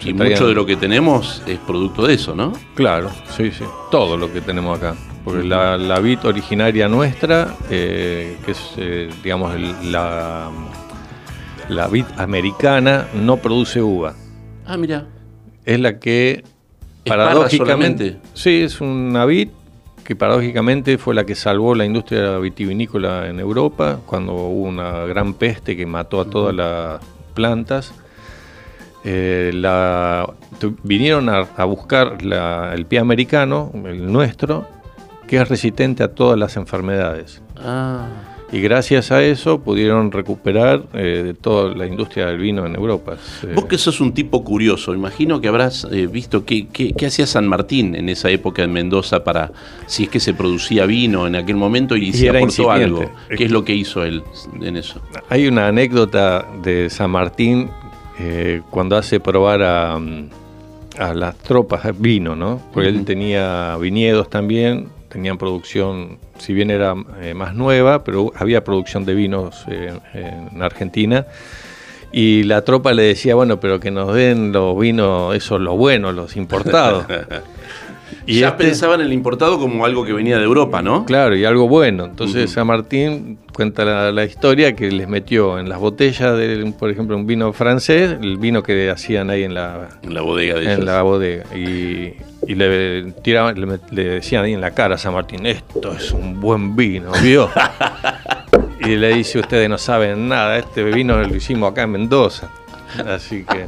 Y 0.00 0.12
traían- 0.14 0.32
mucho 0.32 0.48
de 0.48 0.54
lo 0.54 0.64
que 0.64 0.76
tenemos 0.76 1.42
es 1.46 1.58
producto 1.58 2.06
de 2.06 2.14
eso, 2.14 2.34
¿no? 2.34 2.52
Claro, 2.74 3.10
sí, 3.36 3.50
sí. 3.50 3.64
Todo 3.90 4.16
lo 4.16 4.32
que 4.32 4.40
tenemos 4.40 4.78
acá. 4.78 4.94
Porque 5.24 5.42
la, 5.44 5.76
la 5.76 5.98
vid 6.00 6.20
originaria 6.24 6.88
nuestra, 6.88 7.54
eh, 7.70 8.36
que 8.44 8.52
es, 8.52 8.60
eh, 8.78 9.10
digamos, 9.22 9.54
el- 9.56 9.92
la, 9.92 10.48
la 11.68 11.86
vid 11.88 12.04
americana, 12.16 13.06
no 13.14 13.36
produce 13.38 13.80
uva. 13.82 14.14
Ah, 14.66 14.76
mira. 14.76 15.06
Es 15.64 15.78
la 15.80 15.98
que, 15.98 16.42
¿Es 17.04 17.10
parra 17.10 17.24
paradójicamente. 17.26 18.16
Sí, 18.34 18.62
es 18.62 18.80
una 18.80 19.24
vid 19.24 19.48
que 20.04 20.16
paradójicamente 20.16 20.96
fue 20.96 21.14
la 21.14 21.24
que 21.24 21.34
salvó 21.34 21.74
la 21.74 21.84
industria 21.84 22.38
vitivinícola 22.38 23.28
en 23.28 23.38
Europa 23.40 24.00
cuando 24.06 24.32
hubo 24.34 24.62
una 24.68 25.04
gran 25.04 25.34
peste 25.34 25.76
que 25.76 25.84
mató 25.84 26.20
a 26.20 26.24
todas 26.30 26.54
las 26.54 27.00
plantas. 27.34 27.92
Eh, 29.04 29.50
la, 29.54 30.28
vinieron 30.82 31.28
a, 31.28 31.40
a 31.56 31.64
buscar 31.64 32.22
la- 32.22 32.72
el 32.74 32.86
pie 32.86 32.98
americano, 32.98 33.70
el 33.86 34.10
nuestro, 34.10 34.66
que 35.26 35.36
es 35.36 35.48
resistente 35.48 36.02
a 36.02 36.08
todas 36.14 36.38
las 36.38 36.56
enfermedades. 36.56 37.42
Ah. 37.56 38.06
Y 38.50 38.60
gracias 38.62 39.12
a 39.12 39.22
eso 39.22 39.60
pudieron 39.60 40.10
recuperar 40.10 40.84
eh, 40.94 41.34
toda 41.38 41.74
la 41.74 41.86
industria 41.86 42.26
del 42.26 42.38
vino 42.38 42.64
en 42.64 42.74
Europa. 42.74 43.16
Eh, 43.42 43.52
Vos 43.54 43.66
que 43.66 43.76
sos 43.76 44.00
un 44.00 44.12
tipo 44.14 44.42
curioso, 44.42 44.94
imagino 44.94 45.38
que 45.40 45.48
habrás 45.48 45.86
eh, 45.92 46.06
visto 46.06 46.46
qué, 46.46 46.66
qué- 46.68 46.94
qué 46.94 47.06
hacía 47.06 47.26
San 47.26 47.46
Martín 47.46 47.94
en 47.94 48.08
esa 48.08 48.30
época 48.30 48.62
en 48.62 48.72
Mendoza 48.72 49.22
para, 49.22 49.52
si 49.86 50.04
es 50.04 50.08
que 50.08 50.18
se 50.18 50.32
producía 50.32 50.86
vino 50.86 51.26
en 51.26 51.36
aquel 51.36 51.56
momento 51.56 51.94
y, 51.94 52.10
Y 52.10 52.24
era 52.26 52.38
aportó 52.38 52.44
incipiente. 52.62 52.84
algo. 52.84 53.10
¿Qué 53.36 53.44
es 53.44 53.50
lo 53.50 53.64
que 53.64 53.74
hizo 53.74 54.02
él 54.02 54.22
en 54.62 54.78
eso? 54.78 55.00
Hay 55.28 55.46
una 55.46 55.68
anécdota 55.68 56.46
de 56.62 56.88
San 56.88 57.10
Martín 57.10 57.68
eh, 58.18 58.62
cuando 58.70 58.96
hace 58.96 59.20
probar 59.20 59.62
a, 59.62 59.96
a 60.98 61.14
las 61.14 61.36
tropas 61.36 61.82
vino, 62.00 62.34
¿no? 62.34 62.62
Porque 62.72 62.88
él 62.88 63.04
tenía 63.04 63.76
viñedos 63.76 64.30
también, 64.30 64.88
tenían 65.08 65.38
producción, 65.38 66.18
si 66.38 66.52
bien 66.52 66.70
era 66.70 66.94
eh, 67.20 67.34
más 67.34 67.54
nueva, 67.54 68.04
pero 68.04 68.32
había 68.36 68.64
producción 68.64 69.04
de 69.04 69.14
vinos 69.14 69.64
eh, 69.68 69.92
en 70.14 70.62
Argentina. 70.62 71.26
Y 72.10 72.44
la 72.44 72.64
tropa 72.64 72.92
le 72.94 73.02
decía, 73.02 73.34
bueno, 73.34 73.60
pero 73.60 73.80
que 73.80 73.90
nos 73.90 74.14
den 74.14 74.52
los 74.52 74.78
vinos, 74.78 75.34
esos 75.34 75.60
los 75.60 75.76
buenos, 75.76 76.14
los 76.14 76.36
importados. 76.36 77.06
Y 78.26 78.40
ya 78.40 78.48
este- 78.48 78.64
pensaban 78.64 79.00
en 79.00 79.06
el 79.06 79.12
importado 79.12 79.58
como 79.58 79.84
algo 79.84 80.04
que 80.04 80.12
venía 80.12 80.38
de 80.38 80.44
Europa, 80.44 80.82
¿no? 80.82 81.04
Claro, 81.06 81.34
y 81.36 81.44
algo 81.44 81.68
bueno. 81.68 82.04
Entonces 82.04 82.44
Ujú. 82.46 82.54
San 82.54 82.66
Martín 82.66 83.38
cuenta 83.54 83.84
la, 83.84 84.12
la 84.12 84.24
historia 84.24 84.74
que 84.76 84.90
les 84.90 85.08
metió 85.08 85.58
en 85.58 85.68
las 85.68 85.78
botellas 85.78 86.36
de, 86.36 86.72
por 86.78 86.90
ejemplo, 86.90 87.16
un 87.16 87.26
vino 87.26 87.52
francés, 87.52 88.16
el 88.20 88.36
vino 88.36 88.62
que 88.62 88.90
hacían 88.90 89.30
ahí 89.30 89.42
en 89.44 89.54
la, 89.54 89.88
En 90.02 90.14
la 90.14 90.22
bodega 90.22 90.54
de 90.54 90.62
ellos. 90.62 90.78
en 90.78 90.84
la 90.86 91.02
bodega. 91.02 91.44
Y, 91.56 92.14
y 92.46 92.54
le 92.54 93.12
tiraban, 93.22 93.60
le, 93.60 93.78
le 93.90 94.04
decían 94.14 94.44
ahí 94.44 94.52
en 94.52 94.60
la 94.60 94.70
cara 94.72 94.94
a 94.94 94.98
San 94.98 95.12
Martín, 95.14 95.44
esto 95.46 95.92
es 95.92 96.12
un 96.12 96.40
buen 96.40 96.76
vino, 96.76 97.10
¿vio? 97.22 97.50
y 98.80 98.96
le 98.96 99.14
dice, 99.14 99.38
ustedes 99.40 99.68
no 99.68 99.76
saben 99.78 100.28
nada, 100.28 100.56
este 100.58 100.84
vino 100.84 101.20
lo 101.20 101.34
hicimos 101.34 101.72
acá 101.72 101.82
en 101.82 101.90
Mendoza. 101.92 102.50
Así 103.06 103.44
que... 103.44 103.66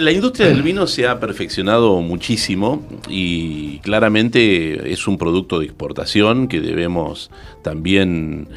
La 0.00 0.12
industria 0.12 0.48
del 0.48 0.62
vino 0.62 0.86
se 0.86 1.06
ha 1.06 1.20
perfeccionado 1.20 2.00
muchísimo 2.00 2.82
y 3.06 3.80
claramente 3.80 4.90
es 4.90 5.06
un 5.06 5.18
producto 5.18 5.58
de 5.58 5.66
exportación 5.66 6.48
que 6.48 6.62
debemos 6.62 7.30
también 7.62 8.48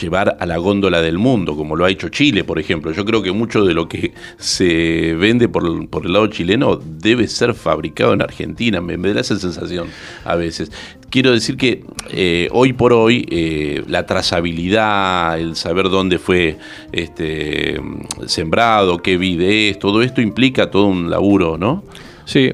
llevar 0.00 0.36
a 0.40 0.46
la 0.46 0.56
góndola 0.56 1.02
del 1.02 1.18
mundo, 1.18 1.56
como 1.56 1.76
lo 1.76 1.84
ha 1.84 1.90
hecho 1.90 2.08
Chile, 2.08 2.44
por 2.44 2.58
ejemplo. 2.58 2.92
Yo 2.92 3.04
creo 3.04 3.22
que 3.22 3.32
mucho 3.32 3.64
de 3.64 3.74
lo 3.74 3.88
que 3.88 4.12
se 4.38 5.14
vende 5.14 5.48
por, 5.48 5.88
por 5.88 6.06
el 6.06 6.12
lado 6.12 6.26
chileno 6.28 6.76
debe 6.76 7.28
ser 7.28 7.54
fabricado 7.54 8.12
en 8.12 8.22
Argentina, 8.22 8.80
me, 8.80 8.96
da 8.96 9.20
esa 9.20 9.38
sensación 9.38 9.88
a 10.24 10.36
veces. 10.36 10.70
Quiero 11.10 11.32
decir 11.32 11.56
que 11.56 11.84
eh, 12.10 12.48
hoy 12.52 12.72
por 12.72 12.92
hoy 12.92 13.26
eh, 13.30 13.82
la 13.86 14.06
trazabilidad, 14.06 15.38
el 15.38 15.56
saber 15.56 15.90
dónde 15.90 16.18
fue 16.18 16.56
este, 16.90 17.78
sembrado, 18.26 18.98
qué 18.98 19.18
vide 19.18 19.68
es, 19.68 19.78
todo 19.78 20.02
esto 20.02 20.22
implica 20.22 20.70
todo 20.70 20.86
un 20.86 21.10
laburo, 21.10 21.58
¿no? 21.58 21.84
Sí, 22.24 22.50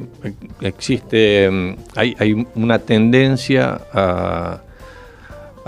existe, 0.61 1.49
mm, 1.51 1.77
hay, 1.95 2.17
hay 2.19 2.47
una 2.55 2.79
tendencia 2.81 3.81
a, 3.93 4.63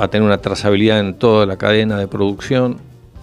a 0.01 0.09
tener 0.09 0.27
una 0.27 0.39
trazabilidad 0.39 1.01
en 1.01 1.15
toda 1.15 1.47
la 1.47 1.57
cadena 1.57 1.99
de 1.99 2.09
producción. 2.09 2.79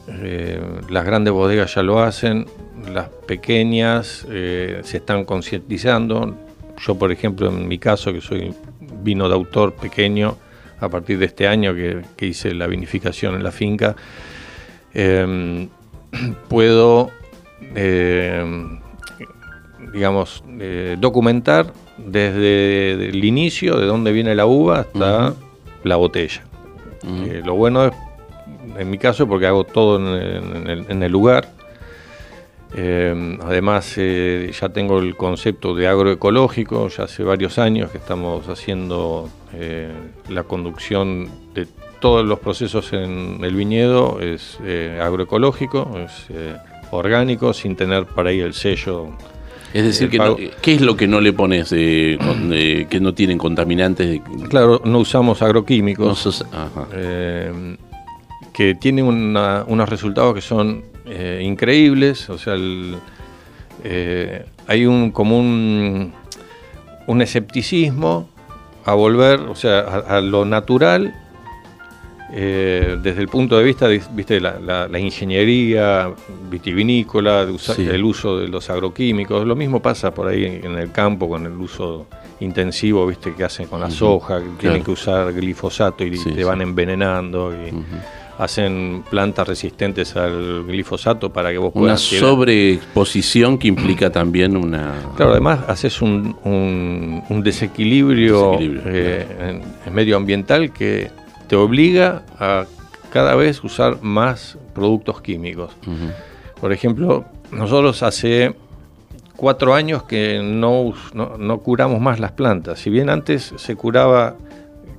Eh, 0.07 0.61
las 0.89 1.05
grandes 1.05 1.33
bodegas 1.33 1.75
ya 1.75 1.83
lo 1.83 1.99
hacen, 1.99 2.45
las 2.91 3.09
pequeñas 3.09 4.25
eh, 4.29 4.81
se 4.83 4.97
están 4.97 5.25
concientizando. 5.25 6.35
Yo, 6.79 6.97
por 6.97 7.11
ejemplo, 7.11 7.49
en 7.49 7.67
mi 7.67 7.77
caso, 7.77 8.13
que 8.13 8.21
soy 8.21 8.53
vino 9.01 9.27
de 9.27 9.35
autor 9.35 9.73
pequeño, 9.73 10.37
a 10.79 10.89
partir 10.89 11.17
de 11.17 11.25
este 11.25 11.47
año 11.47 11.73
que, 11.73 12.03
que 12.15 12.27
hice 12.27 12.53
la 12.53 12.67
vinificación 12.67 13.35
en 13.35 13.43
la 13.43 13.51
finca, 13.51 13.95
eh, 14.93 15.67
puedo 16.47 17.11
eh, 17.75 18.43
digamos, 19.93 20.43
eh, 20.59 20.95
documentar 20.99 21.73
desde 21.97 23.09
el 23.09 23.23
inicio, 23.23 23.77
de 23.77 23.85
dónde 23.85 24.11
viene 24.11 24.35
la 24.35 24.45
uva, 24.45 24.81
hasta 24.81 25.33
la 25.83 25.95
botella. 25.95 26.43
Eh, 27.03 27.41
lo 27.45 27.55
bueno 27.55 27.85
es, 27.85 27.93
en 28.77 28.89
mi 28.89 28.97
caso, 28.97 29.27
porque 29.27 29.47
hago 29.47 29.63
todo 29.63 29.97
en, 29.97 31.03
el, 31.03 31.11
lugar. 31.11 31.49
Eh, 32.75 33.37
además, 33.41 33.93
eh, 33.97 34.51
ya 34.59 34.69
tengo 34.69 34.99
el 34.99 35.15
concepto 35.15 35.73
de 35.73 35.87
agroecológico, 35.87 36.87
ya 36.89 37.03
hace 37.03 37.23
varios 37.23 37.57
años 37.59 37.91
que 37.91 37.97
estamos 37.97 38.47
haciendo 38.49 39.29
eh, 39.53 39.91
la 40.29 40.43
conducción 40.43 41.29
de 41.53 41.67
todos 41.99 42.25
los 42.25 42.39
procesos 42.39 42.93
en 42.93 43.39
el 43.41 43.55
viñedo, 43.55 44.19
es 44.19 44.59
agroecológico, 45.01 45.97
es 45.97 46.27
orgánico, 46.91 47.53
sin 47.53 47.75
tener 47.75 48.05
para 48.05 48.29
ahí 48.29 48.39
el 48.39 48.53
sello 48.53 49.07
Es 49.73 49.83
decir, 49.83 50.09
que 50.09 50.17
no- 50.17 50.37
¿qué 50.61 50.73
es 50.75 50.81
lo 50.81 50.95
que 50.95 51.07
no 51.07 51.19
le 51.21 51.33
pones, 51.33 51.71
eh, 51.75 52.17
con- 52.19 52.51
eh, 52.53 52.87
que 52.89 52.99
no 52.99 53.13
tienen 53.13 53.37
contaminantes? 53.37 54.21
Claro, 54.49 54.81
no 54.85 54.99
usamos 54.99 55.41
no 55.41 55.47
agroquímicos, 55.47 56.17
sos- 56.19 56.45
ajá. 56.51 56.87
eh, 56.93 57.75
que 58.53 58.75
tienen 58.75 59.05
una- 59.05 59.63
unos 59.67 59.87
resultados 59.89 60.33
que 60.35 60.41
son 60.41 60.83
eh, 61.09 61.41
increíbles. 61.43 62.29
O 62.29 62.37
sea, 62.37 62.53
el- 62.55 62.95
eh, 63.83 64.45
hay 64.67 64.85
un 64.85 65.11
como 65.11 65.37
un, 65.39 66.11
un 67.05 67.21
escepticismo 67.21 68.29
a 68.83 68.93
volver, 68.93 69.39
o 69.41 69.55
sea, 69.55 69.79
a, 69.79 70.17
a 70.17 70.21
lo 70.21 70.43
natural. 70.45 71.13
Eh, 72.33 72.97
desde 73.01 73.21
el 73.21 73.27
punto 73.29 73.57
de 73.57 73.63
vista 73.63 73.87
de 73.87 74.01
viste, 74.11 74.39
la, 74.41 74.59
la- 74.59 74.87
la 74.87 74.99
ingeniería 74.99 76.09
vitivinícola, 76.49 77.45
de 77.45 77.57
Sí. 77.57 77.87
el 77.89 78.03
uso 78.03 78.37
de 78.39 78.47
los 78.47 78.69
agroquímicos, 78.69 79.45
lo 79.47 79.55
mismo 79.55 79.81
pasa 79.81 80.13
por 80.13 80.27
ahí 80.27 80.43
en 80.63 80.77
el 80.77 80.91
campo 80.91 81.29
con 81.29 81.45
el 81.45 81.53
uso 81.53 82.07
intensivo 82.39 83.07
viste 83.07 83.33
que 83.33 83.43
hacen 83.43 83.67
con 83.67 83.79
la 83.79 83.89
soja, 83.89 84.39
que 84.39 84.49
tienen 84.59 84.83
que 84.83 84.91
usar 84.91 85.33
glifosato 85.33 86.03
y 86.03 86.17
Sí, 86.17 86.29
te 86.31 86.35
sí. 86.37 86.43
van 86.43 86.61
envenenando. 86.61 87.53
y- 87.53 87.71
hacen 88.39 89.03
plantas 89.09 89.47
resistentes 89.47 90.15
al 90.15 90.63
glifosato 90.67 91.33
para 91.33 91.49
que 91.51 91.57
vos 91.57 91.71
Una 91.73 91.81
puedas 91.85 92.07
tirar. 92.07 92.29
sobreexposición 92.29 93.57
que 93.57 93.67
implica 93.67 94.11
también 94.11 94.55
una... 94.55 94.93
Claro, 95.15 95.31
además 95.31 95.61
haces 95.67 96.03
un, 96.03 96.35
un- 96.43 97.23
un 97.29 97.41
desequilibrio, 97.43 98.51
Desequilibrio, 98.51 98.83
eh, 98.93 99.27
en- 99.41 99.61
en 99.87 99.93
medioambiental 99.95 100.71
que 100.71 101.09
te 101.47 101.55
obliga 101.55 102.23
a 102.39 102.65
cada 103.11 103.35
vez 103.35 103.63
usar 103.63 104.01
más 104.01 104.57
productos 104.73 105.21
químicos. 105.21 105.71
Por 106.59 106.73
ejemplo, 106.73 107.25
nosotros 107.51 108.03
hace 108.03 108.55
cuatro 109.35 109.73
años 109.73 110.03
que 110.03 110.41
no- 110.43 110.93
no 111.37 111.59
curamos 111.59 112.01
más 112.01 112.19
las 112.19 112.31
plantas. 112.31 112.79
Si 112.79 112.89
bien 112.89 113.09
antes 113.09 113.53
se 113.55 113.75
curaba 113.75 114.35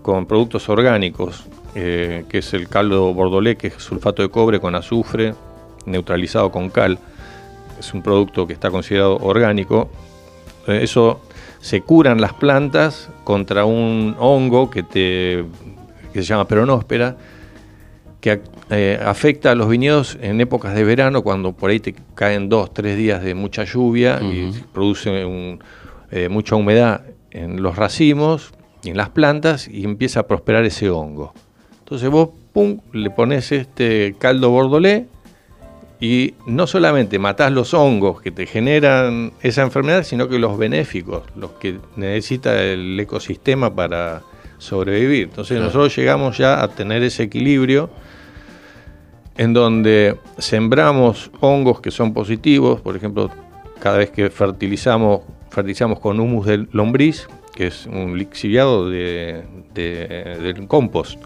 con 0.02 0.26
productos 0.26 0.68
orgánicos, 0.68 1.44
eh, 1.74 2.24
que 2.28 2.38
es 2.38 2.54
el 2.54 2.68
caldo 2.68 3.12
bordolé, 3.12 3.56
que 3.56 3.66
es 3.68 3.74
sulfato 3.74 4.22
de 4.22 4.30
cobre 4.30 4.58
con 4.60 4.74
azufre, 4.74 5.34
neutralizado 5.86 6.50
con 6.50 6.70
cal, 6.70 6.98
es 7.78 7.92
un 7.92 8.02
producto 8.02 8.46
que 8.46 8.52
está 8.52 8.70
considerado 8.70 9.16
orgánico. 9.18 9.88
Eh, 10.66 10.80
Eso 10.82 11.20
se 11.60 11.82
curan 11.82 12.20
las 12.20 12.32
plantas 12.32 13.10
contra 13.24 13.64
un 13.64 14.16
hongo 14.18 14.70
que, 14.70 14.82
te, 14.82 15.44
que 16.18 16.22
se 16.24 16.28
llama 16.28 16.46
peronóspera, 16.48 17.16
que 18.20 18.40
eh, 18.70 18.98
afecta 19.04 19.52
a 19.52 19.54
los 19.54 19.68
viñedos 19.68 20.18
en 20.20 20.40
épocas 20.40 20.74
de 20.74 20.82
verano, 20.84 21.22
cuando 21.22 21.52
por 21.52 21.70
ahí 21.70 21.78
te 21.80 21.94
caen 22.14 22.48
dos, 22.48 22.74
tres 22.74 22.96
días 22.96 23.22
de 23.22 23.34
mucha 23.34 23.64
lluvia 23.64 24.18
y 24.20 24.50
produce 24.72 25.24
un- 25.24 25.60
eh, 26.10 26.28
mucha 26.28 26.56
humedad 26.56 27.02
en 27.30 27.62
los 27.62 27.76
racimos 27.76 28.52
y 28.82 28.90
en 28.90 28.96
las 28.96 29.10
plantas 29.10 29.68
y 29.68 29.84
empieza 29.84 30.20
a 30.20 30.22
prosperar 30.26 30.64
ese 30.64 30.90
hongo. 30.90 31.32
Entonces 31.80 32.10
vos, 32.10 32.30
pum, 32.52 32.80
le 32.92 33.10
pones 33.10 33.52
este 33.52 34.14
caldo 34.18 34.50
bordolé 34.50 35.06
y 36.00 36.34
no 36.46 36.66
solamente 36.66 37.18
matás 37.18 37.52
los 37.52 37.74
hongos 37.74 38.20
que 38.20 38.30
te 38.30 38.46
generan 38.46 39.32
esa 39.42 39.62
enfermedad, 39.62 40.02
sino 40.04 40.28
que 40.28 40.38
los 40.38 40.56
benéficos, 40.58 41.22
los 41.36 41.52
que 41.52 41.78
necesita 41.96 42.62
el 42.62 42.98
ecosistema 42.98 43.74
para 43.74 44.22
sobrevivir. 44.58 45.24
Entonces 45.24 45.56
Claro. 45.56 45.64
nosotros 45.66 45.96
llegamos 45.96 46.36
ya 46.38 46.62
a 46.62 46.68
tener 46.68 47.02
ese 47.02 47.24
equilibrio 47.24 47.90
en 49.36 49.52
donde 49.52 50.16
sembramos 50.38 51.30
hongos 51.40 51.80
que 51.80 51.90
son 51.90 52.12
positivos, 52.12 52.80
por 52.80 52.96
ejemplo, 52.96 53.30
cada 53.80 53.98
vez 53.98 54.10
que 54.10 54.28
fertilizamos, 54.30 55.20
fertilizamos 55.50 56.00
con 56.00 56.18
humus 56.18 56.46
de 56.46 56.66
lombriz, 56.72 57.28
que 57.54 57.68
es 57.68 57.86
un 57.86 58.18
lixiviado 58.18 58.88
de, 58.90 59.42
de- 59.74 60.38
del 60.42 60.66
compost. 60.66 61.18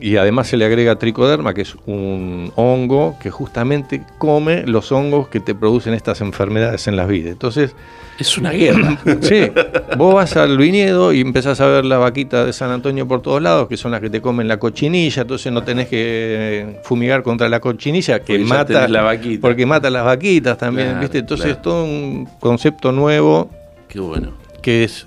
Y 0.00 0.16
además 0.16 0.46
se 0.48 0.56
le 0.56 0.64
agrega 0.64 0.96
tricoderma, 0.96 1.54
que 1.54 1.62
es 1.62 1.74
un 1.86 2.52
hongo 2.56 3.16
que 3.20 3.30
justamente 3.30 4.02
come 4.18 4.64
los 4.66 4.92
hongos 4.92 5.28
que 5.28 5.40
te 5.40 5.54
producen 5.54 5.94
estas 5.94 6.20
enfermedades 6.20 6.86
en 6.88 6.96
las 6.96 7.08
vides. 7.08 7.32
Entonces, 7.32 7.74
Es 8.18 8.36
una 8.38 8.50
guerra. 8.50 8.98
sí, 9.22 9.50
vos 9.96 10.14
vas 10.14 10.36
al 10.36 10.56
viñedo 10.58 11.12
y 11.12 11.20
empezás 11.20 11.60
a 11.60 11.66
ver 11.66 11.84
la 11.84 11.98
vaquita 11.98 12.44
de 12.44 12.52
San 12.52 12.70
Antonio 12.70 13.06
por 13.08 13.22
todos 13.22 13.40
lados, 13.42 13.68
que 13.68 13.76
son 13.76 13.90
las 13.92 14.00
que 14.00 14.10
te 14.10 14.20
comen 14.20 14.48
la 14.48 14.58
cochinilla, 14.58 15.22
entonces 15.22 15.52
no 15.52 15.62
tenés 15.62 15.88
que 15.88 16.80
fumigar 16.84 17.22
contra 17.22 17.48
la 17.48 17.60
cochinilla, 17.60 18.18
que 18.20 18.34
Porque 18.38 18.44
mata 18.44 18.88
la 18.88 19.02
vaquita. 19.02 19.40
porque 19.40 19.66
mata 19.66 19.88
las 19.90 20.04
vaquitas 20.04 20.58
también, 20.58 20.88
Claro, 20.88 21.00
¿viste? 21.00 21.18
Entonces 21.18 21.44
claro. 21.46 21.56
es 21.58 21.62
todo 21.62 21.84
un 21.84 22.28
concepto 22.40 22.90
nuevo 22.92 23.50
Qué 23.88 24.00
bueno. 24.00 24.32
que 24.62 24.84
es, 24.84 25.06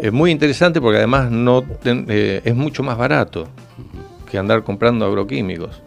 es 0.00 0.12
muy 0.12 0.30
interesante 0.30 0.80
porque 0.80 0.98
además 0.98 1.30
no 1.30 1.62
ten- 1.82 2.06
eh, 2.08 2.40
es 2.44 2.54
mucho 2.54 2.82
más 2.82 2.96
barato 2.98 3.48
que 4.34 4.38
andar 4.40 4.64
comprando 4.64 5.06
agroquímicos. 5.06 5.80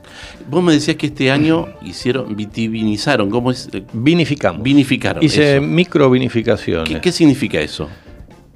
Vos 0.49 0.63
me 0.63 0.71
decías 0.71 0.95
que 0.95 1.07
este 1.07 1.29
año 1.31 1.67
hicieron, 1.81 2.33
vitivinizaron, 2.33 3.29
¿cómo 3.29 3.51
es? 3.51 3.69
Vinificamos. 3.91 4.63
Vinificaron. 4.63 5.21
Hice 5.21 5.59
microvinificaciones. 5.59 6.87
¿Qué, 6.87 7.01
qué 7.01 7.11
significa 7.11 7.59
eso? 7.59 7.89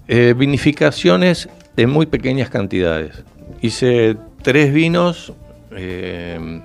Eh, 0.07 0.33
vinificaciones 0.37 1.49
en 1.75 1.89
muy 1.89 2.05
pequeñas 2.05 2.49
cantidades. 2.49 3.21
Hice 3.61 4.15
tres 4.41 4.73
vinos, 4.73 5.33
eh, 5.75 6.61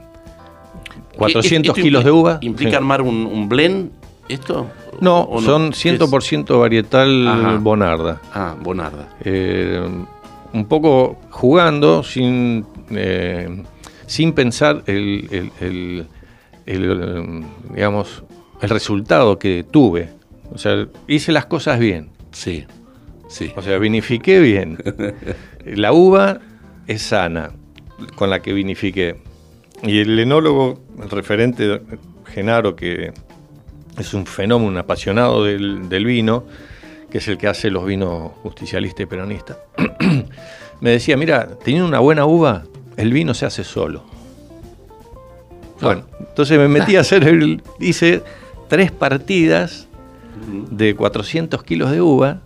400 1.16 1.70
¿Esto 1.76 1.82
kilos 1.82 2.02
impli- 2.02 2.04
de 2.06 2.10
uva. 2.12 2.38
¿Implica 2.42 2.70
Sí. 2.70 2.76
armar 2.76 3.02
un, 3.02 3.26
un 3.26 3.48
blend 3.48 3.90
esto? 4.28 4.68
No, 5.00 5.22
¿O 5.24 5.42
son 5.42 5.72
¿Qué 5.72 5.98
100% 5.98 6.60
varietal 6.60 7.26
Ajá. 7.26 7.58
Bonarda. 7.60 8.20
Ah, 8.32 8.54
Bonarda. 8.62 9.08
Eh, 9.24 9.84
un 10.52 10.64
poco 10.66 11.18
jugando 11.30 12.02
sin, 12.04 12.64
eh, 12.90 13.62
sin 14.06 14.32
pensar 14.32 14.82
el, 14.86 15.28
el- 15.30 15.52
el- 15.60 16.06
el, 16.66 17.44
digamos, 17.74 18.24
el 18.60 18.70
resultado 18.70 19.38
que 19.38 19.64
tuve. 19.68 20.10
O 20.52 20.58
sea, 20.58 20.86
hice 21.06 21.32
las 21.32 21.46
cosas 21.46 21.78
bien. 21.78 22.10
Sí, 22.32 22.64
sí. 23.28 23.52
O 23.56 23.62
sea, 23.62 23.78
vinifiqué 23.78 24.40
bien. 24.40 24.78
La 25.64 25.92
uva 25.92 26.40
es 26.86 27.02
sana 27.02 27.50
con 28.16 28.30
la 28.30 28.40
que 28.42 28.52
vinifiqué. 28.52 29.16
Y 29.82 30.00
el 30.00 30.18
enólogo, 30.18 30.80
el 31.02 31.10
referente 31.10 31.80
Genaro, 32.26 32.76
que 32.76 33.12
es 33.98 34.14
un 34.14 34.26
fenómeno, 34.26 34.70
un 34.70 34.78
apasionado 34.78 35.44
del, 35.44 35.88
del 35.88 36.04
vino, 36.04 36.44
que 37.10 37.18
es 37.18 37.28
el 37.28 37.38
que 37.38 37.46
hace 37.48 37.70
los 37.70 37.84
vinos 37.86 38.32
justicialistas 38.42 39.02
y 39.02 39.06
peronistas, 39.06 39.58
me 40.80 40.90
decía, 40.90 41.16
mira, 41.16 41.48
teniendo 41.64 41.88
una 41.88 41.98
buena 42.00 42.26
uva, 42.26 42.64
el 42.96 43.12
vino 43.12 43.34
se 43.34 43.46
hace 43.46 43.64
solo. 43.64 44.02
Bueno, 45.80 46.04
entonces 46.20 46.58
me 46.58 46.68
metí 46.68 46.96
a 46.96 47.00
hacer, 47.00 47.24
el, 47.24 47.62
hice 47.80 48.22
tres 48.68 48.90
partidas 48.92 49.88
de 50.70 50.94
400 50.94 51.62
kilos 51.62 51.90
de 51.90 52.00
uva, 52.00 52.40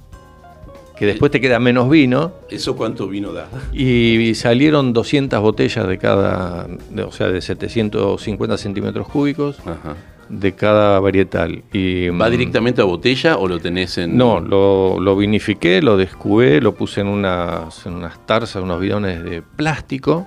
que 0.97 1.07
después 1.07 1.31
te 1.33 1.41
queda 1.41 1.59
menos 1.61 1.89
vino, 1.89 2.33
¿Eso 2.51 2.77
cuánto 2.77 3.07
vino 3.09 3.33
da? 3.33 3.49
y 3.73 4.35
salieron 4.35 4.93
200 4.93 5.41
botellas 5.41 5.87
de 5.89 5.97
cada, 5.99 6.67
de- 6.91 7.03
o 7.05 7.13
sea, 7.13 7.29
de 7.29 7.41
750 7.41 8.59
centímetros 8.59 9.09
cúbicos 9.09 9.61
Ajá. 9.61 9.97
de 10.29 10.55
cada 10.55 10.99
varietal. 11.01 11.63
Y, 11.73 12.09
¿Va 12.09 12.29
mm, 12.29 12.31
directamente 12.33 12.83
a 12.83 12.85
botella 12.85 13.39
o 13.39 13.49
lo 13.49 13.59
tenés 13.61 13.97
en.? 13.97 14.17
No, 14.19 14.41
lo, 14.41 14.99
lo 15.01 15.17
vinifiqué, 15.17 15.81
lo 15.81 15.97
descubé, 15.97 16.61
lo 16.61 16.75
puse 16.75 17.01
en 17.01 17.07
unas, 17.07 17.87
en 17.87 17.95
unas 17.95 18.27
tarzas, 18.27 18.63
unos 18.63 18.79
bidones 18.81 19.23
de 19.25 19.41
plástico, 19.41 20.27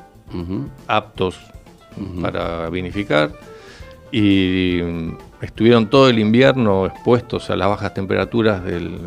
Aptos 0.87 1.39
para 2.21 2.69
vinificar. 2.69 3.31
Y 4.11 4.79
estuvieron 5.41 5.89
todo 5.89 6.09
el 6.09 6.19
invierno 6.19 6.85
expuestos 6.85 7.49
a 7.49 7.55
las 7.55 7.67
bajas 7.67 7.93
temperaturas 7.93 8.63
del, 8.63 8.97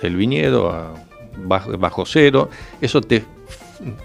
del 0.00 0.16
viñedo, 0.16 0.70
a 0.70 0.92
bajo, 1.36 1.76
bajo 1.78 2.06
cero. 2.06 2.48
Eso 2.80 3.00
te 3.00 3.24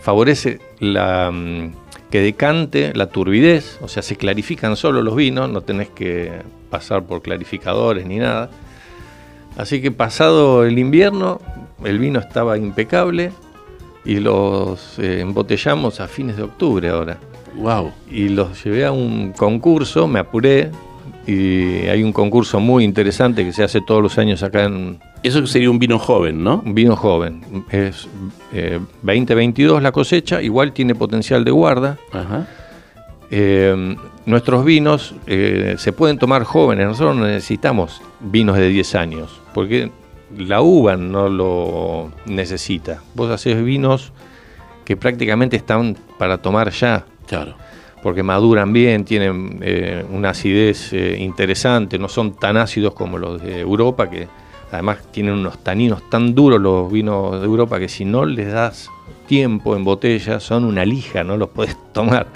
favorece 0.01 0.59
la, 0.79 1.31
mm, 1.31 1.71
que 2.09 2.21
decante 2.21 2.93
la 2.95 3.07
turbidez, 3.07 3.77
o 3.81 3.87
sea, 3.87 4.01
se 4.01 4.15
clarifican 4.15 4.75
solo 4.75 5.01
los 5.01 5.15
vinos, 5.15 5.49
no 5.49 5.61
tenés 5.61 5.89
que 5.89 6.31
pasar 6.69 7.03
por 7.03 7.21
clarificadores 7.21 8.05
ni 8.05 8.17
nada. 8.17 8.49
Así 9.57 9.81
que 9.81 9.91
pasado 9.91 10.65
el 10.65 10.77
invierno, 10.77 11.41
el 11.83 11.99
vino 11.99 12.19
estaba 12.19 12.57
impecable 12.57 13.31
y 14.07 14.19
los 14.21 14.97
eh, 14.99 15.19
embotellamos 15.19 15.99
a 15.99 16.07
fines 16.07 16.37
de 16.37 16.43
octubre 16.43 16.89
ahora 16.89 17.17
Wow. 17.55 17.91
y 18.09 18.29
los 18.29 18.63
llevé 18.63 18.85
a 18.85 18.91
un 18.91 19.33
concurso, 19.33 20.07
me 20.07 20.19
apuré 20.19 20.71
y 21.25 21.87
hay 21.87 22.03
un 22.03 22.13
concurso 22.13 22.59
muy 22.61 22.85
interesante 22.85 23.43
que 23.43 23.51
se 23.51 23.63
hace 23.63 23.81
todos 23.81 24.01
los 24.01 24.17
años 24.17 24.43
acá 24.43 24.63
en 24.63 24.99
Eso 25.23 25.45
sería 25.45 25.69
un 25.69 25.77
vino 25.77 25.99
joven, 25.99 26.41
¿no? 26.43 26.63
un 26.65 26.73
vino 26.73 26.95
joven. 26.95 27.41
Es 27.69 28.07
eh, 28.53 28.79
2022 29.01 29.83
la 29.83 29.91
cosecha, 29.91 30.41
igual 30.41 30.71
tiene 30.71 30.95
potencial 30.95 31.43
de 31.43 31.51
guarda. 31.51 31.97
Ajá. 32.13 32.47
Eh, 33.29 33.95
nuestros 34.25 34.63
vinos 34.63 35.15
eh, 35.25 35.75
se 35.77 35.91
pueden 35.91 36.17
tomar 36.17 36.43
jóvenes, 36.45 36.87
nosotros 36.87 37.15
no 37.17 37.25
necesitamos 37.25 38.01
vinos 38.21 38.55
de 38.55 38.69
10 38.69 38.95
años, 38.95 39.41
porque 39.53 39.91
la 40.35 40.61
uva 40.61 40.97
no 40.97 41.29
lo 41.29 42.11
necesita. 42.25 43.01
Vos 43.13 43.29
haces 43.31 43.63
vinos 43.63 44.11
que 44.85 44.97
prácticamente 44.97 45.55
están 45.57 45.95
para 46.17 46.37
tomar 46.39 46.71
ya, 46.71 47.05
Claro. 47.27 47.55
porque 48.03 48.23
maduran 48.23 48.71
bien, 48.73 49.03
tienen 49.05 49.59
eh, 49.61 50.05
una 50.11 50.29
acidez 50.29 50.93
eh, 50.93 51.17
interesante, 51.19 51.99
no 51.99 52.07
son 52.09 52.33
tan 52.35 52.57
ácidos 52.57 52.93
como 52.93 53.17
los 53.17 53.41
de 53.41 53.59
Europa, 53.59 54.09
que 54.09 54.27
además 54.71 54.99
tienen 55.11 55.33
unos 55.33 55.63
taninos 55.63 56.09
tan 56.09 56.33
duros 56.35 56.59
los 56.61 56.91
vinos 56.91 57.39
de 57.39 57.45
Europa 57.45 57.79
que 57.79 57.89
si 57.89 58.05
no 58.05 58.25
les 58.25 58.51
das 58.51 58.89
tiempo 59.27 59.75
en 59.75 59.83
botella 59.83 60.39
son 60.39 60.63
una 60.63 60.85
lija, 60.85 61.23
no 61.23 61.35
los 61.37 61.49
puedes 61.49 61.75
tomar. 61.93 62.27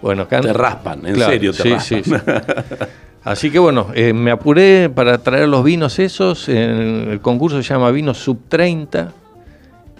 Bueno, 0.00 0.22
acá 0.22 0.40
Te 0.40 0.52
raspan, 0.52 1.06
en 1.06 1.14
Claro, 1.14 1.32
serio 1.32 1.52
te 1.52 1.62
sí, 1.62 1.70
raspan. 1.70 2.04
sí, 2.04 2.10
sí. 2.10 2.16
Así 3.24 3.50
que 3.50 3.58
bueno, 3.58 3.88
eh, 3.94 4.12
me 4.12 4.30
apuré 4.30 4.90
para 4.90 5.18
traer 5.18 5.48
los 5.48 5.62
vinos 5.64 5.98
esos. 5.98 6.48
en 6.48 7.10
el 7.10 7.20
concurso 7.20 7.62
se 7.62 7.68
llama 7.68 7.90
Vinos 7.90 8.18
Sub 8.18 8.40
30. 8.48 9.12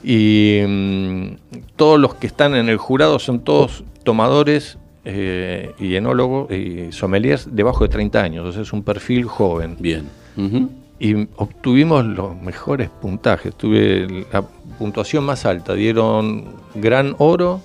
Y 0.05 0.61
mm, 0.66 1.27
todos 1.77 2.01
los 2.01 2.14
que 2.14 2.27
están 2.27 2.55
en 2.57 2.68
el 2.68 2.77
jurado 2.77 3.18
son 3.18 3.41
todos 3.41 3.85
tomadores 4.03 4.79
eh, 5.05 5.73
y 5.79 5.97
enólogos 5.97 6.51
y 6.53 6.93
sommeliers 6.93 7.49
debajo 7.51 7.85
de 7.85 7.89
30 7.89 8.23
años, 8.23 8.39
entonces 8.39 8.62
es 8.68 8.73
un 8.73 8.83
perfil 8.83 9.25
joven. 9.25 9.77
Bien. 9.79 10.09
Y 11.01 11.29
obtuvimos 11.37 12.05
los 12.05 12.41
mejores 12.41 12.89
puntajes, 12.89 13.55
tuve 13.57 14.27
la 14.33 14.43
puntuación 14.79 15.25
más 15.25 15.45
alta, 15.45 15.75
dieron 15.75 16.55
gran 16.75 17.16
oro 17.18 17.61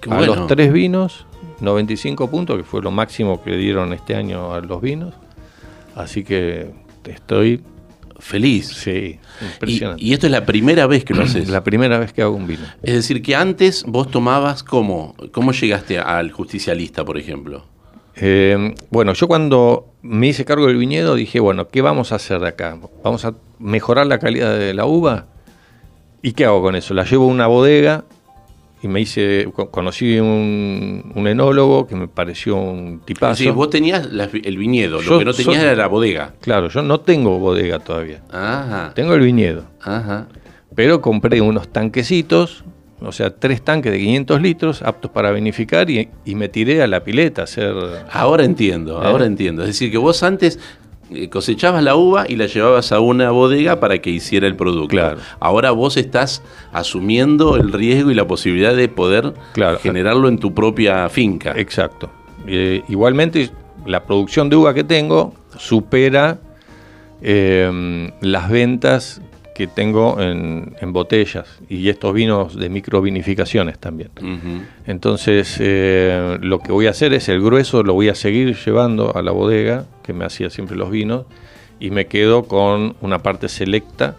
Qué 0.00 0.10
a 0.12 0.18
bueno. 0.18 0.34
los 0.34 0.46
tres 0.46 0.70
vinos, 0.72 1.26
95 1.60 2.30
puntos, 2.30 2.56
que 2.56 2.64
fue 2.64 2.82
lo 2.82 2.90
máximo 2.90 3.42
que 3.42 3.56
dieron 3.56 3.92
este 3.92 4.14
año 4.14 4.52
a 4.54 4.60
los 4.60 4.80
vinos. 4.80 5.14
Así 5.94 6.24
que 6.24 6.70
estoy, 7.06 7.62
Feliz. 8.18 8.68
sí, 8.68 9.18
Y, 9.40 9.44
impresionante. 9.44 10.02
y 10.04 10.12
esto 10.12 10.26
es 10.26 10.32
la 10.32 10.46
primera 10.46 10.86
vez 10.86 11.04
que 11.04 11.14
lo 11.14 11.22
haces. 11.24 11.48
la 11.48 11.62
primera 11.64 11.98
vez 11.98 12.12
que 12.12 12.22
hago 12.22 12.34
un 12.36 12.46
vino. 12.46 12.62
Es 12.82 12.94
decir, 12.94 13.22
que 13.22 13.36
antes 13.36 13.84
vos 13.86 14.10
tomabas 14.10 14.62
cómo, 14.62 15.14
cómo 15.32 15.52
llegaste 15.52 15.98
al 15.98 16.32
justicialista, 16.32 17.04
por 17.04 17.18
ejemplo. 17.18 17.66
Eh, 18.16 18.74
bueno, 18.90 19.12
yo 19.12 19.26
cuando 19.26 19.92
me 20.02 20.28
hice 20.28 20.44
cargo 20.44 20.66
del 20.66 20.76
viñedo 20.76 21.16
dije, 21.16 21.40
bueno, 21.40 21.68
¿qué 21.68 21.82
vamos 21.82 22.12
a 22.12 22.16
hacer 22.16 22.40
de 22.40 22.48
acá? 22.48 22.78
¿Vamos 23.02 23.24
a 23.24 23.34
mejorar 23.58 24.06
la 24.06 24.18
calidad 24.18 24.56
de 24.56 24.72
la 24.72 24.86
uva? 24.86 25.26
¿Y 26.22 26.32
qué 26.32 26.44
hago 26.44 26.62
con 26.62 26.76
eso? 26.76 26.94
La 26.94 27.04
llevo 27.04 27.24
a 27.24 27.28
una 27.28 27.46
bodega 27.48 28.04
y 28.84 28.88
me 28.88 29.00
hice, 29.00 29.48
co- 29.54 29.70
conocí 29.70 30.18
un, 30.18 31.10
un 31.14 31.26
enólogo 31.26 31.86
que 31.86 31.96
me 31.96 32.06
pareció 32.06 32.56
un 32.56 33.00
tipazo. 33.00 33.30
decir, 33.38 33.52
vos 33.52 33.70
tenías 33.70 34.12
la- 34.12 34.28
el 34.30 34.58
viñedo, 34.58 35.00
Yo 35.00 35.12
lo 35.14 35.18
que 35.20 35.24
no 35.24 35.32
tenías 35.32 35.56
soy- 35.56 35.64
era 35.64 35.74
la 35.74 35.86
bodega. 35.86 36.34
Claro, 36.42 36.68
yo 36.68 36.82
no 36.82 37.00
tengo 37.00 37.38
bodega 37.38 37.78
todavía. 37.78 38.22
Ajá. 38.30 38.92
Tengo 38.94 39.14
el 39.14 39.22
viñedo, 39.22 39.64
Ajá. 39.82 40.26
pero 40.74 41.00
compré 41.00 41.40
unos 41.40 41.68
tanquecitos, 41.68 42.64
o 43.00 43.10
sea, 43.12 43.30
tres 43.34 43.62
tanques 43.62 43.90
de 43.90 43.98
500 43.98 44.42
litros 44.42 44.82
aptos 44.82 45.10
para 45.10 45.30
vinificar 45.32 45.88
y, 45.88 46.10
y 46.26 46.34
me 46.34 46.48
tiré 46.50 46.82
a 46.82 46.86
la 46.86 47.02
pileta 47.04 47.40
a 47.40 47.44
hacer... 47.44 47.74
Ahora 48.12 48.44
entiendo, 48.44 49.02
¿Eh? 49.02 49.06
ahora 49.06 49.24
entiendo. 49.24 49.62
Es 49.62 49.68
decir, 49.68 49.90
que 49.90 49.98
vos 49.98 50.22
antes 50.22 50.58
cosechabas 51.30 51.82
la 51.82 51.96
uva 51.96 52.24
y 52.28 52.36
la 52.36 52.46
llevabas 52.46 52.92
a 52.92 53.00
una 53.00 53.30
bodega 53.30 53.78
para 53.80 53.98
que 53.98 54.10
hiciera 54.10 54.46
el 54.46 54.56
producto. 54.56 54.88
Claro. 54.88 55.18
Ahora 55.40 55.70
vos 55.70 55.96
estás 55.96 56.42
asumiendo 56.72 57.56
el 57.56 57.72
riesgo 57.72 58.10
y 58.10 58.14
la 58.14 58.26
posibilidad 58.26 58.74
de 58.74 58.88
poder 58.88 59.34
Claro. 59.52 59.78
generarlo 59.80 60.28
en 60.28 60.38
tu 60.38 60.54
propia 60.54 61.08
finca. 61.08 61.52
Exacto. 61.56 62.10
Eh, 62.46 62.82
igualmente, 62.88 63.50
la 63.86 64.04
producción 64.04 64.48
de 64.48 64.56
uva 64.56 64.74
que 64.74 64.84
tengo 64.84 65.34
supera 65.58 66.38
eh, 67.22 68.10
las 68.20 68.50
ventas 68.50 69.20
que 69.54 69.68
tengo 69.68 70.20
en, 70.20 70.74
en 70.80 70.92
botellas 70.92 71.46
y 71.68 71.88
estos 71.88 72.12
vinos 72.12 72.56
de 72.56 72.68
microvinificaciones 72.68 73.78
también. 73.78 74.10
Entonces, 74.86 75.56
eh, 75.60 76.38
lo 76.40 76.58
que 76.58 76.72
voy 76.72 76.88
a 76.88 76.90
hacer 76.90 77.14
es 77.14 77.28
el 77.28 77.40
grueso, 77.40 77.82
lo 77.84 77.94
voy 77.94 78.08
a 78.08 78.16
seguir 78.16 78.56
llevando 78.56 79.16
a 79.16 79.22
la 79.22 79.30
bodega, 79.30 79.86
que 80.02 80.12
me 80.12 80.24
hacía 80.24 80.50
siempre 80.50 80.76
los 80.76 80.90
vinos, 80.90 81.26
y 81.78 81.90
me 81.90 82.06
quedo 82.06 82.44
con 82.44 82.96
una 83.00 83.20
parte 83.22 83.48
selecta, 83.48 84.16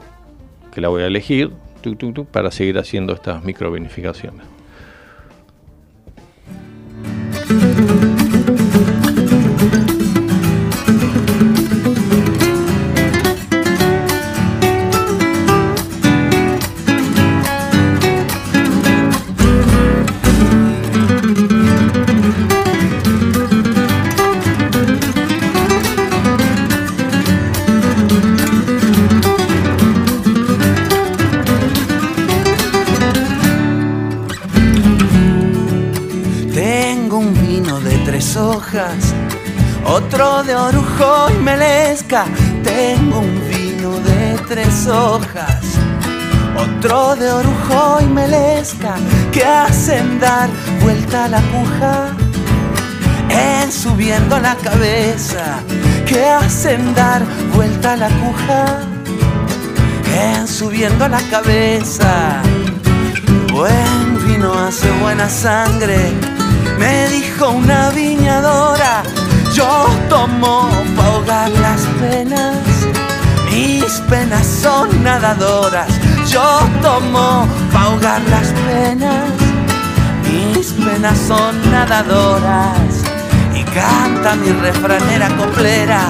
que 0.73 0.79
la 0.79 0.87
voy 0.87 1.03
a 1.03 1.07
elegir, 1.07 1.51
tuc, 1.81 1.97
tuc, 1.97 2.13
tuc, 2.13 2.27
para 2.27 2.49
seguir 2.49 2.77
haciendo 2.77 3.13
estas 3.13 3.43
microvinificaciones. 3.43 4.54
Tres 38.05 38.37
hojas, 38.37 39.13
otro 39.83 40.43
de 40.43 40.55
orujo 40.55 41.27
y 41.31 41.43
melesca. 41.43 42.25
Tengo 42.63 43.19
un 43.19 43.41
vino 43.49 43.91
de 43.99 44.37
tres 44.47 44.87
hojas, 44.87 45.61
otro 46.55 47.15
de 47.15 47.31
orujo 47.31 47.99
y 48.01 48.05
melesca 48.05 48.95
que 49.31 49.43
hacen 49.43 50.19
dar 50.19 50.49
vuelta 50.81 51.27
la 51.27 51.41
puja. 51.41 52.07
En 53.29 53.71
subiendo 53.71 54.39
la 54.39 54.55
cabeza, 54.55 55.59
que 56.05 56.29
hacen 56.29 56.93
dar 56.93 57.23
vuelta 57.53 57.97
la 57.97 58.07
cuja. 58.07 58.79
En 60.15 60.47
subiendo 60.47 61.07
la 61.07 61.21
cabeza. 61.29 62.41
Buen 63.51 64.27
vino 64.27 64.53
hace 64.53 64.89
buena 65.01 65.29
sangre, 65.29 66.11
me 66.77 67.07
dijo 67.09 67.49
una 67.49 67.89
Yo 69.55 69.87
tomo 70.09 70.69
pa' 70.97 71.05
ahogar 71.05 71.49
las 71.49 71.81
penas, 72.01 72.57
mis 73.49 74.01
penas 74.09 74.45
son 74.45 75.01
nadadoras. 75.01 75.87
Yo 76.27 76.59
tomo 76.81 77.47
pa' 77.71 77.83
ahogar 77.83 78.21
las 78.29 78.47
penas, 78.67 79.29
mis 80.23 80.73
penas 80.73 81.17
son 81.17 81.53
nadadoras. 81.71 82.89
Y 83.53 83.63
canta 83.63 84.35
mi 84.35 84.51
refranera 84.51 85.29
coplera 85.37 86.01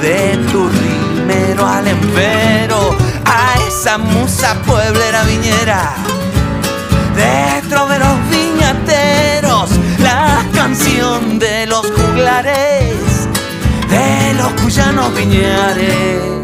de 0.00 0.38
tu 0.50 0.66
rimero 0.68 1.66
al 1.66 1.86
empero 1.88 2.96
a 3.26 3.54
esa 3.68 3.98
musa 3.98 4.54
pueblera 4.66 5.24
viñera 5.24 5.92
de 7.14 7.68
troveros 7.68 8.16
de 10.84 11.66
los 11.66 11.90
juglares, 11.92 13.28
de 13.88 14.34
los 14.34 14.52
cuyanos 14.60 15.14
viñares. 15.14 16.43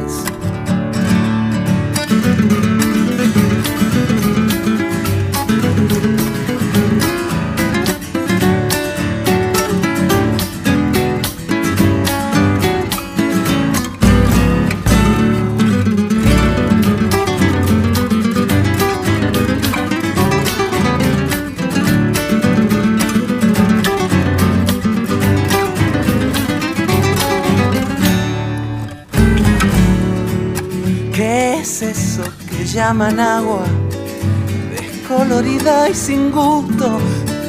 Llaman 32.91 33.21
agua? 33.21 33.63
Descolorida 34.77 35.89
y 35.89 35.95
sin 35.95 36.33
gusto. 36.33 36.99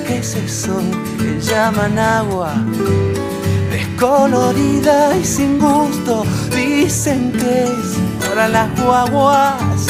¿Qué 0.05 0.19
es 0.19 0.35
eso 0.35 0.79
llaman 1.41 1.97
agua? 1.97 2.53
Descolorida 3.71 5.17
y 5.17 5.25
sin 5.25 5.57
gusto. 5.57 6.25
Dicen 6.51 7.31
que 7.31 7.63
es 7.63 8.27
para 8.27 8.49
las 8.49 8.69
guaguas 8.79 9.87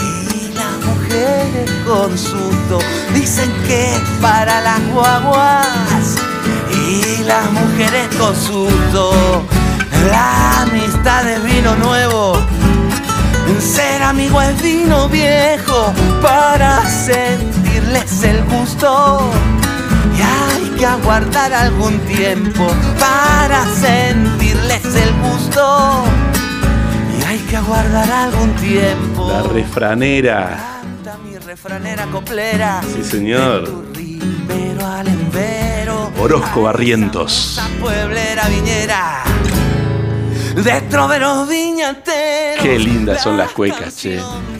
y 0.00 0.54
las 0.54 0.74
mujeres 0.88 1.70
con 1.86 2.16
susto. 2.16 2.78
Dicen 3.12 3.52
que 3.66 3.96
es 3.96 4.00
para 4.22 4.62
las 4.62 4.80
guaguas 4.94 6.16
y 6.72 7.22
las 7.24 7.52
mujeres 7.52 8.08
con 8.18 8.34
susto. 8.34 9.12
La 10.10 10.62
amistad 10.62 11.28
es 11.28 11.44
vino 11.44 11.76
nuevo. 11.76 12.65
Ser 13.60 14.02
amigo 14.02 14.40
es 14.42 14.62
vino 14.62 15.08
viejo 15.08 15.92
para 16.22 16.82
sentirles 16.88 18.22
el 18.22 18.44
gusto. 18.44 19.30
Y 20.16 20.20
hay 20.22 20.70
que 20.78 20.86
aguardar 20.86 21.52
algún 21.52 21.98
tiempo 22.00 22.66
para 22.98 23.64
sentirles 23.74 24.84
el 24.84 25.12
gusto. 25.22 26.04
Y 27.18 27.24
hay 27.24 27.38
que 27.38 27.56
aguardar 27.56 28.10
algún 28.10 28.54
tiempo. 28.56 29.28
La 29.30 29.42
refranera. 29.42 30.80
Canta 30.82 31.18
mi 31.18 31.36
refranera 31.38 32.06
coplera. 32.06 32.80
Sí, 32.94 33.04
señor. 33.04 33.86
Orozco 36.18 36.62
Barrientos. 36.62 37.60
pueblera 37.80 38.48
viñera. 38.48 39.22
De 40.56 40.80
troveros 40.88 41.46
viñateros. 41.48 42.62
Qué 42.62 42.78
lindas 42.78 43.22
son 43.22 43.36
las 43.36 43.48
la 43.48 43.54
cuecas, 43.54 43.94
che. 43.94 44.16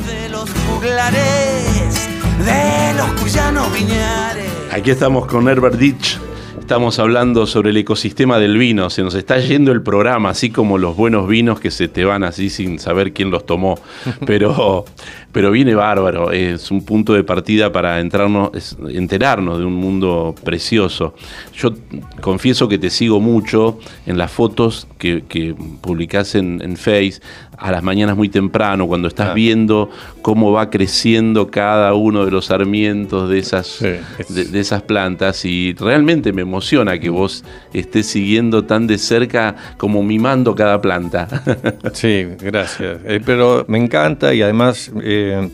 De 0.06 0.28
los 0.28 0.50
juglares. 0.68 2.08
de 2.44 2.94
los 2.98 3.20
cuyanos 3.20 3.72
viñares. 3.72 4.44
Aquí 4.70 4.90
estamos 4.90 5.26
con 5.26 5.48
Herbert 5.48 5.76
Ditch. 5.76 6.20
Estamos 6.66 6.98
hablando 6.98 7.46
sobre 7.46 7.70
el 7.70 7.76
ecosistema 7.76 8.40
del 8.40 8.58
vino. 8.58 8.90
Se 8.90 9.04
nos 9.04 9.14
está 9.14 9.38
yendo 9.38 9.70
el 9.70 9.82
programa, 9.82 10.30
así 10.30 10.50
como 10.50 10.78
los 10.78 10.96
buenos 10.96 11.28
vinos 11.28 11.60
que 11.60 11.70
se 11.70 11.86
te 11.86 12.04
van 12.04 12.24
así 12.24 12.50
sin 12.50 12.80
saber 12.80 13.12
quién 13.12 13.30
los 13.30 13.46
tomó. 13.46 13.78
Pero, 14.26 14.84
pero 15.30 15.50
viene 15.50 15.74
bárbaro. 15.74 16.32
Es 16.32 16.70
un 16.72 16.84
punto 16.84 17.12
de 17.12 17.22
partida 17.22 17.70
para 17.70 18.00
entrarnos, 18.00 18.76
enterarnos 18.88 19.58
de 19.58 19.64
un 19.64 19.74
mundo 19.74 20.34
precioso. 20.42 21.14
Yo 21.54 21.72
confieso 22.20 22.68
que 22.68 22.78
te 22.78 22.90
sigo 22.90 23.20
mucho 23.20 23.78
en 24.06 24.18
las 24.18 24.32
fotos 24.32 24.88
que, 24.98 25.24
que 25.28 25.54
publicás 25.82 26.34
en, 26.34 26.60
en 26.62 26.76
Face 26.76 27.20
a 27.58 27.70
las 27.72 27.82
mañanas 27.82 28.16
muy 28.16 28.28
temprano, 28.28 28.86
cuando 28.86 29.08
estás 29.08 29.28
Ah. 29.30 29.34
viendo 29.34 29.90
cómo 30.22 30.52
va 30.52 30.68
creciendo 30.70 31.50
cada 31.50 31.94
uno 31.94 32.24
de 32.24 32.30
los 32.30 32.46
sarmientos 32.46 33.28
de 33.30 33.38
esas, 33.38 33.66
Sí, 33.66 33.86
es- 34.18 34.34
de, 34.34 34.44
de 34.44 34.60
esas 34.60 34.82
plantas 34.82 35.44
y 35.44 35.74
realmente 35.78 36.32
me 36.32 36.42
emociona 36.42 36.98
que 36.98 37.08
vos 37.08 37.44
estés 37.72 38.06
siguiendo 38.06 38.64
tan 38.64 38.86
de 38.86 38.98
cerca 38.98 39.56
como 39.78 40.02
mimando 40.02 40.54
cada 40.54 40.80
planta. 40.80 41.28
Sí, 41.94 42.26
gracias. 42.40 42.98
Eh, 43.04 43.20
pero 43.24 43.64
me 43.68 43.78
encanta 43.78 44.34
y 44.34 44.42
además 44.42 44.90
eh, 45.02 45.48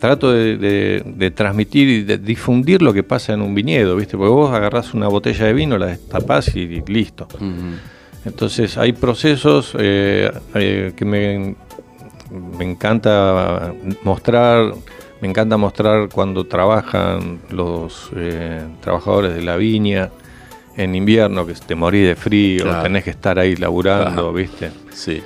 trato 0.00 0.32
de, 0.32 0.56
de- 0.58 1.02
de 1.06 1.30
transmitir 1.30 1.88
y 1.88 2.02
de 2.02 2.18
difundir 2.18 2.82
lo 2.82 2.92
que 2.92 3.02
pasa 3.02 3.32
en 3.34 3.40
un 3.40 3.54
viñedo, 3.54 3.96
¿viste? 3.96 4.16
Porque 4.16 4.30
vos 4.32 4.52
agarrás 4.52 4.92
una 4.94 5.08
botella 5.08 5.46
de 5.46 5.52
vino, 5.52 5.78
la 5.78 5.86
destapás 5.86 6.54
y 6.56 6.82
listo. 6.86 7.28
Entonces 8.26 8.76
hay 8.76 8.92
procesos 8.92 9.72
eh, 9.78 10.30
eh, 10.54 10.92
que 10.96 11.04
me, 11.04 11.54
me 12.58 12.64
encanta 12.64 13.72
mostrar, 14.02 14.72
me 15.20 15.28
encanta 15.28 15.56
mostrar 15.56 16.08
cuando 16.08 16.44
trabajan 16.44 17.38
los 17.50 18.10
eh, 18.16 18.62
trabajadores 18.80 19.34
de 19.34 19.42
la 19.42 19.56
viña 19.56 20.10
en 20.76 20.94
invierno, 20.94 21.46
que 21.46 21.54
te 21.54 21.74
morís 21.74 22.06
de 22.08 22.16
frío, 22.16 22.64
Claro. 22.64 22.82
tenés 22.82 23.04
que 23.04 23.10
estar 23.10 23.38
ahí 23.38 23.56
laburando, 23.56 24.10
Claro. 24.12 24.32
¿viste? 24.32 24.70
sí. 24.92 25.22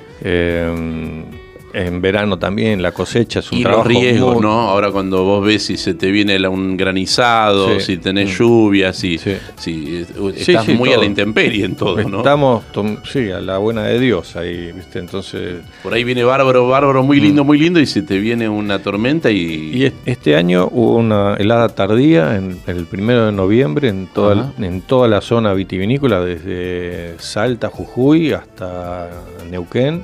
En 1.73 2.01
verano 2.01 2.37
también 2.37 2.81
la 2.81 2.91
cosecha 2.91 3.39
es 3.39 3.51
un 3.51 3.59
Y 3.59 3.63
trabajo 3.63 3.83
los 3.89 3.97
riesgos, 4.01 4.33
muy- 4.35 4.41
¿no? 4.43 4.51
Ahora 4.69 4.91
cuando 4.91 5.23
vos 5.23 5.45
ves 5.45 5.63
si 5.63 5.77
se 5.77 5.93
te 5.93 6.11
viene 6.11 6.47
un 6.47 6.75
granizado, 6.77 7.79
Sí. 7.79 7.85
si 7.85 7.97
tenés 7.97 8.29
Mm. 8.29 8.37
lluvias, 8.43 8.95
si, 8.97 9.17
Sí. 9.17 9.33
si 9.57 10.05
estás 10.35 10.65
sí, 10.65 10.73
muy 10.73 10.89
a 10.89 10.93
todo. 10.93 11.01
la 11.01 11.07
intemperie 11.07 11.65
en 11.65 11.75
todo, 11.75 12.03
¿no? 12.03 12.17
Estamos, 12.17 12.63
sí, 13.11 13.29
a 13.31 13.39
la 13.39 13.57
buena 13.57 13.83
de 13.83 13.99
Dios 13.99 14.35
ahí, 14.35 14.71
¿viste? 14.71 14.99
Entonces 14.99 15.57
Por 15.83 15.93
ahí 15.93 16.03
viene 16.03 16.23
bárbaro, 16.23 16.67
bárbaro, 16.67 17.03
muy 17.03 17.19
lindo, 17.19 17.43
muy 17.43 17.57
lindo, 17.57 17.79
y 17.79 17.85
se 17.85 18.01
te 18.01 18.17
viene 18.19 18.49
una 18.49 18.79
tormenta 18.79 19.29
y... 19.31 19.71
Mm. 19.73 19.77
Y 19.77 19.83
es- 19.85 19.93
este 20.05 20.35
año 20.35 20.67
hubo 20.71 20.95
una 20.95 21.35
helada 21.35 21.69
tardía 21.69 22.35
en 22.35 22.59
el 22.67 22.85
primero 22.85 23.25
de 23.25 23.31
noviembre 23.31 23.87
en 23.89 24.07
toda, 24.07 24.51
en 24.59 24.81
toda 24.81 25.07
la 25.07 25.21
zona 25.21 25.53
vitivinícola, 25.53 26.19
desde 26.21 27.15
Salta, 27.19 27.69
Jujuy 27.69 28.33
hasta 28.33 29.09
Neuquén. 29.49 30.03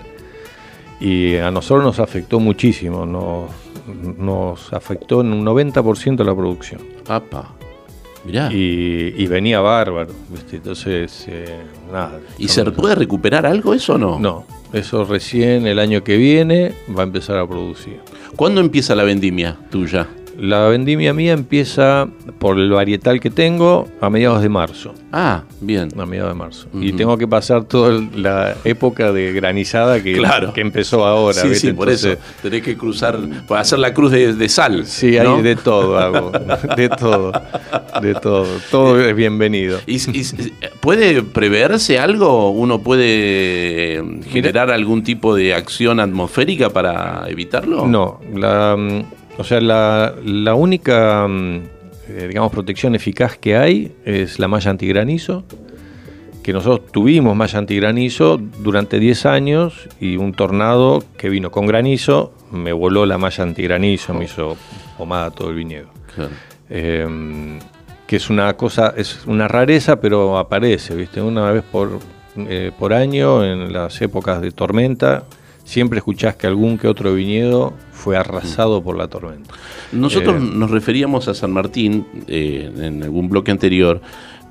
Y 0.99 1.35
a 1.35 1.51
nosotros 1.51 1.83
nos 1.83 1.99
afectó 1.99 2.39
muchísimo, 2.39 3.05
nos, 3.05 3.51
nos 4.17 4.73
afectó 4.73 5.21
en 5.21 5.33
un 5.33 5.45
90% 5.45 6.23
la 6.23 6.35
producción. 6.35 6.81
Apa, 7.07 7.53
mirá. 8.25 8.51
Y, 8.51 9.13
y 9.15 9.27
venía 9.27 9.59
bárbaro, 9.59 10.11
¿viste? 10.29 10.57
Entonces, 10.57 11.25
eh, 11.27 11.59
nada. 11.91 12.19
¿Y 12.37 12.47
se 12.47 12.65
puede 12.71 12.95
recuperar 12.95 13.45
algo 13.45 13.73
eso 13.73 13.93
o 13.93 13.97
no? 13.97 14.19
No, 14.19 14.45
eso 14.73 15.05
recién 15.05 15.67
el 15.67 15.79
año 15.79 16.03
que 16.03 16.17
viene 16.17 16.73
va 16.97 17.01
a 17.01 17.05
empezar 17.05 17.37
a 17.37 17.47
producir. 17.47 17.99
¿Cuándo 18.35 18.59
empieza 18.59 18.95
la 18.95 19.03
vendimia 19.03 19.57
tuya? 19.69 20.07
La 20.39 20.67
vendimia 20.67 21.13
mía 21.15 21.33
empieza 21.33 22.07
por 22.37 22.59
el 22.59 22.69
varietal 22.69 23.19
que 23.19 23.31
tengo 23.31 23.87
a 23.99 24.09
mediados 24.11 24.43
de 24.43 24.49
marzo. 24.49 24.93
Ah, 25.11 25.43
bien. 25.61 25.89
A 25.99 26.05
mediados 26.05 26.31
de 26.31 26.37
marzo. 26.37 26.67
Y 26.79 26.93
tengo 26.93 27.17
que 27.17 27.27
pasar 27.27 27.63
toda 27.63 27.99
la 28.15 28.55
época 28.63 29.11
de 29.11 29.33
granizada 29.33 30.01
que, 30.03 30.13
Claro. 30.13 30.53
que 30.53 30.61
empezó 30.61 31.05
ahora. 31.07 31.33
sí, 31.41 31.47
¿viste? 31.49 31.67
sí, 31.69 31.73
por 31.73 31.89
eso. 31.89 32.09
Tenés 32.43 32.61
que 32.61 32.77
cruzar, 32.77 33.17
hacer 33.49 33.79
la 33.79 33.95
cruz 33.95 34.11
de, 34.11 34.35
de 34.35 34.47
sal. 34.49 34.85
Sí, 34.85 35.17
¿no? 35.23 35.37
hay 35.37 35.41
de 35.41 35.55
todo 35.55 35.97
hago. 35.97 36.31
De 36.75 36.89
todo. 36.89 37.31
De 38.01 38.13
todo. 38.13 38.45
Todo 38.69 39.01
es 39.01 39.15
bienvenido. 39.15 39.79
¿Y, 39.87 39.95
y- 39.95 40.23
puede 40.81 41.23
preverse 41.23 41.97
algo? 41.97 42.51
¿Uno 42.51 42.79
puede 42.83 43.95
eh, 43.97 44.03
generar 44.29 44.69
algún 44.69 45.01
tipo 45.03 45.33
de 45.35 45.55
acción 45.55 45.99
atmosférica 45.99 46.69
para 46.69 47.23
evitarlo? 47.27 47.87
No, 47.87 48.19
la, 48.35 48.75
mm, 48.77 49.03
o 49.37 49.43
sea, 49.43 49.61
la, 49.61 50.15
la 50.23 50.55
única, 50.55 51.27
mm, 51.27 51.61
eh, 52.09 52.27
digamos, 52.27 52.51
protección 52.51 52.95
eficaz 52.95 53.37
que 53.37 53.57
hay 53.57 53.95
es 54.05 54.39
la 54.39 54.47
malla 54.47 54.71
antigranizo, 54.71 55.43
que 56.43 56.53
nosotros 56.53 56.91
tuvimos 56.91 57.35
malla 57.35 57.59
antigranizo 57.59 58.37
durante 58.37 58.99
10 58.99 59.25
años 59.25 59.89
y 59.99 60.15
un 60.15 60.33
tornado 60.33 61.03
que 61.17 61.29
vino 61.29 61.51
con 61.51 61.65
granizo 61.67 62.33
me 62.51 62.71
voló 62.71 63.05
la 63.05 63.17
malla 63.17 63.43
antigranizo, 63.43 64.13
me 64.13 64.25
hizo 64.25 64.55
pomada 64.97 65.29
todo 65.31 65.49
el 65.49 65.55
viñedo. 65.55 65.89
Claro. 66.15 66.31
Eh, 66.69 67.59
que 68.07 68.15
es 68.15 68.29
una 68.29 68.55
cosa, 68.55 68.93
es 68.95 69.25
una 69.27 69.47
rareza, 69.47 69.99
pero 69.99 70.37
aparece, 70.37 70.95
¿viste? 70.95 71.21
Una 71.21 71.51
vez 71.51 71.63
por, 71.63 71.99
eh, 72.37 72.71
por 72.79 72.93
año, 72.93 73.43
en 73.43 73.71
las 73.73 74.01
épocas 74.01 74.41
de 74.41 74.51
tormenta, 74.51 75.25
siempre 75.67 75.97
escuchás 75.97 76.37
que 76.37 76.47
algún 76.47 76.77
que 76.77 76.87
otro 76.87 77.13
viñedo 77.13 77.73
fue 77.91 78.15
arrasado 78.15 78.81
por 78.81 78.97
la 78.97 79.09
tormenta. 79.09 79.53
Nosotros 79.91 80.41
Eh, 80.41 80.49
nos 80.53 80.71
referíamos 80.71 81.27
a 81.27 81.33
San 81.33 81.51
Martín 81.51 82.05
eh, 82.27 82.71
en 82.77 83.03
algún 83.03 83.27
bloque 83.27 83.51
anterior 83.51 84.01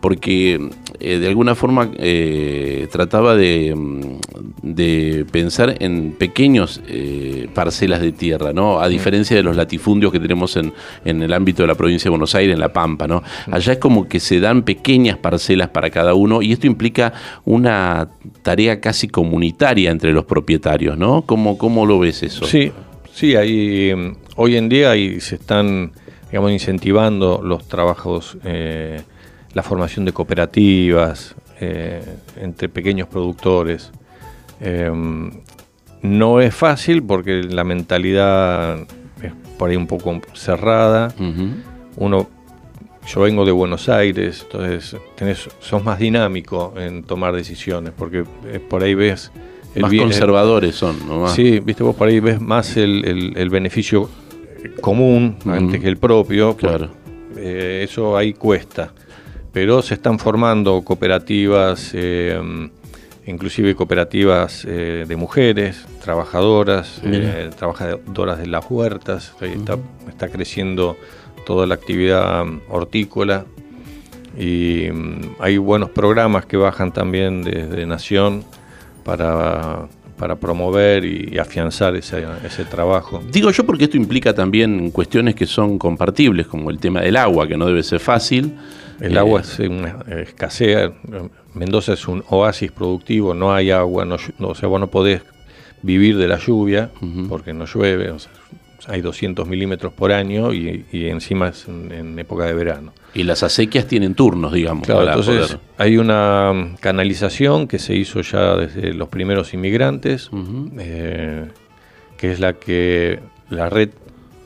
porque 0.06 0.70
eh, 1.00 1.18
de 1.18 1.26
alguna 1.26 1.56
forma 1.56 1.90
eh, 1.98 2.86
trataba 2.92 3.34
de, 3.34 3.74
mm, 3.74 4.20
de 4.62 5.26
pensar 5.32 5.74
en 5.80 6.12
pequeños 6.12 6.80
eh, 6.86 7.48
parcelas 7.52 8.00
de 8.00 8.12
tierra, 8.12 8.52
¿no? 8.52 8.78
A 8.78 8.86
diferencia 8.86 9.36
de 9.36 9.42
los 9.42 9.56
latifundios 9.56 10.12
que 10.12 10.20
tenemos 10.20 10.54
en, 10.54 10.72
en 11.04 11.24
el 11.24 11.32
ámbito 11.32 11.64
de 11.64 11.66
la 11.66 11.74
provincia 11.74 12.04
de 12.04 12.10
Buenos 12.10 12.36
Aires, 12.36 12.54
en 12.54 12.60
La 12.60 12.72
Pampa, 12.72 13.08
¿no? 13.08 13.24
Allá 13.50 13.72
es 13.72 13.78
como 13.80 14.08
que 14.08 14.20
se 14.20 14.38
dan 14.38 14.62
pequeñas 14.62 15.18
parcelas 15.18 15.70
para 15.70 15.90
cada 15.90 16.14
uno 16.14 16.40
y 16.40 16.52
esto 16.52 16.68
implica 16.68 17.12
una 17.44 18.08
tarea 18.42 18.80
casi 18.80 19.08
comunitaria 19.08 19.90
entre 19.90 20.12
los 20.12 20.24
propietarios, 20.24 20.96
¿no? 20.96 21.22
¿Cómo, 21.22 21.58
cómo 21.58 21.84
lo 21.84 21.98
ves 21.98 22.22
eso? 22.22 22.46
Sí, 22.46 22.70
sí, 23.12 23.34
hay, 23.34 23.92
mm, 23.92 24.16
hoy 24.36 24.54
en 24.54 24.68
día 24.68 24.92
ahí 24.92 25.18
se 25.18 25.34
están, 25.34 25.90
digamos, 26.30 26.52
incentivando 26.52 27.40
los 27.42 27.66
trabajos, 27.66 28.38
eh, 28.44 29.00
la 29.56 29.62
formación 29.62 30.04
de 30.04 30.12
cooperativas 30.12 31.34
eh, 31.60 32.02
entre 32.38 32.68
pequeños 32.68 33.08
productores. 33.08 33.90
Eh, 34.60 34.90
no 36.02 36.40
es 36.42 36.54
fácil 36.54 37.02
porque 37.02 37.42
la 37.42 37.64
mentalidad 37.64 38.80
es 39.22 39.32
por 39.58 39.70
ahí 39.70 39.76
un 39.76 39.86
poco 39.86 40.20
cerrada. 40.34 41.08
Uno, 41.96 42.28
yo 43.08 43.20
vengo 43.22 43.46
de 43.46 43.52
Buenos 43.52 43.88
Aires, 43.88 44.42
entonces 44.46 44.94
tenés, 45.14 45.48
sos 45.60 45.82
más 45.82 45.98
dinámico 45.98 46.74
en 46.76 47.02
tomar 47.02 47.34
decisiones 47.34 47.92
porque 47.96 48.24
eh, 48.46 48.60
por 48.60 48.82
ahí 48.82 48.94
ves... 48.94 49.32
el 49.74 49.82
Más 49.82 49.90
bien- 49.90 50.02
el- 50.04 50.10
conservadores 50.10 50.74
son, 50.74 50.96
¿no? 51.08 51.20
Más- 51.22 51.32
Sí, 51.34 51.60
viste, 51.60 51.82
vos 51.82 51.96
por 51.96 52.08
ahí 52.08 52.20
ves 52.20 52.42
más 52.42 52.76
el, 52.76 53.06
el- 53.06 53.32
el 53.38 53.48
beneficio 53.48 54.10
común 54.82 55.38
antes 55.46 55.80
que 55.80 55.88
el 55.88 55.96
propio. 55.96 56.54
pues, 56.54 56.76
Claro. 56.76 56.90
eh, 57.38 57.80
eso 57.88 58.18
ahí 58.18 58.34
cuesta. 58.34 58.92
Pero 59.56 59.80
se 59.80 59.94
están 59.94 60.18
formando 60.18 60.82
cooperativas, 60.82 61.92
eh, 61.94 62.38
inclusive 63.26 63.74
cooperativas 63.74 64.66
eh, 64.68 65.06
de 65.08 65.16
mujeres, 65.16 65.86
trabajadoras, 66.04 67.00
eh, 67.02 67.48
trabajadoras 67.56 68.38
de 68.38 68.48
las 68.48 68.70
huertas. 68.70 69.32
Está, 69.40 69.78
está 70.10 70.28
creciendo 70.28 70.98
toda 71.46 71.66
la 71.66 71.74
actividad 71.74 72.44
mm, 72.44 72.60
hortícola. 72.68 73.46
Y 74.38 74.88
mm, 74.92 75.36
hay 75.38 75.56
buenos 75.56 75.88
programas 75.88 76.44
que 76.44 76.58
bajan 76.58 76.92
también 76.92 77.42
desde 77.42 77.86
Nación 77.86 78.44
para, 79.04 79.88
para 80.18 80.36
promover 80.36 81.06
y 81.06 81.38
afianzar 81.38 81.96
ese, 81.96 82.26
ese 82.44 82.66
trabajo. 82.66 83.22
Digo 83.32 83.50
yo 83.50 83.64
porque 83.64 83.84
esto 83.84 83.96
implica 83.96 84.34
también 84.34 84.90
cuestiones 84.90 85.34
que 85.34 85.46
son 85.46 85.78
compartibles, 85.78 86.46
como 86.46 86.68
el 86.68 86.78
tema 86.78 87.00
del 87.00 87.16
agua, 87.16 87.48
que 87.48 87.56
no 87.56 87.64
debe 87.64 87.82
ser 87.82 88.00
fácil. 88.00 88.52
El 89.00 89.16
Eh, 89.16 89.18
agua 89.18 89.40
es 89.40 89.58
una 89.58 90.04
escasea. 90.22 90.92
Mendoza 91.54 91.92
es 91.94 92.06
un 92.08 92.22
oasis 92.28 92.70
productivo, 92.72 93.34
no 93.34 93.52
hay 93.54 93.70
agua, 93.70 94.04
no, 94.04 94.16
llu- 94.16 94.34
no, 94.38 94.48
o 94.48 94.54
sea, 94.54 94.68
vos 94.68 94.80
no 94.80 94.88
podés 94.88 95.22
vivir 95.82 96.16
de 96.18 96.28
la 96.28 96.38
lluvia 96.38 96.90
porque 97.28 97.52
no 97.52 97.64
llueve. 97.66 98.10
o 98.10 98.18
sea, 98.18 98.32
hay 98.88 99.00
200 99.00 99.48
milímetros 99.48 99.92
por 99.94 100.12
año 100.12 100.52
y, 100.52 100.84
y 100.92 101.06
encima 101.06 101.48
es 101.48 101.66
en, 101.66 101.90
en 101.92 102.18
época 102.18 102.44
de 102.44 102.54
verano. 102.54 102.92
Y 103.14 103.22
las 103.24 103.42
acequias 103.42 103.86
tienen 103.86 104.14
turnos, 104.14 104.52
digamos. 104.52 104.84
Claro, 104.86 105.00
para 105.00 105.12
entonces 105.14 105.46
poder- 105.48 105.60
hay 105.78 105.96
una 105.98 106.52
mm, 106.52 106.76
canalización 106.76 107.66
que 107.68 107.78
se 107.78 107.94
hizo 107.96 108.20
ya 108.20 108.54
desde 108.56 108.92
los 108.94 109.08
primeros 109.08 109.54
inmigrantes, 109.54 110.30
eh, 110.78 111.46
que 112.16 112.32
es 112.32 112.38
la 112.40 112.52
que 112.54 113.18
la 113.50 113.68
red 113.70 113.90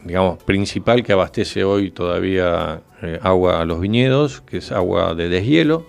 digamos, 0.04 0.42
principal 0.42 1.02
que 1.02 1.12
abastece 1.12 1.64
hoy 1.64 1.90
todavía 1.90 2.82
eh, 3.02 3.18
agua 3.22 3.60
a 3.60 3.64
los 3.64 3.80
viñedos, 3.80 4.40
que 4.42 4.58
es 4.58 4.72
agua 4.72 5.14
de 5.14 5.28
deshielo, 5.28 5.86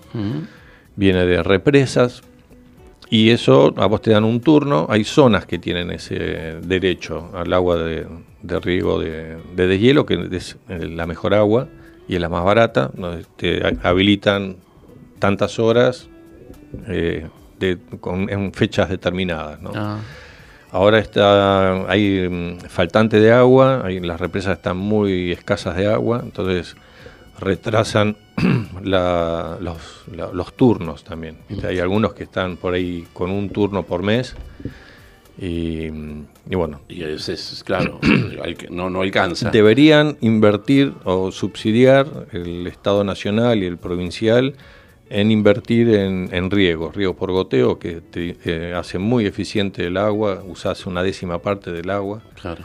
viene 0.96 1.26
de 1.26 1.42
represas, 1.42 2.22
y 3.10 3.30
eso 3.30 3.74
a 3.76 3.86
vos 3.86 4.00
te 4.00 4.10
dan 4.10 4.24
un 4.24 4.40
turno, 4.40 4.86
hay 4.88 5.04
zonas 5.04 5.44
que 5.44 5.58
tienen 5.58 5.90
ese 5.90 6.58
derecho 6.62 7.30
al 7.34 7.52
agua 7.52 7.76
de, 7.76 8.06
riego 8.60 8.98
de, 8.98 9.36
de, 9.54 9.66
deshielo, 9.66 10.06
que 10.06 10.28
es 10.30 10.56
la 10.68 11.06
mejor 11.06 11.34
agua 11.34 11.68
y 12.08 12.14
es 12.14 12.20
la 12.20 12.28
más 12.28 12.44
barata, 12.44 12.90
te 13.36 13.62
habilitan 13.82 14.56
tantas 15.18 15.58
horas 15.58 16.08
eh, 16.88 17.28
con, 18.00 18.28
en 18.30 18.52
fechas 18.52 18.88
determinadas. 18.88 19.58
Ah. 19.74 19.98
Ahora 20.72 20.98
está, 20.98 21.86
hay 21.90 22.26
mm, 22.28 22.60
faltante 22.68 23.20
de 23.20 23.30
agua, 23.30 23.84
las 23.88 24.18
represas 24.18 24.56
están 24.56 24.78
muy 24.78 25.30
escasas 25.30 25.76
de 25.76 25.86
agua, 25.86 26.20
entonces 26.24 26.76
retrasan 27.38 28.16
los, 28.82 30.56
turnos 30.56 31.04
también. 31.04 31.36
Hay 31.62 31.78
algunos 31.78 32.14
que 32.14 32.24
están 32.24 32.56
por 32.56 32.72
ahí 32.72 33.06
con 33.12 33.30
un 33.30 33.50
turno 33.50 33.82
por 33.82 34.02
mes 34.02 34.34
y, 35.38 35.90
bueno. 36.46 36.80
Y 36.88 37.02
ese 37.02 37.34
es, 37.34 37.62
claro, 37.62 38.00
no, 38.70 38.88
no 38.88 39.02
alcanza. 39.02 39.50
Deberían 39.50 40.16
invertir 40.22 40.94
o 41.04 41.32
subsidiar 41.32 42.28
el 42.32 42.66
Estado 42.66 43.04
Nacional 43.04 43.62
y 43.62 43.66
el 43.66 43.76
provincial 43.76 44.54
en 45.12 45.30
invertir 45.30 45.90
en, 45.90 46.30
en 46.32 46.50
riego, 46.50 46.90
riego 46.90 47.14
por 47.14 47.30
goteo, 47.30 47.78
que 47.78 48.00
te, 48.00 48.36
eh, 48.44 48.72
hace 48.74 48.98
muy 48.98 49.26
eficiente 49.26 49.86
el 49.86 49.98
agua, 49.98 50.42
usas 50.46 50.86
una 50.86 51.02
décima 51.02 51.40
parte 51.40 51.70
del 51.70 51.90
agua. 51.90 52.22
Claro. 52.40 52.64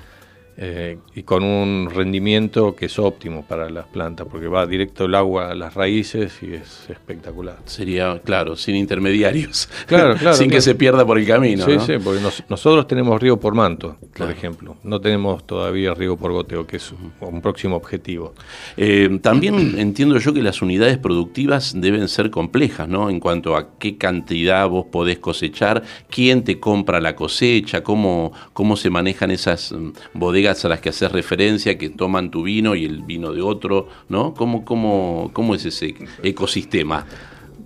Eh, 0.60 0.98
y 1.14 1.22
con 1.22 1.44
un 1.44 1.88
rendimiento 1.94 2.76
que 2.76 2.88
es 2.88 2.98
óptimo 2.98 3.46
para 3.46 3.70
las 3.70 3.86
plantas, 3.86 4.26
porque 4.28 4.48
va 4.48 4.66
directo 4.66 5.06
el 5.06 5.14
agua 5.14 5.52
a 5.52 5.56
las 5.56 5.76
raíces 5.76 6.40
y 6.42 6.56
es 6.56 6.90
espectacular. 6.90 7.58
Sería, 7.66 8.20
claro, 8.26 8.56
sin 8.56 8.76
intermediarios, 8.76 9.70
claro, 9.86 10.16
claro, 10.20 10.36
sin 10.36 10.50
que 10.50 10.60
se 10.60 10.74
pierda 10.74 11.06
por 11.06 11.20
el 11.20 11.28
camino. 11.28 11.64
Sí, 11.64 11.78
sí, 11.86 11.94
porque 12.04 12.22
nosotros 12.50 12.88
tenemos 12.88 13.22
río 13.22 13.40
por 13.40 13.54
manto, 13.54 13.98
por 14.18 14.32
ejemplo. 14.32 14.78
No 14.82 15.00
tenemos 15.00 15.46
todavía 15.46 15.94
riego 15.94 16.18
por 16.18 16.32
goteo, 16.32 16.66
que 16.66 16.78
es 16.78 16.92
un 17.22 17.40
próximo 17.40 17.76
objetivo. 17.76 18.34
Eh, 18.78 19.20
también 19.22 19.76
entiendo 19.78 20.18
yo 20.18 20.34
que 20.34 20.42
las 20.42 20.64
unidades 20.64 20.98
productivas 20.98 21.80
deben 21.80 22.08
ser 22.08 22.32
complejas, 22.32 22.88
¿no? 22.88 23.12
En 23.12 23.20
cuanto 23.20 23.56
a 23.56 23.78
qué 23.78 23.98
cantidad 23.98 24.68
vos 24.68 24.88
podés 24.92 25.20
cosechar, 25.20 25.84
quién 26.10 26.44
te 26.44 26.60
compra 26.60 27.00
la 27.00 27.16
cosecha, 27.16 27.84
cómo, 27.84 28.34
cómo 28.54 28.76
se 28.76 28.90
manejan 28.90 29.30
esas 29.30 29.72
mm, 29.72 29.92
bodegas 30.48 30.66
a 30.66 30.70
las 30.70 30.80
que 30.80 30.90
haces 30.90 31.12
referencia, 31.12 31.78
que 31.78 31.90
toman 31.90 32.32
tu 32.32 32.44
vino 32.44 32.76
y 32.76 32.86
el 32.86 33.02
vino 33.02 33.34
de 33.34 33.42
otro, 33.42 33.88
¿no? 34.10 34.34
¿Cómo, 34.34 34.64
cómo, 34.64 35.30
cómo 35.34 35.56
es 35.56 35.66
ese 35.66 35.94
ecosistema? 36.24 37.06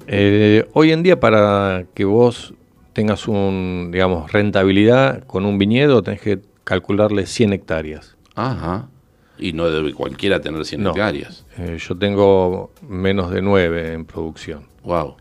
Eh, 0.08 0.68
hoy 0.74 0.92
en 0.92 1.04
día 1.04 1.20
para 1.20 1.86
que 1.94 2.06
vos 2.06 2.54
tengas 2.94 3.28
un, 3.28 3.90
digamos, 3.92 4.32
rentabilidad 4.32 5.24
con 5.26 5.46
un 5.46 5.58
viñedo, 5.58 6.02
tenés 6.02 6.22
que 6.22 6.40
calcularle 6.64 7.26
100 7.26 7.54
hectáreas. 7.54 8.18
Ajá. 8.36 8.90
Y 9.38 9.54
no 9.54 9.70
debe 9.70 9.94
cualquiera 9.94 10.40
tener 10.40 10.66
100 10.66 10.88
hectáreas. 10.88 11.46
Eh, 11.58 11.78
yo 11.80 11.96
tengo 11.98 12.72
menos 12.88 13.32
de 13.32 13.42
9 13.42 13.94
en 13.94 14.06
producción. 14.06 14.66
Wow. 14.84 15.16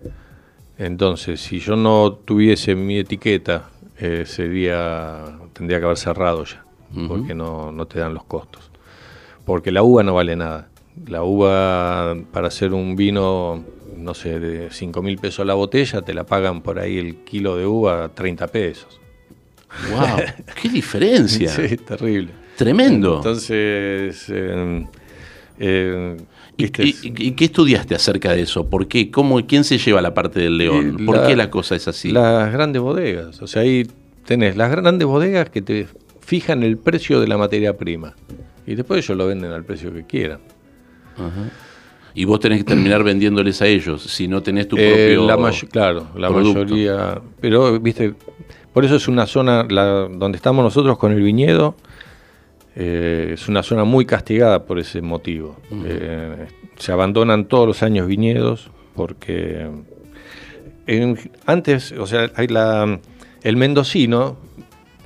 Entonces, 0.79 1.41
si 1.41 1.59
yo 1.59 1.77
no 1.77 2.13
tuviese 2.13 2.75
mi 2.75 2.99
etiqueta, 2.99 3.69
eh, 3.99 4.23
ese 4.23 4.49
día 4.49 5.39
tendría 5.53 5.79
que 5.79 5.85
haber 5.85 5.99
cerrado 5.99 6.45
ya 6.45 6.60
porque 7.09 7.35
no, 7.35 7.73
no, 7.73 7.87
te 7.87 8.01
dan 8.01 8.15
los 8.15 8.25
costos. 8.25 8.71
Porque 9.45 9.71
la 9.71 9.83
uva 9.83 10.03
no 10.03 10.15
vale 10.15 10.37
nada. 10.37 10.69
La 11.07 11.23
uva 11.23 12.17
para 12.33 12.49
hacer 12.49 12.73
un 12.75 12.97
vino, 12.97 13.65
no 13.97 14.15
sé, 14.15 14.41
de 14.41 14.71
5 14.71 15.03
mil 15.03 15.19
pesos 15.19 15.47
la 15.47 15.55
botella, 15.55 16.03
te 16.03 16.15
la 16.15 16.25
pagan 16.25 16.63
por 16.63 16.79
ahí 16.79 16.99
el 16.99 17.17
kilo 17.25 17.57
de 17.57 17.67
uva 17.67 18.05
a 18.05 18.09
30 18.09 18.47
pesos. 18.49 19.01
¡Wow! 19.91 20.19
¡Qué 20.61 20.69
diferencia! 20.69 21.51
sí, 21.51 21.77
terrible. 21.77 22.33
Tremendo. 22.57 23.17
Entonces, 23.17 24.27
eh, 24.29 24.87
eh, 25.59 26.17
¿Y, 26.57 27.33
qué 27.33 27.45
estudiaste 27.45 27.95
acerca 27.95 28.33
de 28.33 28.43
eso? 28.43 28.69
¿Por 28.69 28.87
qué? 28.87 29.11
¿Cómo, 29.11 29.47
¿Quién 29.47 29.65
se 29.65 29.79
lleva 29.79 30.01
la 30.01 30.15
parte 30.15 30.41
del 30.41 30.59
león? 30.59 30.99
¿Por 31.07 31.27
qué 31.27 31.37
la 31.37 31.51
cosa 31.51 31.77
es 31.77 31.89
así? 31.89 32.11
Las 32.11 32.53
grandes 32.53 32.83
bodegas. 32.83 33.41
O 33.43 33.47
sea, 33.47 33.63
ahí 33.63 33.87
tenés 34.25 34.57
las 34.57 34.71
grandes 34.71 35.07
bodegas 35.07 35.51
que 35.51 35.63
te 35.63 35.87
fijan 36.31 36.63
el 36.63 36.79
precio 36.79 37.21
de 37.21 37.27
la 37.27 37.37
materia 37.37 37.77
prima 37.77 38.15
y 38.65 38.77
después 38.77 39.05
ellos 39.05 39.19
lo 39.19 39.27
venden 39.27 39.51
al 39.51 39.65
precio 39.65 39.93
que 39.93 40.05
quieran. 40.05 40.39
Y 42.15 42.25
vos 42.25 42.39
tenés 42.39 42.59
que 42.59 42.65
terminar 42.65 43.03
vendiéndoles 43.03 43.61
a 43.63 43.67
ellos, 43.67 44.01
si 44.05 44.29
no 44.29 44.41
tenés 44.41 44.69
tu 44.69 44.77
eh, 44.79 45.17
propio. 45.17 45.27
La 45.27 45.53
claro, 45.69 46.07
la 46.15 46.31
mayoría. 46.31 47.21
Pero, 47.41 47.81
viste, 47.81 48.15
por 48.73 48.85
eso 48.85 48.95
es 48.95 49.09
una 49.09 49.27
zona 49.27 49.65
donde 49.65 50.37
estamos 50.37 50.63
nosotros 50.63 50.99
con 50.99 51.11
el 51.11 51.21
viñedo. 51.21 51.75
Eh, 52.77 53.33
es 53.35 53.49
una 53.49 53.65
zona 53.65 53.83
muy 53.83 54.07
castigada 54.07 54.67
por 54.67 54.79
ese 54.79 55.03
motivo. 55.03 55.57
Eh, 55.85 56.47
se 56.79 56.93
abandonan 56.93 57.47
todos 57.47 57.67
los 57.67 57.83
años 57.83 58.07
viñedos 58.07 58.71
porque 58.95 59.69
antes, 61.45 61.91
o 61.91 62.07
sea, 62.07 62.31
hay 62.37 62.47
la, 62.47 63.01
el 63.43 63.57
mendocino 63.57 64.37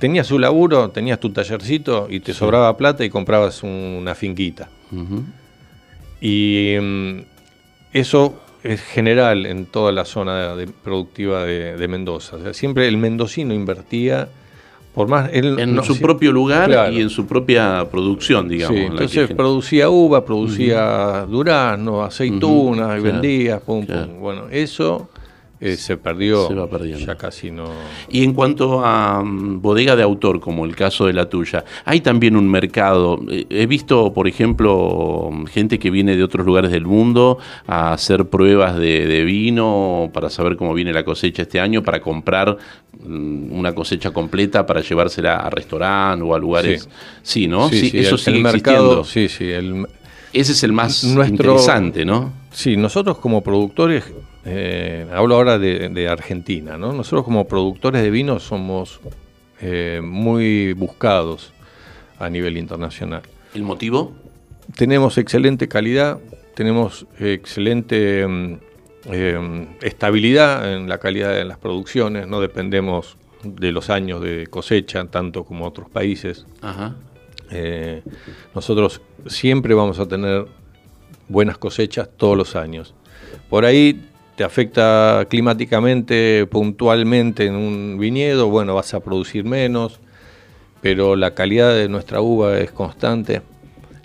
tenías 0.05 0.27
su 0.27 0.37
laburo, 0.37 0.91
tenías 0.91 1.19
tu 1.19 1.31
tallercito 1.31 2.05
y 2.07 2.19
te 2.19 2.31
sobraba 2.31 2.77
plata 2.77 3.03
y 3.03 3.09
comprabas 3.09 3.63
una 3.63 4.13
finquita. 4.13 4.69
Y 6.21 6.75
mm, 6.79 7.17
eso 7.91 8.39
es 8.61 8.81
general 8.81 9.47
en 9.47 9.65
toda 9.65 9.91
la 9.91 10.05
zona 10.05 10.53
productiva 10.83 11.43
de, 11.43 11.87
Mendoza. 11.87 12.37
sea, 12.37 12.53
siempre 12.53 12.87
el 12.87 12.97
mendocino 12.97 13.51
invertía 13.51 14.29
por 14.93 15.07
más 15.07 15.31
en 15.33 15.83
su 15.83 15.99
propio 15.99 16.31
lugar 16.31 16.93
y 16.93 17.01
en 17.01 17.09
su 17.09 17.25
propia 17.25 17.87
producción, 17.89 18.47
digamos. 18.47 18.77
entonces 18.77 19.33
producía 19.33 19.89
uva, 19.89 20.23
producía 20.23 21.25
durazno, 21.27 22.03
aceitunas, 22.03 22.99
y 22.99 23.01
vendía, 23.01 23.59
pum, 23.59 23.87
pum. 23.87 24.19
Bueno, 24.19 24.49
eso 24.51 25.09
eh, 25.65 25.77
se 25.77 25.97
perdió, 25.97 26.47
se 26.47 26.53
va 26.53 26.69
perdiendo. 26.69 27.03
ya 27.03 27.15
casi 27.15 27.49
no. 27.49 27.65
Y 28.07 28.23
en 28.23 28.33
cuanto 28.33 28.85
a 28.85 29.23
mm, 29.23 29.61
bodega 29.61 29.95
de 29.95 30.03
autor, 30.03 30.39
como 30.39 30.63
el 30.63 30.75
caso 30.75 31.07
de 31.07 31.13
la 31.13 31.27
tuya, 31.27 31.65
hay 31.85 32.01
también 32.01 32.35
un 32.35 32.47
mercado. 32.47 33.19
Eh, 33.31 33.47
he 33.49 33.65
visto, 33.65 34.13
por 34.13 34.27
ejemplo, 34.27 35.31
gente 35.49 35.79
que 35.79 35.89
viene 35.89 36.15
de 36.15 36.23
otros 36.23 36.45
lugares 36.45 36.69
del 36.69 36.85
mundo 36.85 37.39
a 37.65 37.93
hacer 37.93 38.25
pruebas 38.25 38.77
de, 38.77 39.23
vino 39.25 40.11
para 40.13 40.29
saber 40.29 40.55
cómo 40.55 40.73
viene 40.75 40.93
la 40.93 41.03
cosecha 41.03 41.41
este 41.41 41.59
año, 41.59 41.81
para 41.81 41.99
comprar 41.99 42.55
mm, 43.03 43.51
una 43.51 43.73
cosecha 43.73 44.11
completa 44.11 44.67
para 44.67 44.81
llevársela 44.81 45.37
a 45.37 45.49
restaurante 45.49 46.23
o 46.23 46.35
a 46.35 46.37
lugares. 46.37 46.87
Sí, 47.23 47.47
¿no? 47.47 47.69
Sí, 47.69 47.89
eso 47.91 48.19
sigue 48.19 48.39
mercado, 48.39 49.03
Sí, 49.03 49.29
sí. 49.29 49.45
El, 49.45 49.87
Ese 50.31 50.51
es 50.51 50.63
el 50.63 50.73
más 50.73 51.03
interesante, 51.03 52.05
¿no? 52.05 52.31
Sí, 52.51 52.77
nosotros 52.77 53.17
como 53.17 53.41
productores 53.41 54.03
eh, 54.47 55.07
hablo 55.11 55.35
ahora 55.35 55.57
de, 55.57 56.07
Argentina, 56.07 56.77
¿no? 56.77 56.93
Nosotros 56.93 57.25
como 57.25 57.47
productores 57.47 58.03
de 58.03 58.11
vino 58.11 58.39
somos 58.39 58.99
eh, 59.59 60.01
muy 60.03 60.73
buscados 60.73 61.51
a 62.19 62.29
nivel 62.29 62.57
internacional. 62.57 63.23
¿El 63.55 63.63
motivo? 63.63 64.13
Tenemos 64.75 65.17
excelente 65.17 65.67
calidad, 65.67 66.19
tenemos 66.53 67.07
excelente 67.19 68.27
mm, 68.27 68.53
eh, 69.11 69.67
estabilidad 69.81 70.73
en 70.73 70.87
la 70.89 70.99
calidad 70.99 71.33
de 71.33 71.43
las 71.43 71.57
producciones, 71.57 72.27
no 72.27 72.39
dependemos 72.39 73.17
de 73.43 73.71
los 73.71 73.89
años 73.89 74.21
de 74.21 74.45
cosecha, 74.47 75.05
tanto 75.05 75.43
como 75.43 75.65
otros 75.65 75.89
países. 75.89 76.45
nosotros 78.53 79.01
siempre 79.27 79.73
vamos 79.73 79.99
a 79.99 80.07
tener 80.07 80.45
buenas 81.27 81.57
cosechas 81.57 82.09
todos 82.15 82.37
los 82.37 82.55
años. 82.55 82.93
Por 83.49 83.65
ahí 83.65 84.09
te 84.35 84.43
afecta 84.43 85.25
climáticamente, 85.29 86.45
puntualmente 86.47 87.45
en 87.45 87.55
un 87.55 87.97
viñedo, 87.97 88.49
bueno, 88.49 88.75
vas 88.75 88.93
a 88.93 88.99
producir 88.99 89.45
menos, 89.45 89.99
pero 90.81 91.15
la 91.15 91.33
calidad 91.33 91.73
de 91.73 91.87
nuestra 91.87 92.21
uva 92.21 92.59
es 92.59 92.71
constante, 92.71 93.41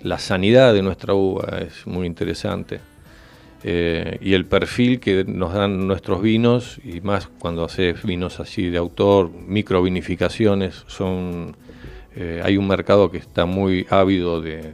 la 0.01 0.19
sanidad 0.19 0.73
de 0.73 0.81
nuestra 0.81 1.13
uva 1.13 1.59
es 1.59 1.85
muy 1.85 2.07
interesante. 2.07 2.79
Eh, 3.63 4.17
y 4.21 4.33
el 4.33 4.45
perfil 4.45 4.99
que 4.99 5.23
nos 5.23 5.53
dan 5.53 5.85
nuestros 5.85 6.21
vinos, 6.21 6.79
y 6.83 7.01
más 7.01 7.27
cuando 7.27 7.63
haces 7.63 8.01
vinos 8.01 8.39
así 8.39 8.69
de 8.69 8.77
autor, 8.79 9.29
microvinificaciones, 9.29 10.83
son, 10.87 11.55
eh, 12.15 12.41
hay 12.43 12.57
un 12.57 12.67
mercado 12.67 13.11
que 13.11 13.19
está 13.19 13.45
muy 13.45 13.85
ávido 13.91 14.41
de, 14.41 14.73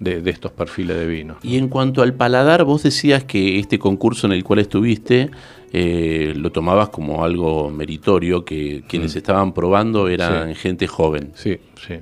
de, 0.00 0.28
estos 0.30 0.50
perfiles 0.50 0.96
de 0.96 1.06
vino. 1.06 1.36
Y 1.42 1.58
en 1.58 1.68
cuanto 1.68 2.02
al 2.02 2.14
paladar, 2.14 2.64
vos 2.64 2.82
decías 2.82 3.24
que 3.24 3.58
este 3.58 3.78
concurso 3.78 4.26
en 4.26 4.32
el 4.32 4.42
cual 4.42 4.58
estuviste 4.58 5.30
eh, 5.72 6.32
lo 6.34 6.50
tomabas 6.50 6.88
como 6.88 7.22
algo 7.22 7.70
meritorio, 7.70 8.44
que 8.44 8.82
quienes 8.88 9.14
mm. 9.14 9.18
estaban 9.18 9.52
probando 9.52 10.08
eran 10.08 10.54
gente 10.54 10.86
joven. 10.88 11.32
Sí, 11.34 11.58
sí. 11.86 12.00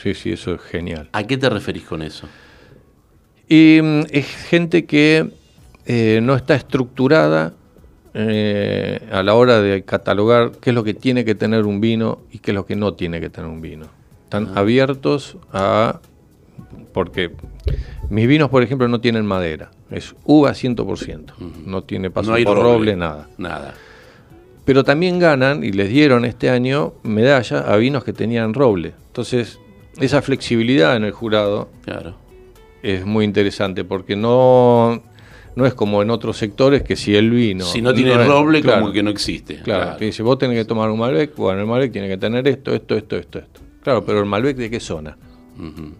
sí, 0.00 0.14
sí, 0.14 0.32
eso 0.32 0.54
es 0.54 0.60
genial. 0.62 1.08
¿A 1.12 1.24
qué 1.24 1.36
te 1.36 1.50
referís 1.50 1.82
con 1.82 2.02
eso? 2.02 2.26
Y 3.48 3.80
mm, 3.82 4.02
es 4.10 4.26
gente 4.26 4.86
que 4.86 5.28
eh, 5.86 6.20
no 6.22 6.36
está 6.36 6.54
estructurada 6.54 7.52
eh, 8.14 9.08
a 9.10 9.22
la 9.22 9.34
hora 9.34 9.60
de 9.60 9.82
catalogar 9.82 10.52
qué 10.60 10.70
es 10.70 10.74
lo 10.74 10.84
que 10.84 10.94
tiene 10.94 11.24
que 11.24 11.34
tener 11.34 11.66
un 11.66 11.80
vino 11.80 12.20
y 12.30 12.38
qué 12.38 12.52
es 12.52 12.54
lo 12.54 12.64
que 12.64 12.76
no 12.76 12.94
tiene 12.94 13.20
que 13.20 13.28
tener 13.28 13.50
un 13.50 13.60
vino. 13.60 13.86
Están 14.24 14.56
abiertos 14.56 15.36
a... 15.52 16.00
Porque 16.92 17.30
mis 18.08 18.26
vinos, 18.26 18.50
por 18.50 18.62
ejemplo, 18.62 18.88
no 18.88 19.00
tienen 19.00 19.24
madera. 19.26 19.70
Es 19.90 20.14
uva 20.24 20.50
100%. 20.52 21.32
No 21.66 21.82
tiene 21.84 22.10
paso 22.10 22.36
No 22.36 22.44
por 22.44 22.56
roble. 22.56 22.72
roble, 22.72 22.96
nada. 22.96 23.28
Nada. 23.38 23.74
Pero 24.64 24.84
también 24.84 25.18
ganan 25.18 25.64
y 25.64 25.72
les 25.72 25.88
dieron 25.88 26.24
este 26.24 26.50
año 26.50 26.92
medalla 27.02 27.60
a 27.60 27.76
vinos 27.76 28.04
que 28.04 28.12
tenían 28.12 28.54
roble. 28.54 28.92
Entonces, 29.08 29.58
esa 29.98 30.22
flexibilidad 30.22 30.96
en 30.96 31.04
el 31.04 31.12
jurado 31.12 31.68
Claro. 31.84 32.14
es 32.82 33.04
muy 33.04 33.24
interesante 33.24 33.84
porque 33.84 34.14
no, 34.16 35.02
no 35.56 35.66
es 35.66 35.74
como 35.74 36.02
en 36.02 36.10
otros 36.10 36.36
sectores 36.36 36.82
que 36.82 36.94
si 36.96 37.16
el 37.16 37.30
vino. 37.30 37.64
si 37.64 37.82
no 37.82 37.92
tiene 37.94 38.22
roble, 38.24 38.60
claro, 38.62 38.80
como 38.82 38.92
que 38.92 39.02
no 39.02 39.10
existe. 39.10 39.60
Claro, 39.62 39.96
que 39.96 40.04
dice, 40.06 40.22
vos 40.22 40.38
tenés 40.38 40.56
que 40.58 40.64
tomar 40.64 40.90
un 40.90 40.98
Malbec, 41.00 41.34
bueno, 41.36 41.60
el 41.62 41.66
Malbec 41.66 41.90
tiene 41.92 42.08
que 42.08 42.16
tener 42.18 42.46
esto, 42.46 42.72
esto, 42.74 42.96
esto, 42.96 43.16
esto, 43.16 43.38
esto. 43.40 43.60
Claro, 43.82 44.04
pero 44.04 44.20
el 44.20 44.26
Malbec 44.26 44.56
de 44.56 44.70
qué 44.70 44.78
zona? 44.78 45.16
Ujú. 45.58 45.92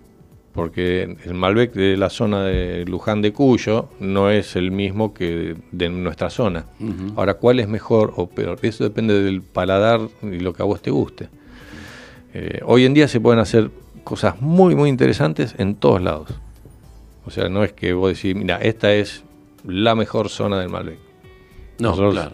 Porque 0.52 1.16
el 1.24 1.34
Malbec 1.34 1.72
de 1.74 1.96
la 1.96 2.10
zona 2.10 2.42
de 2.44 2.84
Luján 2.84 3.22
de 3.22 3.32
Cuyo 3.32 3.88
no 4.00 4.30
es 4.30 4.56
el 4.56 4.72
mismo 4.72 5.14
que 5.14 5.54
de 5.70 5.88
nuestra 5.88 6.28
zona. 6.28 6.66
Ahora, 7.16 7.34
¿cuál 7.34 7.60
es 7.60 7.68
mejor 7.68 8.12
o 8.16 8.28
peor? 8.28 8.58
Eso 8.62 8.82
depende 8.82 9.22
del 9.22 9.42
paladar 9.42 10.00
y 10.22 10.40
lo 10.40 10.52
que 10.52 10.62
a 10.62 10.66
vos 10.66 10.82
te 10.82 10.90
guste. 10.90 11.28
Eh, 12.34 12.60
hoy 12.64 12.84
en 12.84 12.94
día 12.94 13.06
se 13.06 13.20
pueden 13.20 13.38
hacer 13.40 13.70
cosas 14.02 14.40
muy, 14.40 14.74
muy 14.74 14.88
interesantes 14.88 15.54
en 15.58 15.76
todos 15.76 16.02
lados. 16.02 16.28
O 17.26 17.30
sea, 17.30 17.48
no 17.48 17.62
es 17.62 17.72
que 17.72 17.92
vos 17.92 18.12
decís, 18.14 18.34
mira, 18.34 18.56
esta 18.56 18.92
es 18.92 19.22
la 19.64 19.94
mejor 19.94 20.28
zona 20.30 20.58
del 20.58 20.68
Malbec. 20.68 20.98
No, 21.78 21.90
Nosotros- 21.90 22.14
claro. 22.14 22.32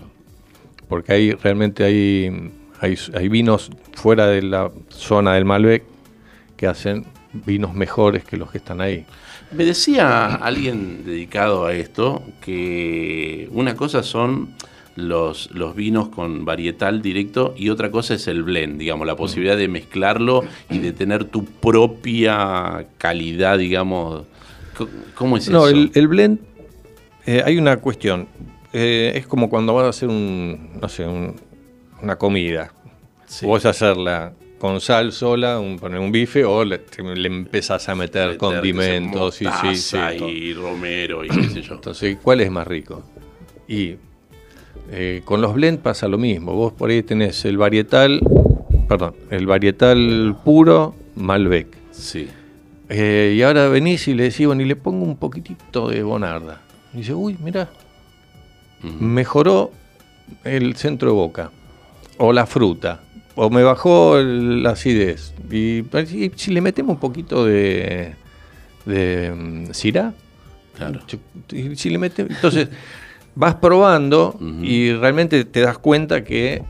Porque 0.89 1.13
hay 1.13 1.33
realmente 1.33 1.85
hay, 1.85 2.51
hay, 2.81 2.97
hay 3.15 3.29
vinos 3.29 3.71
fuera 3.93 4.27
de 4.29 4.41
la 4.43 4.71
zona 4.89 5.35
del 5.35 5.45
Malbec 5.45 5.83
que 6.57 6.67
hacen 6.67 7.05
vinos 7.45 7.75
mejores 7.75 8.25
que 8.25 8.37
los 8.37 8.51
que 8.51 8.59
están 8.59 8.81
ahí. 8.81 9.05
Me 9.53 9.65
decía 9.65 10.27
alguien 10.37 11.05
dedicado 11.05 11.67
a 11.67 11.73
esto 11.75 12.23
que 12.41 13.49
una 13.53 13.77
cosa 13.77 14.03
son 14.03 14.55
los, 14.97 15.51
los 15.53 15.77
vinos 15.77 16.09
con 16.09 16.45
varietal 16.45 17.03
directo 17.03 17.55
y 17.57 17.69
otra 17.69 17.91
cosa 17.91 18.15
es 18.15 18.27
el 18.29 18.43
blend, 18.43 18.79
digamos, 18.79 19.07
la 19.07 19.15
posibilidad 19.15 19.57
de 19.57 19.69
mezclarlo 19.69 20.43
y 20.71 20.79
de 20.79 20.93
tener 20.93 21.25
tu 21.25 21.45
propia 21.45 22.87
calidad, 22.99 23.59
digamos. 23.59 24.25
¿Cómo 25.15 25.37
es 25.37 25.49
No, 25.49 25.67
eso? 25.69 25.77
el, 25.77 25.91
el 25.95 26.09
blend, 26.09 26.39
eh, 27.27 27.43
hay 27.45 27.57
una 27.59 27.77
cuestión. 27.79 28.27
Eh, 28.73 29.13
es 29.15 29.27
como 29.27 29.49
cuando 29.49 29.75
vas 29.75 29.85
a 29.87 29.89
hacer 29.91 30.09
un, 30.09 30.71
no 30.81 30.89
sé, 30.89 31.07
un- 31.07 31.35
una 32.03 32.17
comida. 32.17 32.73
Sí. 33.27 33.47
Vos 33.47 33.65
hacerla 33.67 34.33
con 34.67 34.81
sal 34.81 35.13
sola, 35.13 35.61
un, 35.61 35.79
poner 35.79 36.01
un 36.01 36.11
bife, 36.11 36.45
o 36.45 36.65
le, 36.65 36.81
le 37.15 37.29
empezás 37.29 37.89
a 37.89 37.95
meter, 37.95 38.31
Meter, 38.31 38.39
condimentos, 38.39 39.39
que 39.39 39.49
sí, 39.53 39.77
sí, 39.77 39.97
y 40.27 40.55
romero 40.55 41.25
y 41.25 41.29
qué 41.41 41.49
sé 41.51 41.63
yo. 41.63 41.75
Entonces, 41.75 42.19
¿cuál 42.21 42.41
es 42.41 42.51
más 42.51 42.67
rico? 42.67 43.05
Y 43.69 43.95
eh, 44.91 45.23
con 45.25 45.41
los 45.41 45.55
blend 45.55 45.79
pasa 45.79 46.09
lo 46.09 46.19
mismo. 46.19 46.53
Vos 46.53 46.73
por 46.73 46.91
ahí 46.91 47.05
tenés 47.05 47.45
el 47.45 47.59
varietal, 47.59 48.21
perdón, 48.89 49.15
el 49.31 49.47
varietal 49.47 50.37
puro 50.45 50.97
Malbec. 51.15 51.69
Sí. 51.93 52.29
Eh, 52.89 53.35
y 53.37 53.43
ahora 53.43 53.69
venís 53.69 54.09
y 54.09 54.15
le 54.15 54.25
decís, 54.25 54.49
bueno, 54.49 54.63
y 54.63 54.65
le 54.65 54.75
pongo 54.75 55.05
un 55.05 55.17
poquitito 55.17 55.91
de 55.91 56.03
bonarda. 56.03 56.61
Y 56.93 56.99
dice, 56.99 57.15
uy, 57.15 57.37
mira, 57.41 57.69
Ujú. 58.83 59.05
mejoró 59.05 59.71
el 60.43 60.75
centro 60.75 61.11
de 61.11 61.15
boca, 61.15 61.53
o 62.19 62.33
la 62.33 62.47
fruta, 62.47 63.03
o 63.37 63.49
me 63.51 63.63
bajó 63.63 64.19
la 64.21 64.71
acidez. 64.71 65.33
Y, 65.51 65.79
y 65.81 66.33
si 66.35 66.53
le 66.53 66.61
metemos 66.61 66.95
un 66.95 67.01
poquito 67.01 67.45
de, 67.45 68.15
de 68.85 69.31
mm, 69.33 69.73
cirá, 69.73 70.13
Claro. 70.77 71.01
y 71.53 71.75
si 71.77 71.89
le 71.89 71.97
metes, 71.99 72.29
entonces 72.29 72.69
vas 73.35 73.55
probando 73.55 74.39
y 74.63 74.93
realmente 74.93 75.45
te 75.47 75.61
das 75.61 75.79
cuenta 75.79 76.23
que 76.25 76.63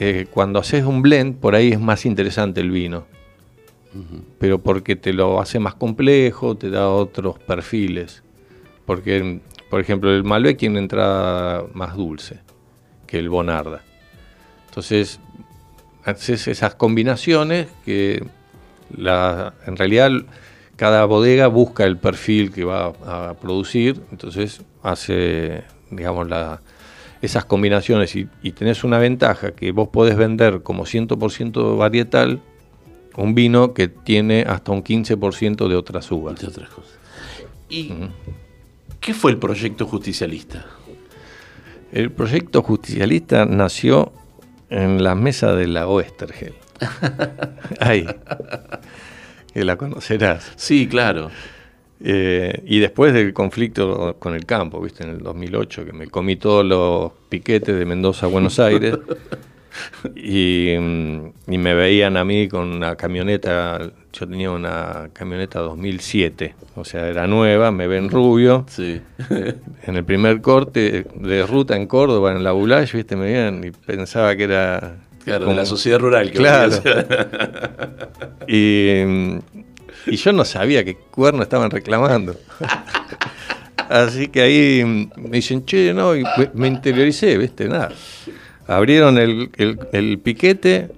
eh, 0.00 0.26
cuando 0.30 0.58
haces 0.58 0.84
un 0.86 1.02
blend, 1.02 1.36
por 1.36 1.54
ahí 1.54 1.72
es 1.72 1.80
más 1.80 2.06
interesante 2.06 2.60
el 2.60 2.70
vino 2.70 3.04
pero 4.38 4.58
porque 4.58 4.96
te 4.96 5.12
lo 5.12 5.38
hace 5.38 5.58
más 5.58 5.74
complejo, 5.74 6.56
te 6.56 6.70
da 6.70 6.88
otros 6.88 7.38
perfiles. 7.38 8.22
Porque, 8.86 9.40
por 9.68 9.80
ejemplo, 9.80 10.10
el 10.10 10.24
Malbec 10.24 10.56
tiene 10.58 10.72
una 10.74 10.80
entrada 10.80 11.66
más 11.74 11.94
dulce 11.94 12.40
que 13.06 13.18
el 13.18 13.28
Bonarda. 13.28 13.82
Entonces, 14.68 15.20
haces 16.04 16.48
esas 16.48 16.74
combinaciones 16.74 17.68
que 17.84 18.24
la, 18.96 19.54
en 19.66 19.76
realidad 19.76 20.10
cada 20.76 21.04
bodega 21.04 21.46
busca 21.46 21.84
el 21.84 21.96
perfil 21.96 22.52
que 22.52 22.64
va 22.64 22.92
a 23.06 23.34
producir, 23.34 24.00
entonces 24.10 24.62
hace, 24.82 25.64
digamos, 25.90 26.28
la, 26.28 26.60
esas 27.20 27.44
combinaciones 27.44 28.16
y, 28.16 28.28
y 28.42 28.52
tenés 28.52 28.82
una 28.82 28.98
ventaja 28.98 29.52
que 29.52 29.70
vos 29.70 29.88
podés 29.88 30.16
vender 30.16 30.62
como 30.62 30.84
100% 30.84 31.78
varietal 31.78 32.40
un 33.16 33.34
vino 33.34 33.74
que 33.74 33.88
tiene 33.88 34.42
hasta 34.42 34.72
un 34.72 34.82
15% 34.82 35.68
de 35.68 35.76
otras 35.76 36.10
uvas. 36.10 36.32
Entre 36.32 36.48
otras 36.48 36.68
cosas. 36.70 36.92
¿Y 37.68 37.92
qué 39.00 39.14
fue 39.14 39.32
el 39.32 39.38
proyecto 39.38 39.86
justicialista? 39.86 40.66
El 41.92 42.10
proyecto 42.10 42.62
justicialista 42.62 43.44
nació 43.44 44.12
en 44.72 45.04
la 45.04 45.14
mesa 45.14 45.54
de 45.54 45.66
la 45.66 45.86
Oestergel. 45.86 46.54
Ahí. 47.80 48.06
Que 49.52 49.64
la 49.64 49.76
conocerás. 49.76 50.52
Sí, 50.56 50.88
claro. 50.88 51.30
Eh, 52.00 52.62
y 52.66 52.80
después 52.80 53.12
del 53.12 53.32
conflicto 53.32 54.16
con 54.18 54.34
el 54.34 54.46
campo, 54.46 54.80
¿viste? 54.80 55.04
En 55.04 55.10
el 55.10 55.18
2008, 55.18 55.84
que 55.84 55.92
me 55.92 56.08
comí 56.08 56.36
todos 56.36 56.64
los 56.64 57.12
piquetes 57.28 57.78
de 57.78 57.84
Mendoza 57.84 58.26
a 58.26 58.28
Buenos 58.30 58.58
Aires. 58.58 58.98
y, 60.14 60.74
mm, 60.78 61.32
y 61.48 61.58
me 61.58 61.74
veían 61.74 62.16
a 62.16 62.24
mí 62.24 62.48
con 62.48 62.68
una 62.72 62.96
camioneta. 62.96 63.78
Yo 64.12 64.28
tenía 64.28 64.50
una 64.50 65.08
camioneta 65.14 65.60
2007, 65.60 66.54
o 66.76 66.84
sea, 66.84 67.08
era 67.08 67.26
nueva, 67.26 67.70
me 67.70 67.86
ven 67.86 68.10
rubio. 68.10 68.66
Sí. 68.68 69.00
En 69.84 69.96
el 69.96 70.04
primer 70.04 70.40
corte 70.42 71.06
de 71.14 71.46
ruta 71.46 71.76
en 71.76 71.86
Córdoba, 71.86 72.32
en 72.32 72.44
la 72.44 72.52
Boulage, 72.52 72.96
¿viste? 72.96 73.16
Me 73.16 73.24
veían 73.32 73.64
y 73.64 73.70
pensaba 73.70 74.36
que 74.36 74.44
era. 74.44 74.96
Claro, 75.24 75.40
de 75.40 75.44
como- 75.46 75.56
la 75.56 75.66
sociedad 75.66 75.98
rural. 75.98 76.30
Que 76.30 76.38
Claro. 76.38 76.72
Y, 78.48 79.02
mm, 79.06 79.38
y 80.06 80.16
yo 80.16 80.32
no 80.32 80.44
sabía 80.44 80.84
qué 80.84 80.96
cuerno 80.96 81.42
estaban 81.42 81.70
reclamando. 81.70 82.36
Así 83.88 84.28
que 84.28 84.42
ahí 84.42 84.84
mm, 84.84 85.10
me 85.16 85.30
dicen, 85.36 85.64
che, 85.64 85.92
no, 85.94 86.14
y 86.16 86.24
me 86.54 86.68
interioricé, 86.68 87.36
¿viste? 87.38 87.68
Nada. 87.68 87.90
Abrieron 88.66 89.18
el, 89.18 89.50
el- 89.56 89.78
el 89.92 90.18
piquete, 90.18 90.90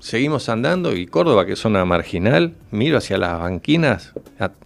seguimos 0.00 0.48
andando 0.48 0.94
y 0.96 1.06
Córdoba, 1.06 1.44
que 1.46 1.52
es 1.52 1.58
zona 1.58 1.84
marginal, 1.84 2.54
miro 2.70 2.98
hacia 2.98 3.18
las 3.18 3.38
banquinas, 3.38 4.12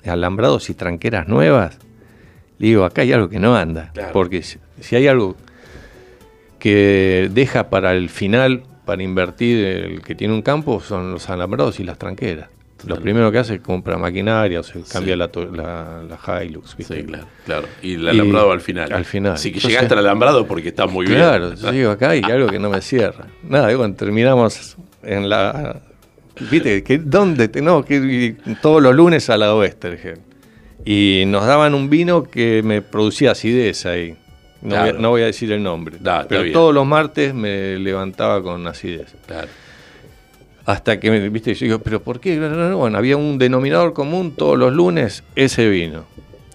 alambrados 0.04 0.70
y 0.70 0.74
tranqueras 0.74 1.28
nuevas. 1.28 1.78
Le 2.58 2.68
digo, 2.68 2.84
acá 2.84 3.02
hay 3.02 3.12
algo 3.12 3.28
que 3.28 3.38
no 3.38 3.56
anda. 3.56 3.90
Claro. 3.92 4.12
Porque 4.12 4.42
si, 4.42 4.58
si 4.80 4.96
hay 4.96 5.06
algo 5.08 5.36
que 6.58 7.28
deja 7.32 7.68
para 7.70 7.92
el 7.92 8.08
final, 8.08 8.62
para 8.84 9.02
invertir 9.02 9.64
el 9.64 10.02
que 10.02 10.14
tiene 10.14 10.32
un 10.34 10.42
campo, 10.42 10.80
son 10.80 11.12
los 11.12 11.28
alambrados 11.28 11.80
y 11.80 11.84
las 11.84 11.98
tranqueras. 11.98 12.48
Lo 12.84 13.00
primero 13.00 13.32
que 13.32 13.38
hace 13.38 13.54
es 13.54 13.60
comprar 13.60 13.98
maquinaria 13.98 14.60
o 14.60 14.62
se 14.62 14.74
Sí. 14.84 14.92
cambia 14.92 15.16
la, 15.16 15.28
to- 15.28 15.50
la, 15.50 16.02
la 16.02 16.44
Hilux. 16.44 16.76
¿viste? 16.76 16.96
Sí, 17.00 17.02
claro, 17.04 17.26
claro. 17.46 17.68
Y 17.82 17.94
el 17.94 18.06
alambrado 18.08 18.52
al 18.52 18.60
final. 18.60 18.92
al 18.92 19.04
final. 19.04 19.32
Así 19.32 19.50
que 19.52 19.60
llegaste 19.60 19.94
al 19.94 20.00
alambrado 20.00 20.46
porque 20.46 20.68
está 20.68 20.86
muy 20.86 21.06
bien. 21.06 21.18
Claro, 21.18 21.54
yo 21.54 21.72
digo, 21.72 21.90
acá 21.90 22.10
hay 22.10 22.22
algo 22.22 22.48
que 22.48 22.58
no 22.58 22.68
me 22.70 22.80
cierra. 22.82 23.26
Nada, 23.42 23.72
y 23.72 23.74
bueno, 23.76 23.94
terminamos 23.94 24.76
en 25.02 25.28
la... 25.28 25.80
¿Viste? 26.50 26.84
Que, 26.84 26.98
¿Dónde? 26.98 27.48
te- 27.48 27.62
no, 27.62 27.82
que 27.84 27.96
y 28.46 28.54
todos 28.56 28.82
los 28.82 28.94
lunes 28.94 29.30
a 29.30 29.38
la 29.38 29.54
Oestergel. 29.54 30.18
Y 30.84 31.24
nos 31.26 31.46
daban 31.46 31.74
un 31.74 31.88
vino 31.88 32.24
que 32.24 32.62
me 32.62 32.82
producía 32.82 33.30
acidez 33.32 33.86
ahí. 33.86 34.16
No, 34.62 34.70
Claro. 34.70 34.84
voy, 34.84 34.90
a, 34.90 35.02
no 35.02 35.10
voy 35.10 35.22
a 35.22 35.26
decir 35.26 35.50
el 35.52 35.62
nombre. 35.62 35.96
Da, 36.00 36.26
pero 36.28 36.50
todos 36.52 36.74
los 36.74 36.86
martes 36.86 37.32
me 37.34 37.78
levantaba 37.78 38.42
con 38.42 38.66
acidez. 38.66 39.14
Claro. 39.26 39.48
Hasta 40.66 40.98
que, 41.00 41.10
me- 41.10 41.28
viste, 41.28 41.54
yo 41.54 41.64
digo, 41.66 41.78
pero 41.78 42.02
¿por 42.02 42.18
qué? 42.20 42.36
No, 42.36 42.48
no, 42.50 42.68
no. 42.70 42.76
Bueno, 42.76 42.98
había 42.98 43.16
un 43.16 43.38
denominador 43.38 43.92
común 43.92 44.32
todos 44.32 44.58
los 44.58 44.72
lunes, 44.72 45.22
ese 45.36 45.68
vino. 45.68 46.04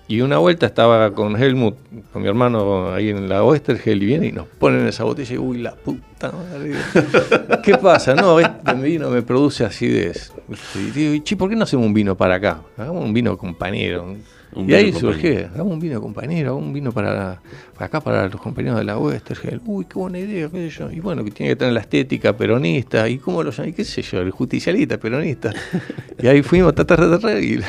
Y 0.09 0.19
una 0.19 0.37
vuelta 0.39 0.65
estaba 0.65 1.13
con 1.13 1.41
Helmut, 1.41 1.77
con 2.11 2.21
mi 2.21 2.27
hermano 2.27 2.93
ahí 2.93 3.09
en 3.09 3.29
la 3.29 3.43
Oestergel, 3.45 4.03
y 4.03 4.05
viene 4.05 4.27
y 4.27 4.31
nos 4.33 4.45
ponen 4.45 4.85
esa 4.85 5.05
botella 5.05 5.33
y 5.33 5.37
uy, 5.37 5.59
la 5.59 5.73
puta 5.73 6.33
madre. 6.33 6.73
¿Qué 7.63 7.77
pasa? 7.77 8.13
No, 8.13 8.37
este 8.37 8.73
vino 8.73 9.09
me 9.09 9.21
produce 9.21 9.63
acidez. 9.63 10.33
Y 10.75 10.91
digo, 10.91 11.23
¿por 11.37 11.49
qué 11.49 11.55
no 11.55 11.63
hacemos 11.63 11.85
un 11.85 11.93
vino 11.93 12.17
para 12.17 12.35
acá? 12.35 12.61
Hagamos 12.77 13.05
un 13.05 13.13
vino 13.13 13.37
compañero. 13.37 14.17
Un 14.53 14.69
y 14.69 14.73
ahí 14.73 14.91
surgió, 14.91 15.47
hagamos 15.53 15.73
un 15.73 15.79
vino 15.79 16.01
compañero, 16.01 16.49
hagamos 16.51 16.67
un 16.67 16.73
vino 16.73 16.91
para, 16.91 17.41
para 17.73 17.85
acá, 17.85 18.01
para 18.01 18.27
los 18.27 18.41
compañeros 18.41 18.77
de 18.79 18.83
la 18.83 18.97
Westergel. 18.97 19.61
Uy, 19.65 19.85
qué 19.85 19.93
buena 19.97 20.19
idea, 20.19 20.49
qué 20.49 20.69
sé 20.69 20.79
yo. 20.79 20.91
Y 20.91 20.99
bueno, 20.99 21.23
que 21.23 21.31
tiene 21.31 21.51
que 21.51 21.55
tener 21.55 21.73
la 21.73 21.79
estética 21.79 22.35
peronista. 22.35 23.07
¿Y 23.07 23.17
cómo 23.17 23.43
lo 23.43 23.51
llaman? 23.51 23.73
¿Qué 23.73 23.85
sé 23.85 24.01
yo? 24.01 24.19
El 24.19 24.31
justicialista 24.31 24.97
peronista. 24.97 25.53
Y 26.21 26.27
ahí 26.27 26.41
fuimos, 26.41 26.75
ta, 26.75 26.85
ta, 26.85 26.97
ta, 26.97 27.17
ta, 27.19 27.39
y 27.39 27.59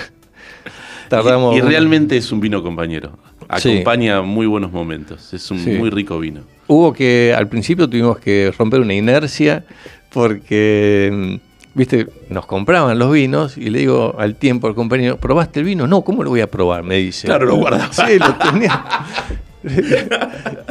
tardamos. 1.09 1.57
Y, 1.57 1.61
realmente 1.61 2.17
es 2.17 2.33
un 2.33 2.41
vino 2.41 2.63
compañero. 2.63 3.17
Sí. 3.59 3.71
Acompaña 3.71 4.23
muy 4.23 4.47
buenos 4.47 4.73
momentos. 4.73 5.33
Es 5.33 5.51
un 5.51 5.59
Sí. 5.59 5.71
muy 5.71 5.91
rico 5.91 6.19
vino. 6.19 6.41
Hubo 6.67 6.93
que, 6.93 7.35
al 7.37 7.49
principio 7.49 7.89
tuvimos 7.89 8.19
que 8.19 8.53
romper 8.57 8.81
una 8.81 8.95
inercia 8.95 9.65
porque, 10.13 11.11
mm, 11.13 11.52
viste, 11.75 12.07
nos 12.29 12.47
compraban 12.47 12.99
los 12.99 13.13
vinos 13.13 13.57
y 13.57 13.71
le 13.71 13.81
digo 13.81 14.15
al 14.19 14.37
tiempo 14.37 14.67
al 14.67 14.75
compañero, 14.75 15.17
¿probaste 15.17 15.61
el 15.61 15.67
vino? 15.67 15.87
No, 15.87 16.03
¿cómo 16.03 16.23
lo 16.25 16.31
voy 16.31 16.41
a 16.41 16.47
probar? 16.47 16.83
Me 16.83 16.97
dice. 16.97 17.27
Claro, 17.27 17.47
lo 17.47 17.57
guardaba. 17.57 17.93
Sí, 17.93 18.19
lo 18.19 18.35
tenía. 18.37 18.85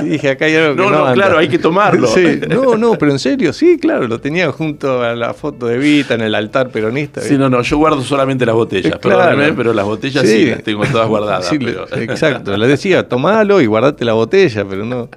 y 0.04 0.10
dije, 0.10 0.32
acá 0.32 0.46
hay 0.46 0.56
algo 0.56 0.76
que 0.76 0.82
No, 0.82 0.90
no, 0.90 1.08
no, 1.08 1.14
claro, 1.14 1.38
hay 1.38 1.48
que 1.48 1.58
tomarlo. 1.58 2.08
Sí, 2.08 2.42
no, 2.50 2.76
no, 2.76 2.96
pero 2.98 3.12
en 3.14 3.20
serio, 3.20 3.54
sí, 3.54 3.78
claro, 3.80 4.06
lo 4.08 4.20
tenía 4.20 4.52
junto 4.52 5.02
a 5.02 5.16
la 5.16 5.34
foto 5.34 5.66
de 5.68 5.78
Vita 5.78 6.16
en 6.16 6.22
el 6.22 6.36
altar 6.36 6.70
peronista. 6.72 7.22
Sí, 7.22 7.38
no, 7.38 7.50
no, 7.50 7.62
yo 7.62 7.78
guardo 7.78 8.02
solamente 8.02 8.46
las 8.46 8.56
botellas. 8.56 8.94
Eh, 8.94 9.00
claro. 9.00 9.20
Perdóname, 9.30 9.54
pero 9.54 9.74
las 9.74 9.86
botellas 9.86 10.24
sí, 10.28 10.40
Sí. 10.44 10.46
las 10.52 10.64
tengo 10.64 10.84
todas 10.86 11.08
guardadas. 11.08 11.46
Sí, 11.48 11.58
pero- 11.58 11.86
Exacto, 12.02 12.58
le 12.58 12.68
decía, 12.68 13.08
tomalo 13.08 13.62
y 13.62 13.66
guardate 13.66 14.04
la 14.04 14.14
botella, 14.14 14.66
pero 14.70 14.84
no. 14.86 15.08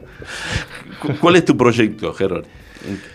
Cu- 1.00 1.14
¿Cuál 1.20 1.36
es 1.36 1.44
tu 1.44 1.56
proyecto, 1.56 2.12
Gerard? 2.14 2.44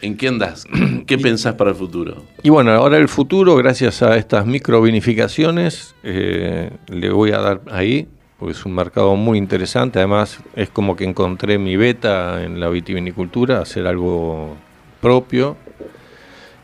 ¿En, 0.01 0.17
qué 0.17 0.27
andás? 0.27 0.65
¿Qué 1.07 1.17
pensás 1.17 1.53
para 1.55 1.71
el 1.71 1.75
futuro? 1.75 2.23
Y 2.43 2.49
bueno, 2.49 2.71
ahora 2.71 2.97
el 2.97 3.07
futuro, 3.07 3.55
gracias 3.55 4.01
a 4.01 4.15
estas 4.17 4.45
microvinificaciones, 4.45 5.95
eh, 6.03 6.71
le 6.87 7.09
voy 7.11 7.31
a 7.31 7.39
dar 7.39 7.61
ahí, 7.71 8.07
porque 8.37 8.53
es 8.53 8.65
un 8.65 8.73
mercado 8.73 9.15
muy 9.15 9.37
interesante. 9.37 9.99
Además, 9.99 10.39
es 10.55 10.69
como 10.69 10.95
que 10.95 11.03
encontré 11.03 11.57
mi 11.57 11.75
beta 11.77 12.43
en 12.43 12.59
la 12.59 12.69
vitivinicultura, 12.69 13.59
hacer 13.59 13.85
algo 13.87 14.55
propio. 15.01 15.57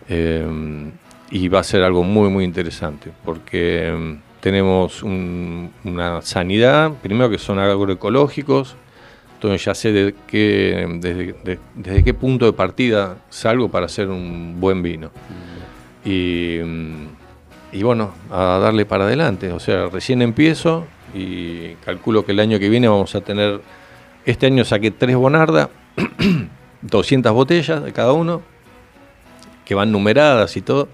eh, 0.09 0.45
y 1.31 1.47
va 1.47 1.59
a 1.59 1.63
ser 1.63 1.81
algo 1.81 2.03
muy, 2.03 2.29
muy 2.29 2.43
interesante, 2.43 3.11
porque 3.25 3.89
eh, 3.89 4.17
tenemos 4.39 5.01
un- 5.01 5.71
una 5.83 6.21
sanidad, 6.21 6.91
primero 7.01 7.29
que 7.31 7.39
son 7.39 7.57
agroecológicos, 7.57 8.75
entonces 9.45 9.65
ya 9.65 9.75
sé 9.75 9.91
de 9.91 10.15
qué, 10.27 10.87
desde, 10.99 11.33
de- 11.43 11.59
desde 11.75 12.03
qué 12.03 12.13
punto 12.13 12.45
de 12.45 12.53
partida 12.53 13.17
salgo 13.29 13.69
para 13.69 13.85
hacer 13.85 14.07
un 14.09 14.59
buen 14.59 14.81
vino. 14.81 15.11
Y, 16.03 16.59
mm, 16.63 17.05
y 17.73 17.83
bueno, 17.83 18.13
a 18.31 18.59
darle 18.61 18.85
para 18.85 19.05
adelante. 19.05 19.51
O 19.51 19.59
sea, 19.59 19.87
recién 19.87 20.21
empiezo 20.21 20.85
y 21.13 21.75
calculo 21.85 22.25
que 22.25 22.31
el 22.31 22.39
año 22.39 22.59
que 22.59 22.69
viene 22.69 22.87
vamos 22.87 23.13
a 23.15 23.21
tener... 23.21 23.61
Este 24.25 24.47
año 24.47 24.65
saqué 24.65 24.89
tres 24.89 25.15
Bonarda, 25.15 25.69
200 26.81 27.31
botellas 27.31 27.83
de 27.83 27.93
cada 27.93 28.11
uno, 28.13 28.41
que 29.63 29.75
van 29.75 29.91
numeradas 29.91 30.57
y 30.57 30.61
todo. 30.61 30.89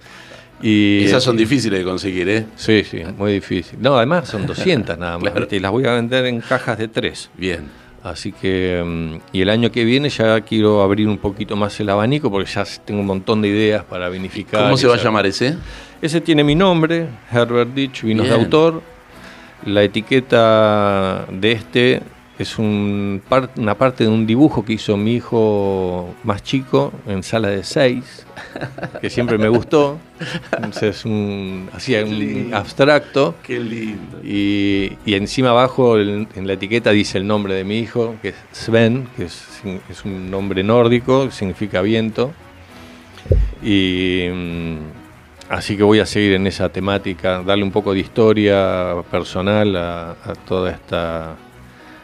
Y, 0.62 1.06
Esas 1.06 1.24
son 1.24 1.38
difíciles 1.38 1.80
de 1.80 1.86
conseguir, 1.86 2.28
¿eh? 2.30 2.46
Sí, 2.56 2.84
sí, 2.84 3.02
muy 3.18 3.32
difícil. 3.34 3.80
No, 3.82 3.96
además 3.98 4.28
son 4.28 4.46
200 4.46 4.98
nada 5.00 5.18
más. 5.18 5.34
Y 5.50 5.60
las 5.60 5.72
voy 5.72 5.86
a 5.88 5.94
vender 5.94 6.26
en 6.26 6.42
cajas 6.42 6.78
de 6.78 6.88
tres. 6.90 7.30
Bien. 7.38 7.81
Así 8.04 8.32
que, 8.32 8.82
mm, 8.84 9.16
y 9.32 9.42
el 9.42 9.50
año 9.50 9.72
que 9.72 9.86
viene 9.86 10.10
ya 10.10 10.42
quiero 10.42 10.82
abrir 10.82 11.08
un 11.08 11.18
poquito 11.18 11.56
más 11.56 11.80
el 11.80 11.90
abanico 11.90 12.32
porque 12.32 12.50
ya 12.50 12.64
tengo 12.84 13.02
un 13.02 13.06
montón 13.06 13.42
de 13.42 13.50
ideas 13.50 13.84
para 13.84 14.10
vinificar. 14.10 14.64
¿Cómo 14.64 14.78
se 14.78 14.88
va 14.88 14.96
a 14.96 14.98
llamar 14.98 15.26
ese? 15.28 15.56
Ese 16.02 16.20
tiene 16.20 16.44
mi 16.44 16.56
nombre, 16.56 17.08
Herbert 17.32 17.74
Ditch, 17.74 18.04
vinos 18.04 18.28
de 18.28 18.34
autor. 18.34 18.82
La 19.66 19.84
etiqueta 19.84 21.28
de 21.32 21.52
este 21.52 22.02
es 22.42 22.58
un 22.60 23.22
par- 23.28 23.50
una 23.58 23.76
parte 23.78 24.04
de 24.04 24.10
un 24.10 24.26
dibujo 24.28 24.64
que 24.66 24.74
hizo 24.74 24.98
mi 24.98 25.14
hijo 25.16 26.14
más 26.24 26.44
chico 26.44 26.92
en 27.08 27.24
sala 27.24 27.50
de 27.50 27.64
seis, 27.64 28.26
que 29.02 29.10
siempre 29.10 29.38
me 29.38 29.48
gustó. 29.50 29.98
Entonces, 30.56 31.06
un, 31.06 31.70
hacía 31.74 32.04
un 32.04 32.18
lindo. 32.20 32.58
abstracto. 32.58 33.36
Qué 33.44 33.60
lindo. 33.60 34.20
Y, 34.24 34.94
y 35.06 35.16
encima 35.16 35.50
abajo 35.50 35.98
en, 36.00 36.28
en 36.36 36.48
la 36.48 36.54
etiqueta 36.54 36.92
dice 36.92 37.18
el 37.18 37.28
nombre 37.28 37.54
de 37.54 37.64
mi 37.64 37.80
hijo, 37.80 38.16
que 38.22 38.30
es 38.30 38.36
Sven, 38.52 39.08
que 39.16 39.26
es, 39.26 39.62
es 39.90 40.06
un 40.06 40.30
nombre 40.30 40.64
nórdico, 40.64 41.26
que 41.26 41.32
significa 41.32 41.82
viento. 41.82 42.32
Y 43.64 44.28
mm, 44.34 44.78
así 45.50 45.78
que 45.78 45.84
voy 45.84 46.00
a 46.00 46.06
seguir 46.06 46.34
en 46.34 46.48
esa 46.48 46.70
temática, 46.70 47.44
darle 47.44 47.64
un 47.64 47.72
poco 47.72 47.94
de 47.94 48.00
historia 48.00 48.96
personal 49.12 49.76
a, 49.76 50.12
a 50.12 50.34
toda 50.48 50.72
esta 50.72 51.36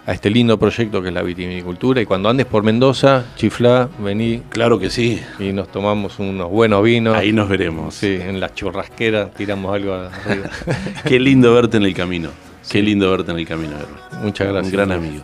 a 0.07 0.13
este 0.13 0.29
lindo 0.29 0.57
proyecto 0.57 1.01
que 1.01 1.09
es 1.09 1.13
la 1.13 1.21
vitivinicultura. 1.21 2.01
Y 2.01 2.05
cuando 2.05 2.29
andes 2.29 2.45
por 2.45 2.63
Mendoza, 2.63 3.25
chiflá, 3.35 3.89
vení 3.99 4.41
Claro 4.49 4.79
que 4.79 4.89
sí. 4.89 5.21
y 5.37 5.51
nos 5.51 5.67
tomamos 5.69 6.17
unos 6.17 6.49
buenos 6.49 6.81
vinos. 6.81 7.15
Ahí 7.15 7.33
nos 7.33 7.49
veremos. 7.49 7.93
Sí, 7.93 8.17
en 8.19 8.39
la 8.39 8.53
churrasquera 8.53 9.29
tiramos 9.29 9.75
algo 9.75 9.93
arriba. 9.93 10.49
Qué 11.05 11.19
lindo 11.19 11.53
verte 11.53 11.75
en 11.75 11.83
el 11.83 11.93
camino. 11.93 12.29
Qué 12.71 12.81
lindo 12.81 13.11
verte 13.11 13.31
en 13.31 13.39
el 13.39 13.45
camino, 13.45 13.73
Herbert. 13.75 14.23
Muchas 14.23 14.47
gracias. 14.47 14.73
Un 14.73 14.77
gran 14.77 14.91
amigo. 14.93 15.23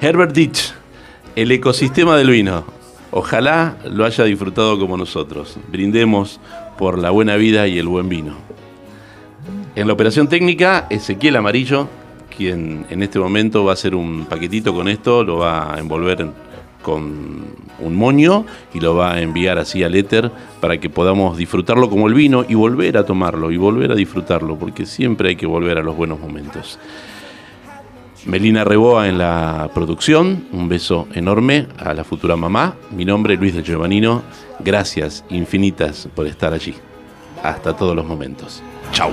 Herbert 0.00 0.32
Ditch, 0.32 0.72
el 1.34 1.50
ecosistema 1.50 2.16
del 2.16 2.30
vino. 2.30 2.64
Ojalá 3.10 3.76
lo 3.84 4.04
haya 4.04 4.22
disfrutado 4.24 4.78
como 4.78 4.96
nosotros. 4.96 5.56
Brindemos 5.72 6.40
por 6.78 6.98
la 6.98 7.10
buena 7.10 7.34
vida 7.34 7.66
y 7.66 7.80
el 7.80 7.88
buen 7.88 8.08
vino. 8.08 8.36
En 9.74 9.88
la 9.88 9.92
operación 9.92 10.28
técnica, 10.28 10.86
Ezequiel 10.88 11.34
Amarillo, 11.34 11.88
quien 12.36 12.86
en 12.90 13.02
este 13.02 13.18
momento 13.18 13.64
va 13.64 13.70
a 13.72 13.74
hacer 13.74 13.94
un 13.94 14.26
paquetito 14.26 14.74
con 14.74 14.88
esto, 14.88 15.22
lo 15.24 15.38
va 15.38 15.74
a 15.74 15.78
envolver 15.78 16.20
en- 16.22 16.32
con 16.82 17.46
un 17.80 17.96
moño 17.96 18.44
y 18.74 18.80
lo 18.80 18.94
va 18.94 19.14
a 19.14 19.20
enviar 19.22 19.56
así 19.58 19.82
al 19.82 19.94
éter 19.94 20.30
para 20.60 20.78
que 20.78 20.90
podamos 20.90 21.38
disfrutarlo 21.38 21.88
como 21.88 22.08
el 22.08 22.14
vino 22.14 22.44
y 22.46 22.54
volver 22.54 22.98
a 22.98 23.06
tomarlo 23.06 23.50
y 23.50 23.56
volver 23.56 23.90
a 23.92 23.94
disfrutarlo, 23.94 24.56
porque 24.58 24.84
siempre 24.84 25.30
hay 25.30 25.36
que 25.36 25.46
volver 25.46 25.78
a 25.78 25.82
los 25.82 25.96
buenos 25.96 26.20
momentos. 26.20 26.78
Melina 28.26 28.64
Reboa 28.64 29.08
en 29.08 29.18
la 29.18 29.70
producción, 29.74 30.46
un 30.52 30.68
beso 30.68 31.08
enorme 31.14 31.68
a 31.78 31.92
la 31.94 32.04
futura 32.04 32.36
mamá. 32.36 32.74
Mi 32.90 33.04
nombre 33.04 33.34
es 33.34 33.40
Luis 33.40 33.54
de 33.54 33.62
Giovannino. 33.62 34.22
Gracias 34.60 35.24
infinitas 35.30 36.08
por 36.14 36.26
estar 36.26 36.52
allí. 36.54 36.74
Hasta 37.42 37.74
todos 37.76 37.94
los 37.94 38.06
momentos. 38.06 38.62
Chau. 38.92 39.10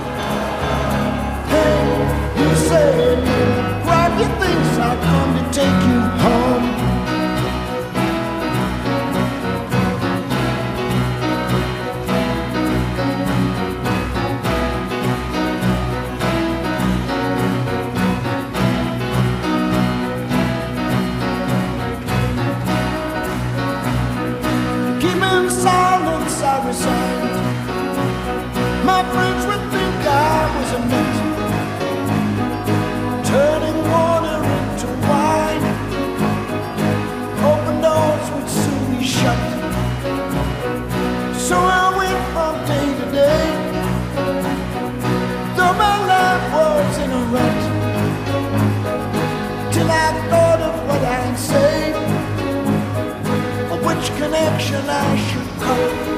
connection 54.22 54.88
I 54.88 55.16
should 55.16 55.48
call. 55.60 56.11